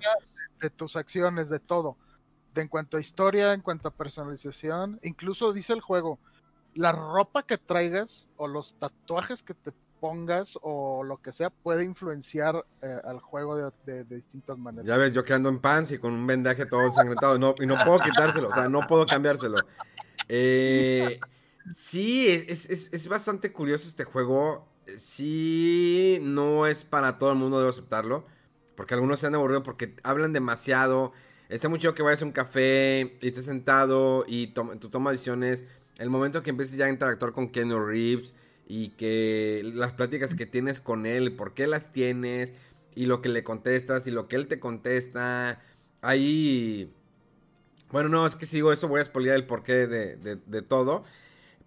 [0.60, 1.96] de tus acciones, de todo.
[2.54, 6.20] De en cuanto a historia, en cuanto a personalización, incluso dice el juego,
[6.76, 11.86] la ropa que traigas o los tatuajes que te pongas o lo que sea puede
[11.86, 14.86] influenciar eh, al juego de, distintas maneras.
[14.86, 17.66] Ya ves, yo que ando en pants y con un vendaje todo ensangrentado no, y
[17.66, 19.60] no puedo quitárselo, o sea, no puedo cambiárselo.
[20.28, 21.22] Eh,
[21.78, 24.68] sí, es, es, es, bastante curioso este juego.
[24.98, 28.26] Sí, no es para todo el mundo, debo aceptarlo.
[28.76, 31.14] Porque algunos se han aburrido porque hablan demasiado.
[31.50, 35.66] Está muy chido que vayas a un café y estés sentado y tú tomas decisiones.
[35.98, 38.34] El momento que empieces ya a interactuar con Keanu Reeves
[38.68, 42.54] y que las pláticas que tienes con él, por qué las tienes
[42.96, 45.62] y lo que le contestas y lo que él te contesta.
[46.02, 46.92] Ahí...
[47.92, 51.04] Bueno, no, es que si eso voy a spoilear el porqué de, de todo.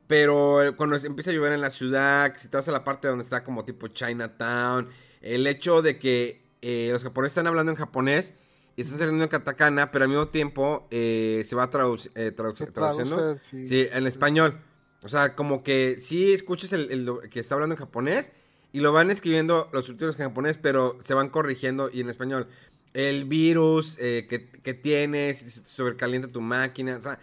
[0.07, 3.25] Pero cuando empieza a llover en la ciudad, si te vas a la parte donde
[3.25, 4.89] está como tipo Chinatown,
[5.23, 8.35] el hecho de que eh, los japoneses están hablando en japonés
[8.77, 11.71] y están saliendo en katakana, pero al mismo tiempo eh, se va
[12.15, 13.89] eh, traduciendo sí.
[13.91, 14.61] en español.
[15.03, 18.33] O sea, como que sí escuchas el, que está hablando en japonés
[18.73, 22.49] y lo van escribiendo los subtítulos en japonés, pero se van corrigiendo y en español.
[22.93, 27.19] El virus que, que, tienes, sobrecalienta tu máquina, o sea,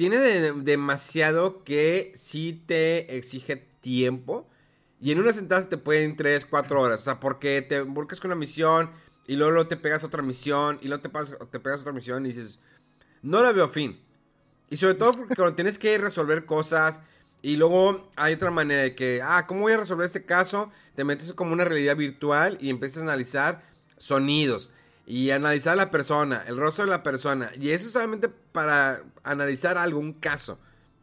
[0.00, 4.48] tiene demasiado que sí te exige tiempo
[4.98, 7.02] y en una sentada te pueden 3, 4 horas.
[7.02, 8.90] O sea, porque te buscas con una misión
[9.26, 11.10] y luego, te pegas a otra misión y luego te,
[11.50, 12.58] te pegas a otra misión y dices,
[13.20, 14.00] no la veo fin.
[14.70, 17.02] Y sobre todo porque cuando tienes que resolver cosas
[17.42, 20.72] y luego hay otra manera de que, ah, ¿cómo voy a resolver este caso?
[20.94, 23.62] Te metes como una realidad virtual y empiezas a analizar
[23.98, 24.70] sonidos
[25.10, 27.50] y analizar a la persona, el rostro de la persona.
[27.58, 30.56] Y eso es solamente para analizar algún caso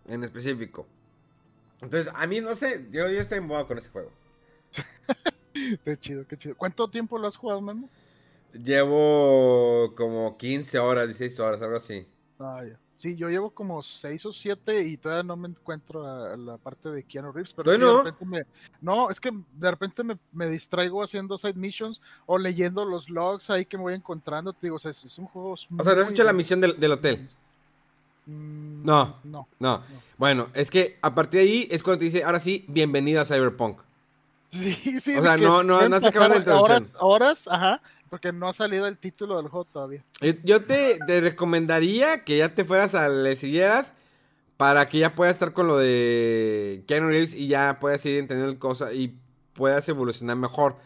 [0.07, 0.87] en específico.
[1.81, 4.09] Entonces, a mí no sé, yo, yo estoy moda con ese juego.
[5.83, 6.55] qué chido, qué chido.
[6.55, 7.89] ¿Cuánto tiempo lo has jugado, Memo?
[8.53, 12.07] Llevo como 15 horas, 16 horas, algo así.
[12.39, 12.79] Ah, ya.
[12.97, 16.89] Sí, yo llevo como 6 o 7 y todavía no me encuentro a la parte
[16.89, 17.91] de Keanu Reeves, pero sí, no?
[17.91, 18.41] de repente me...
[18.81, 23.51] No, es que de repente me, me, distraigo haciendo side missions o leyendo los logs
[23.51, 24.51] ahí que me voy encontrando.
[24.51, 25.51] Te digo, o sea, es, un juego...
[25.51, 27.29] O sea, ¿no has hecho la misión del, del hotel?
[28.25, 29.83] Mm, no, no, no,
[30.17, 33.25] Bueno, es que a partir de ahí es cuando te dice, ahora sí, bienvenido a
[33.25, 33.79] Cyberpunk.
[34.49, 35.17] Sí, sí.
[35.17, 36.89] O sea, no, no, no se acaba la introducción.
[36.99, 40.03] Horas, ajá, porque no ha salido el título del juego todavía.
[40.43, 43.93] Yo te, te recomendaría que ya te fueras a Le siguieras
[44.57, 48.51] para que ya puedas estar con lo de Keanu Reeves y ya puedas ir entendiendo
[48.51, 49.17] el cosa y
[49.53, 50.77] puedas evolucionar mejor.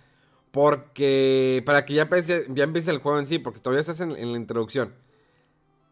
[0.52, 4.31] Porque para que ya empiece, ya empiece el juego en sí, porque todavía estás en
[4.31, 4.93] la introducción.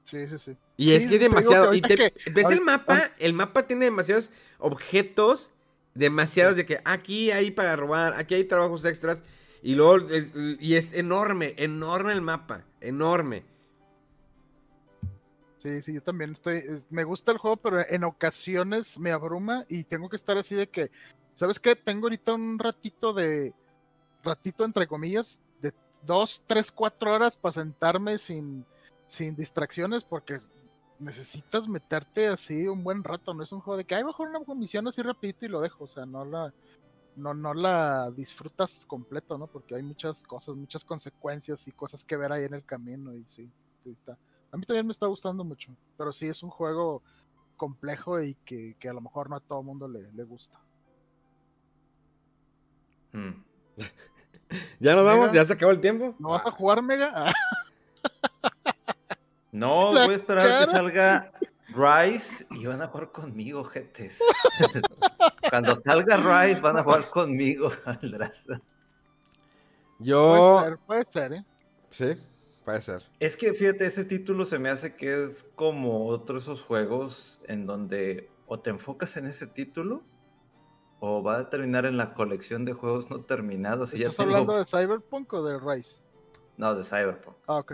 [0.09, 0.57] Sí, sí, sí.
[0.75, 1.73] Y es que es demasiado.
[1.73, 5.51] y te, ves el mapa, el mapa tiene demasiados objetos,
[5.93, 9.21] demasiados de que aquí hay para robar, aquí hay trabajos extras.
[9.61, 13.43] Y luego, es, y es enorme, enorme el mapa, enorme.
[15.57, 19.83] Sí, sí, yo también estoy, me gusta el juego, pero en ocasiones me abruma y
[19.83, 20.89] tengo que estar así de que,
[21.35, 21.75] ¿sabes qué?
[21.75, 23.53] Tengo ahorita un ratito de,
[24.23, 25.73] ratito entre comillas, de
[26.05, 28.65] dos, tres, cuatro horas para sentarme sin,
[29.07, 30.37] sin distracciones porque
[30.99, 34.39] necesitas meterte así un buen rato, no es un juego de que hay mejor una
[34.55, 36.53] misión así rapidito y lo dejo, o sea, no la
[37.19, 39.47] no no la disfrutas completo, ¿no?
[39.47, 43.25] Porque hay muchas cosas, muchas consecuencias y cosas que ver ahí en el camino y
[43.29, 43.49] sí,
[43.83, 44.17] sí está.
[44.51, 47.03] A mí también me está gustando mucho, pero sí es un juego
[47.57, 50.59] complejo y que, a lo mejor no a todo mundo le, le gusta.
[53.11, 53.43] Hmm.
[54.79, 55.31] ¿Ya nos vamos?
[55.31, 56.15] ¿Ya se acabó el tiempo?
[56.17, 57.31] ¿No vas a jugar, Mega?
[59.51, 61.31] No, voy a esperar que salga
[61.73, 64.19] Rise y van a jugar conmigo, jetes.
[65.49, 68.61] Cuando salga Rise van a jugar conmigo al Draza.
[69.99, 70.59] Yo.
[70.59, 71.45] Puede ser, puede ser, ¿eh?
[71.89, 72.21] Sí,
[72.63, 73.03] puede ser.
[73.19, 77.41] Es que fíjate, ese título se me hace que es como otro de esos juegos
[77.47, 80.01] en donde o te enfocas en ese título
[80.99, 83.93] o va a terminar en la colección de juegos no terminados.
[83.93, 84.37] Y ya ¿Estás tengo...
[84.37, 86.01] hablando de Cyberpunk o de Rise?
[86.57, 87.37] No, de Cyberpunk.
[87.47, 87.73] Ah, ok.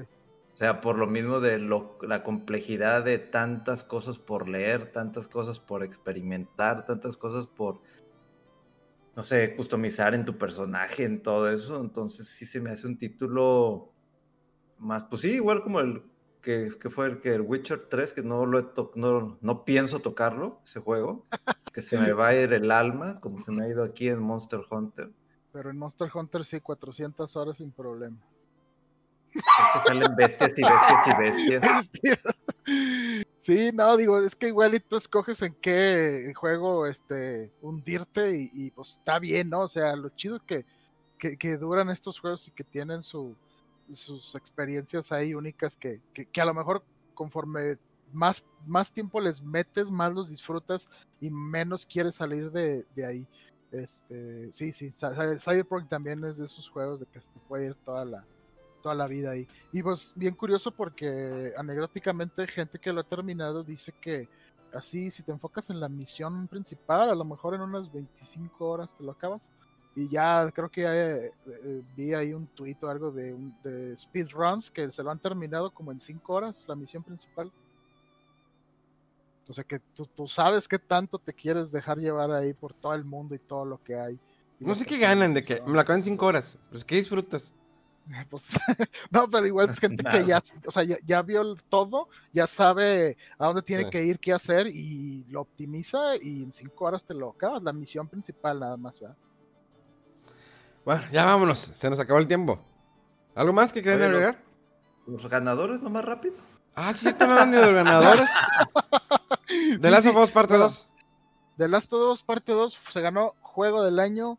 [0.56, 5.28] O sea, por lo mismo de lo- la complejidad de tantas cosas por leer, tantas
[5.28, 7.82] cosas por experimentar, tantas cosas por,
[9.18, 11.82] no sé, customizar en tu personaje, en todo eso.
[11.82, 13.92] Entonces sí se me hace un título
[14.78, 16.04] más, pues sí, igual como el
[16.42, 19.66] que, que fue el que el Witcher 3, que no lo he to- no, no
[19.66, 21.26] pienso tocarlo, ese juego,
[21.74, 24.22] que se me va a ir el alma, como se me ha ido aquí en
[24.22, 25.12] Monster Hunter.
[25.52, 28.16] Pero en Monster Hunter sí, 400 horas sin problema.
[29.36, 29.44] Es
[29.74, 32.26] que salen bestias y bestias y bestias.
[33.46, 38.72] Sí, no, digo, es que igual y tú escoges en qué juego este hundirte y,
[38.72, 39.62] pues está bien, ¿no?
[39.62, 40.66] O sea, lo chido que,
[41.20, 43.36] que, duran estos juegos y que tienen su,
[43.94, 46.84] sus experiencias ahí únicas que, que, que a lo mejor
[47.14, 47.78] conforme
[48.12, 50.90] más, más tiempo les metes, más los disfrutas
[51.22, 53.28] y menos quieres salir de, de ahí.
[53.72, 57.68] Este, sí, sí, Cy- Cy- Cyberpunk también es de esos juegos de que se puede
[57.68, 58.26] ir toda la,
[58.86, 59.48] toda la vida ahí.
[59.72, 64.30] Y pues bien curioso porque anecdóticamente gente que lo ha terminado dice que
[64.72, 68.88] así si te enfocas en la misión principal, a lo mejor en unas 25 horas
[68.96, 69.52] te lo acabas.
[69.96, 73.56] Y ya creo que ya, eh, eh, vi ahí un tuit o algo de, un-
[73.64, 77.52] de speedruns que se lo han terminado como en 5 horas, la misión principal.
[79.48, 82.94] O sea que tú, tú sabes qué tanto te quieres dejar llevar ahí por todo
[82.94, 84.20] el mundo y todo lo que hay.
[84.60, 86.60] No sé qué ganan de que me la acaban en 5 horas.
[86.70, 87.52] Pues, ¿qué disfrutas?
[88.30, 88.44] Pues,
[89.10, 92.46] no, pero igual es gente que ya, o sea, ya, ya vio el todo, ya
[92.46, 93.90] sabe a dónde tiene Sí.
[93.90, 97.74] que ir, qué hacer y lo optimiza y en cinco horas te lo acabas, la
[97.74, 99.18] misión principal nada más, ¿verdad?
[100.86, 101.60] Bueno, ya vámonos.
[101.74, 102.60] Se nos acabó el tiempo.
[103.34, 104.38] ¿Algo más que quieran agregar?
[105.08, 106.36] Los ganadores, no más rápido.
[106.76, 108.30] Ah, sí, te lo han de los ganadores.
[109.80, 110.66] De Last of Us parte bueno.
[110.66, 110.88] 2.
[111.58, 114.38] The Last of Us parte 2 se ganó Juego del Año,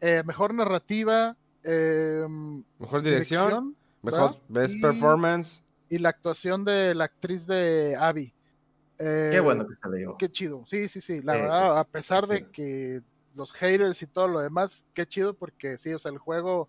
[0.00, 2.26] eh, Mejor Narrativa, eh,
[2.78, 3.44] Mejor dirección.
[3.44, 4.42] dirección, Mejor ¿verdad?
[4.48, 5.62] Best Y- Performance.
[5.88, 8.32] y la actuación de la actriz de Abby.
[8.98, 10.16] Eh, Qué bueno que salió.
[10.18, 11.20] Qué chido, sí, sí, sí.
[11.22, 13.02] La Sí, sí, verdad, a pesar de que
[13.34, 16.68] los haters y todo lo demás, qué chido porque sí, o sea, el juego,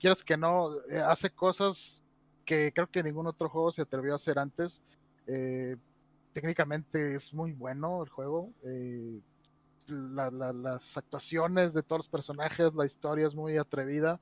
[0.00, 2.02] quieras que no, eh, hace cosas
[2.44, 4.82] que creo que ningún otro juego se atrevió a hacer antes.
[5.26, 5.76] Eh,
[6.32, 8.50] técnicamente es muy bueno el juego.
[8.64, 9.20] eh,
[9.86, 14.18] la- la- las actuaciones de todos los personajes, la historia es muy atrevida.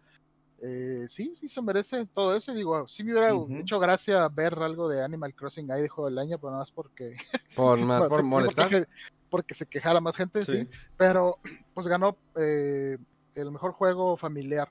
[0.65, 2.55] Eh, sí, sí se merece todo eso.
[2.55, 3.57] Digo, sí me hubiera Ujú.
[3.57, 6.71] hecho gracia ver algo de Animal Crossing ahí de juego del año, pero nada más
[6.71, 7.17] porque
[7.57, 8.71] Por, más, por molestar.
[8.71, 8.87] Porque,
[9.29, 10.61] porque se quejara más gente, sí.
[10.63, 10.69] Sí.
[10.97, 11.39] Pero
[11.75, 12.97] pues ganó eh,
[13.35, 14.71] el mejor juego familiar.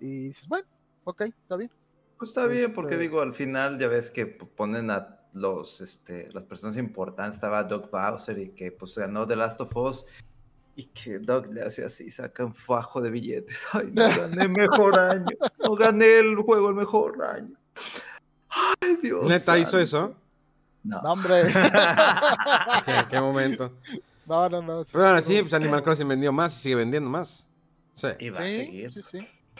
[0.00, 0.66] Y dices, bueno,
[1.04, 1.70] ok, está bien.
[2.18, 6.28] Pues está bien, porque Este- digo, al final ya ves que ponen a los, este,
[6.32, 10.04] las personas importantes, estaba Doug Bowser y que pues ganó The Last of Us
[10.76, 13.60] y que Doug le hace así, saca un fajo de billetes.
[13.72, 17.54] Ay, no gané mejor año, no gané el juego el mejor año.
[18.80, 19.24] Ay, Dios.
[19.28, 20.14] ¿Neta hizo eso?
[20.84, 21.00] No.
[21.02, 21.44] No, hombre.
[22.84, 23.72] ¿Qué, qué momento?
[24.26, 24.84] no, no, no.
[24.90, 27.46] Pero ahora sí, pues Animal Crossing vendió más y sigue vendiendo más.
[27.94, 28.92] Sí, Y va a seguir.
[28.92, 29.18] sí, sí.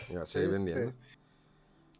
[0.08, 0.92] y va a seguir Este, vendiendo.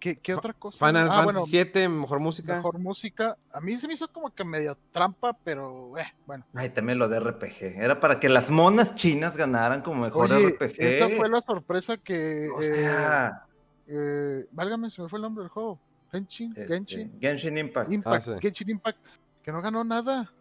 [0.03, 0.85] ¿Qué, otra cosa?
[0.85, 2.57] Final Ah, Fantasy bueno, VII, mejor música.
[2.57, 3.37] mejor música.
[3.53, 6.45] A mí se me hizo como que medio trampa, pero eh, bueno.
[6.55, 7.77] Ay, también lo de RPG.
[7.81, 10.75] Era para que las monas chinas ganaran como mejor Oye, RPG.
[10.81, 12.49] esa fue la sorpresa que.
[12.51, 13.47] O eh, sea,
[13.87, 15.79] eh, válgame, se me fue el nombre del juego.
[16.11, 17.21] Genshin, este, Genshin.
[17.21, 17.93] Genshin Impact.
[17.93, 18.41] Impact, Ah, sí.
[18.41, 18.99] Genshin Impact,
[19.43, 20.33] que no ganó nada.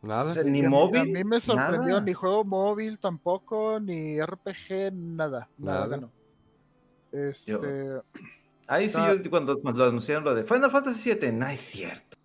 [0.00, 0.30] Nada.
[0.30, 1.00] O sea, Sí, ni móvil.
[1.00, 2.00] A mí me sorprendió, nada.
[2.00, 5.46] ni juego móvil tampoco, ni RPG, nada.
[5.58, 5.86] Nada, Nada.
[5.88, 6.10] ganó.
[7.12, 8.00] Este,
[8.68, 9.14] Ahí sí, Ah.
[9.20, 12.16] yo cuando lo anunciaron lo de Final Fantasy VII, no es cierto.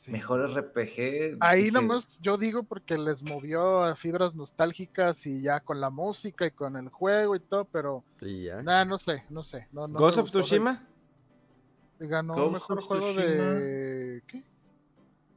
[0.00, 0.10] Sí.
[0.10, 1.38] Mejor RPG.
[1.40, 5.88] ahí dije, nomás yo digo porque les movió a fibras nostálgicas y ya con la
[5.88, 8.62] música y con el juego y todo, pero Y ya.
[8.62, 9.66] nada, no sé, no sé.
[9.72, 10.28] No, no Ghost of.
[10.30, 10.86] Tsushima,
[11.98, 14.22] Ganó Ghost mejor juego de.
[14.26, 14.44] ¿Qué?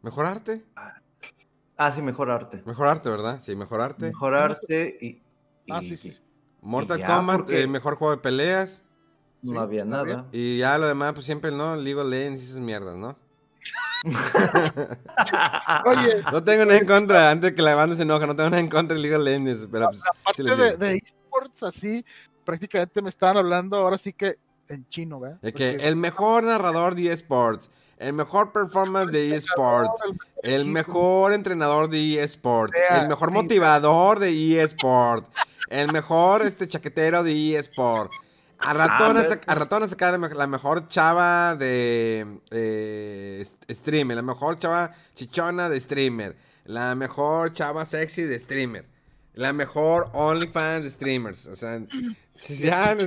[0.02, 0.66] mejor arte.
[1.78, 2.62] Ah, sí, mejor arte.
[2.66, 3.40] Mejor arte, ¿verdad?
[3.42, 4.08] Sí, mejor arte.
[4.08, 5.22] Mejor arte y.
[5.70, 6.18] Ah, sí, sí.
[6.62, 8.84] Mortal Y ya, Kombat, porque- eh, mejor juego de peleas.
[9.42, 10.26] No Sí, había nada.
[10.32, 11.76] Y ya lo demás, pues siempre, ¿no?
[11.76, 13.16] League of Legends y esas mierdas, ¿no?
[15.86, 18.60] Oye, No tengo nada en contra, antes que la banda se enoja, no tengo nada
[18.62, 20.44] en contra de League of Legends, pero pues, aparte
[20.78, 22.06] de, esports, así,
[22.46, 24.38] prácticamente me estaban hablando ahora sí que
[24.70, 25.40] en chino, ¿verdad?
[25.42, 29.90] De que Porque- el mejor narrador de esports, el mejor performance de eSport,
[30.44, 35.28] el mejor entrenador de eSport, el mejor motivador de eSport,
[35.70, 38.12] el mejor este chaquetero de eSport.
[38.60, 44.96] A ratón, a, ratón a sacar la mejor chava de eh, streamer, la mejor chava
[45.16, 46.36] chichona de streamer,
[46.66, 48.86] la mejor chava sexy de streamer,
[49.36, 51.46] la mejor OnlyFans de streamers.
[51.48, 51.80] O sea,
[52.36, 52.98] ya,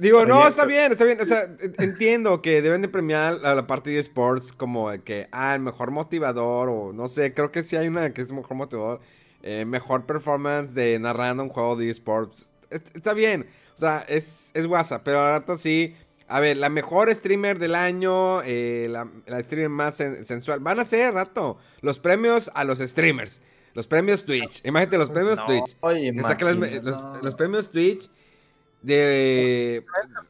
[0.00, 1.20] digo, no, está bien, está bien.
[1.20, 1.48] O sea,
[1.78, 5.90] entiendo que deben de premiar a la parte de sports como que, ah, el mejor
[5.90, 9.00] motivador o no sé, creo que sí hay una que es mejor motivador.
[9.44, 12.48] Eh, mejor performance de narrando un juego de esports.
[12.70, 13.48] Está bien.
[13.74, 15.96] O sea, es, es WhatsApp, pero ahora rato sí.
[16.28, 20.60] A ver, la mejor streamer del año, eh, la, streamer más sensual.
[20.60, 23.42] Van a ser, rato, los premios a los streamers.
[23.74, 24.64] Los premios Twitch.
[24.64, 25.76] Imagínate los premios Twitch.
[25.80, 28.10] Oye, los, los, premios Twitch
[28.82, 29.84] de...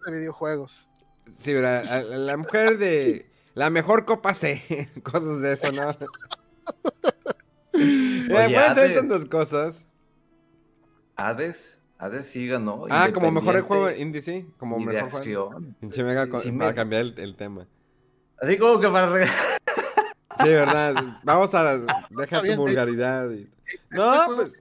[0.07, 0.89] de videojuegos.
[1.37, 2.05] Sí, ¿verdad?
[2.09, 3.31] La, mujer de...
[3.55, 4.89] La mejor copa C.
[5.03, 5.91] Cosas de eso, ¿no?
[7.75, 9.87] Eh, pueden ser tantas cosas.
[11.17, 12.85] Hades Hades sí ganó.
[12.91, 14.45] Ah, como mejor el juego indie, sí.
[14.59, 15.55] Como mejor juego.
[16.59, 17.69] para cambiar el, tema.
[18.41, 19.25] Así como que para.
[20.43, 21.21] sí, verdad.
[21.23, 21.79] Vamos a
[22.11, 23.31] dejar tu vulgaridad.
[23.91, 24.61] No, pues.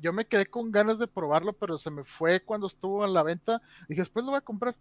[0.00, 3.22] Yo me quedé con ganas de probarlo, pero se me fue cuando estuvo en la
[3.24, 3.60] venta.
[3.86, 4.74] Dije, después lo voy a comprar.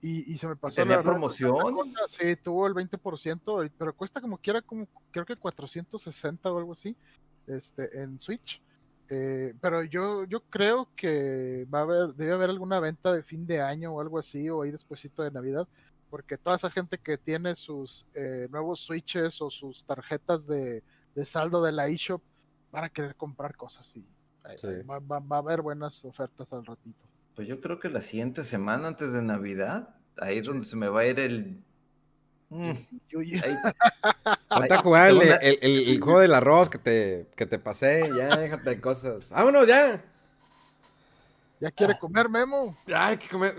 [0.00, 1.56] Y, se me pasó ¿Tenía la promoción?
[2.10, 6.96] sí, tuvo el 20%, pero cuesta como quiera, como creo que 460 o algo así,
[7.48, 8.62] este, en Switch.
[9.12, 13.44] Eh, pero yo, yo creo que va a haber, debe haber alguna venta de fin
[13.44, 15.66] de año o algo así, o ahí despuesito de Navidad,
[16.10, 20.84] porque toda esa gente que tiene sus eh, nuevos switches o sus tarjetas de,
[21.24, 22.22] saldo de la eShop
[22.70, 24.06] van a querer comprar cosas y
[24.88, 27.04] va, a haber buenas ofertas al ratito.
[27.34, 30.88] Pues yo creo que la siguiente semana antes de Navidad, ahí es donde se me
[30.88, 31.64] va a ir el
[32.50, 32.72] Mm.
[34.48, 35.20] Ponte a jugar el,
[35.62, 38.10] el, juego del arroz que te, que te pasé.
[38.16, 39.30] Ya, déjate de cosas.
[39.30, 40.02] Vámonos, ya.
[41.60, 42.76] Ya quiere comer, Memo.
[42.86, 43.54] Ya hay que comer.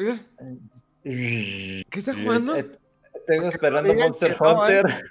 [1.04, 2.56] ¿Qué está jugando?
[2.56, 5.06] Estoy esperando Monster Hunter.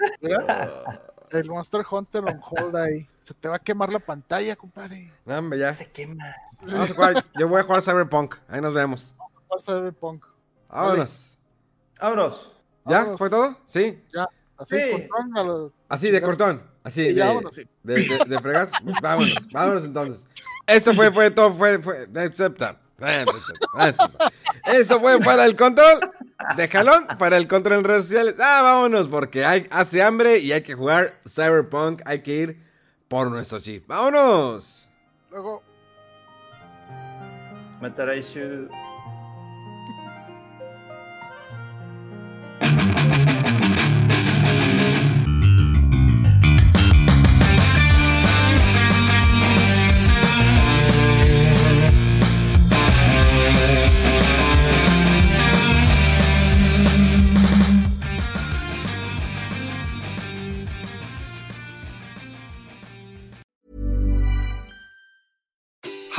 [1.31, 3.09] el Monster Hunter on hold ahí.
[3.25, 5.11] Se te va a quemar la pantalla, compadre.
[5.25, 5.73] No, ya.
[5.73, 6.35] Se quema.
[6.61, 7.27] Vamos a jugar.
[7.39, 8.37] Yo voy a jugar Cyberpunk.
[8.49, 9.15] Ahí nos vemos.
[9.17, 10.27] Vamos a jugar Cyberpunk.
[10.69, 11.39] Vámonos.
[11.99, 12.60] Vámonos.
[12.87, 13.17] ¿Ya?
[13.17, 13.57] ¿Fue todo?
[13.67, 14.03] Sí.
[14.13, 14.29] Ya.
[14.57, 15.09] Así, sí.
[15.09, 16.63] cortón, Así, de cortón.
[16.83, 17.25] Así, de,
[17.83, 18.73] de, de, de, fregas.
[19.03, 20.27] vámonos, vámonos entonces.
[20.67, 22.79] Esto fue, fue todo, fue, fue, acepta.
[24.67, 26.13] Esto fue para el control
[26.57, 28.35] de jalón, para el control en redes sociales.
[28.39, 32.03] Ah, vámonos, porque hay, hace hambre y hay que jugar Cyberpunk.
[32.05, 32.63] Hay que ir
[33.09, 33.87] por nuestro chip.
[33.87, 34.91] ¡Vámonos!
[35.31, 35.63] Luego.
[37.81, 38.69] Mataraishu.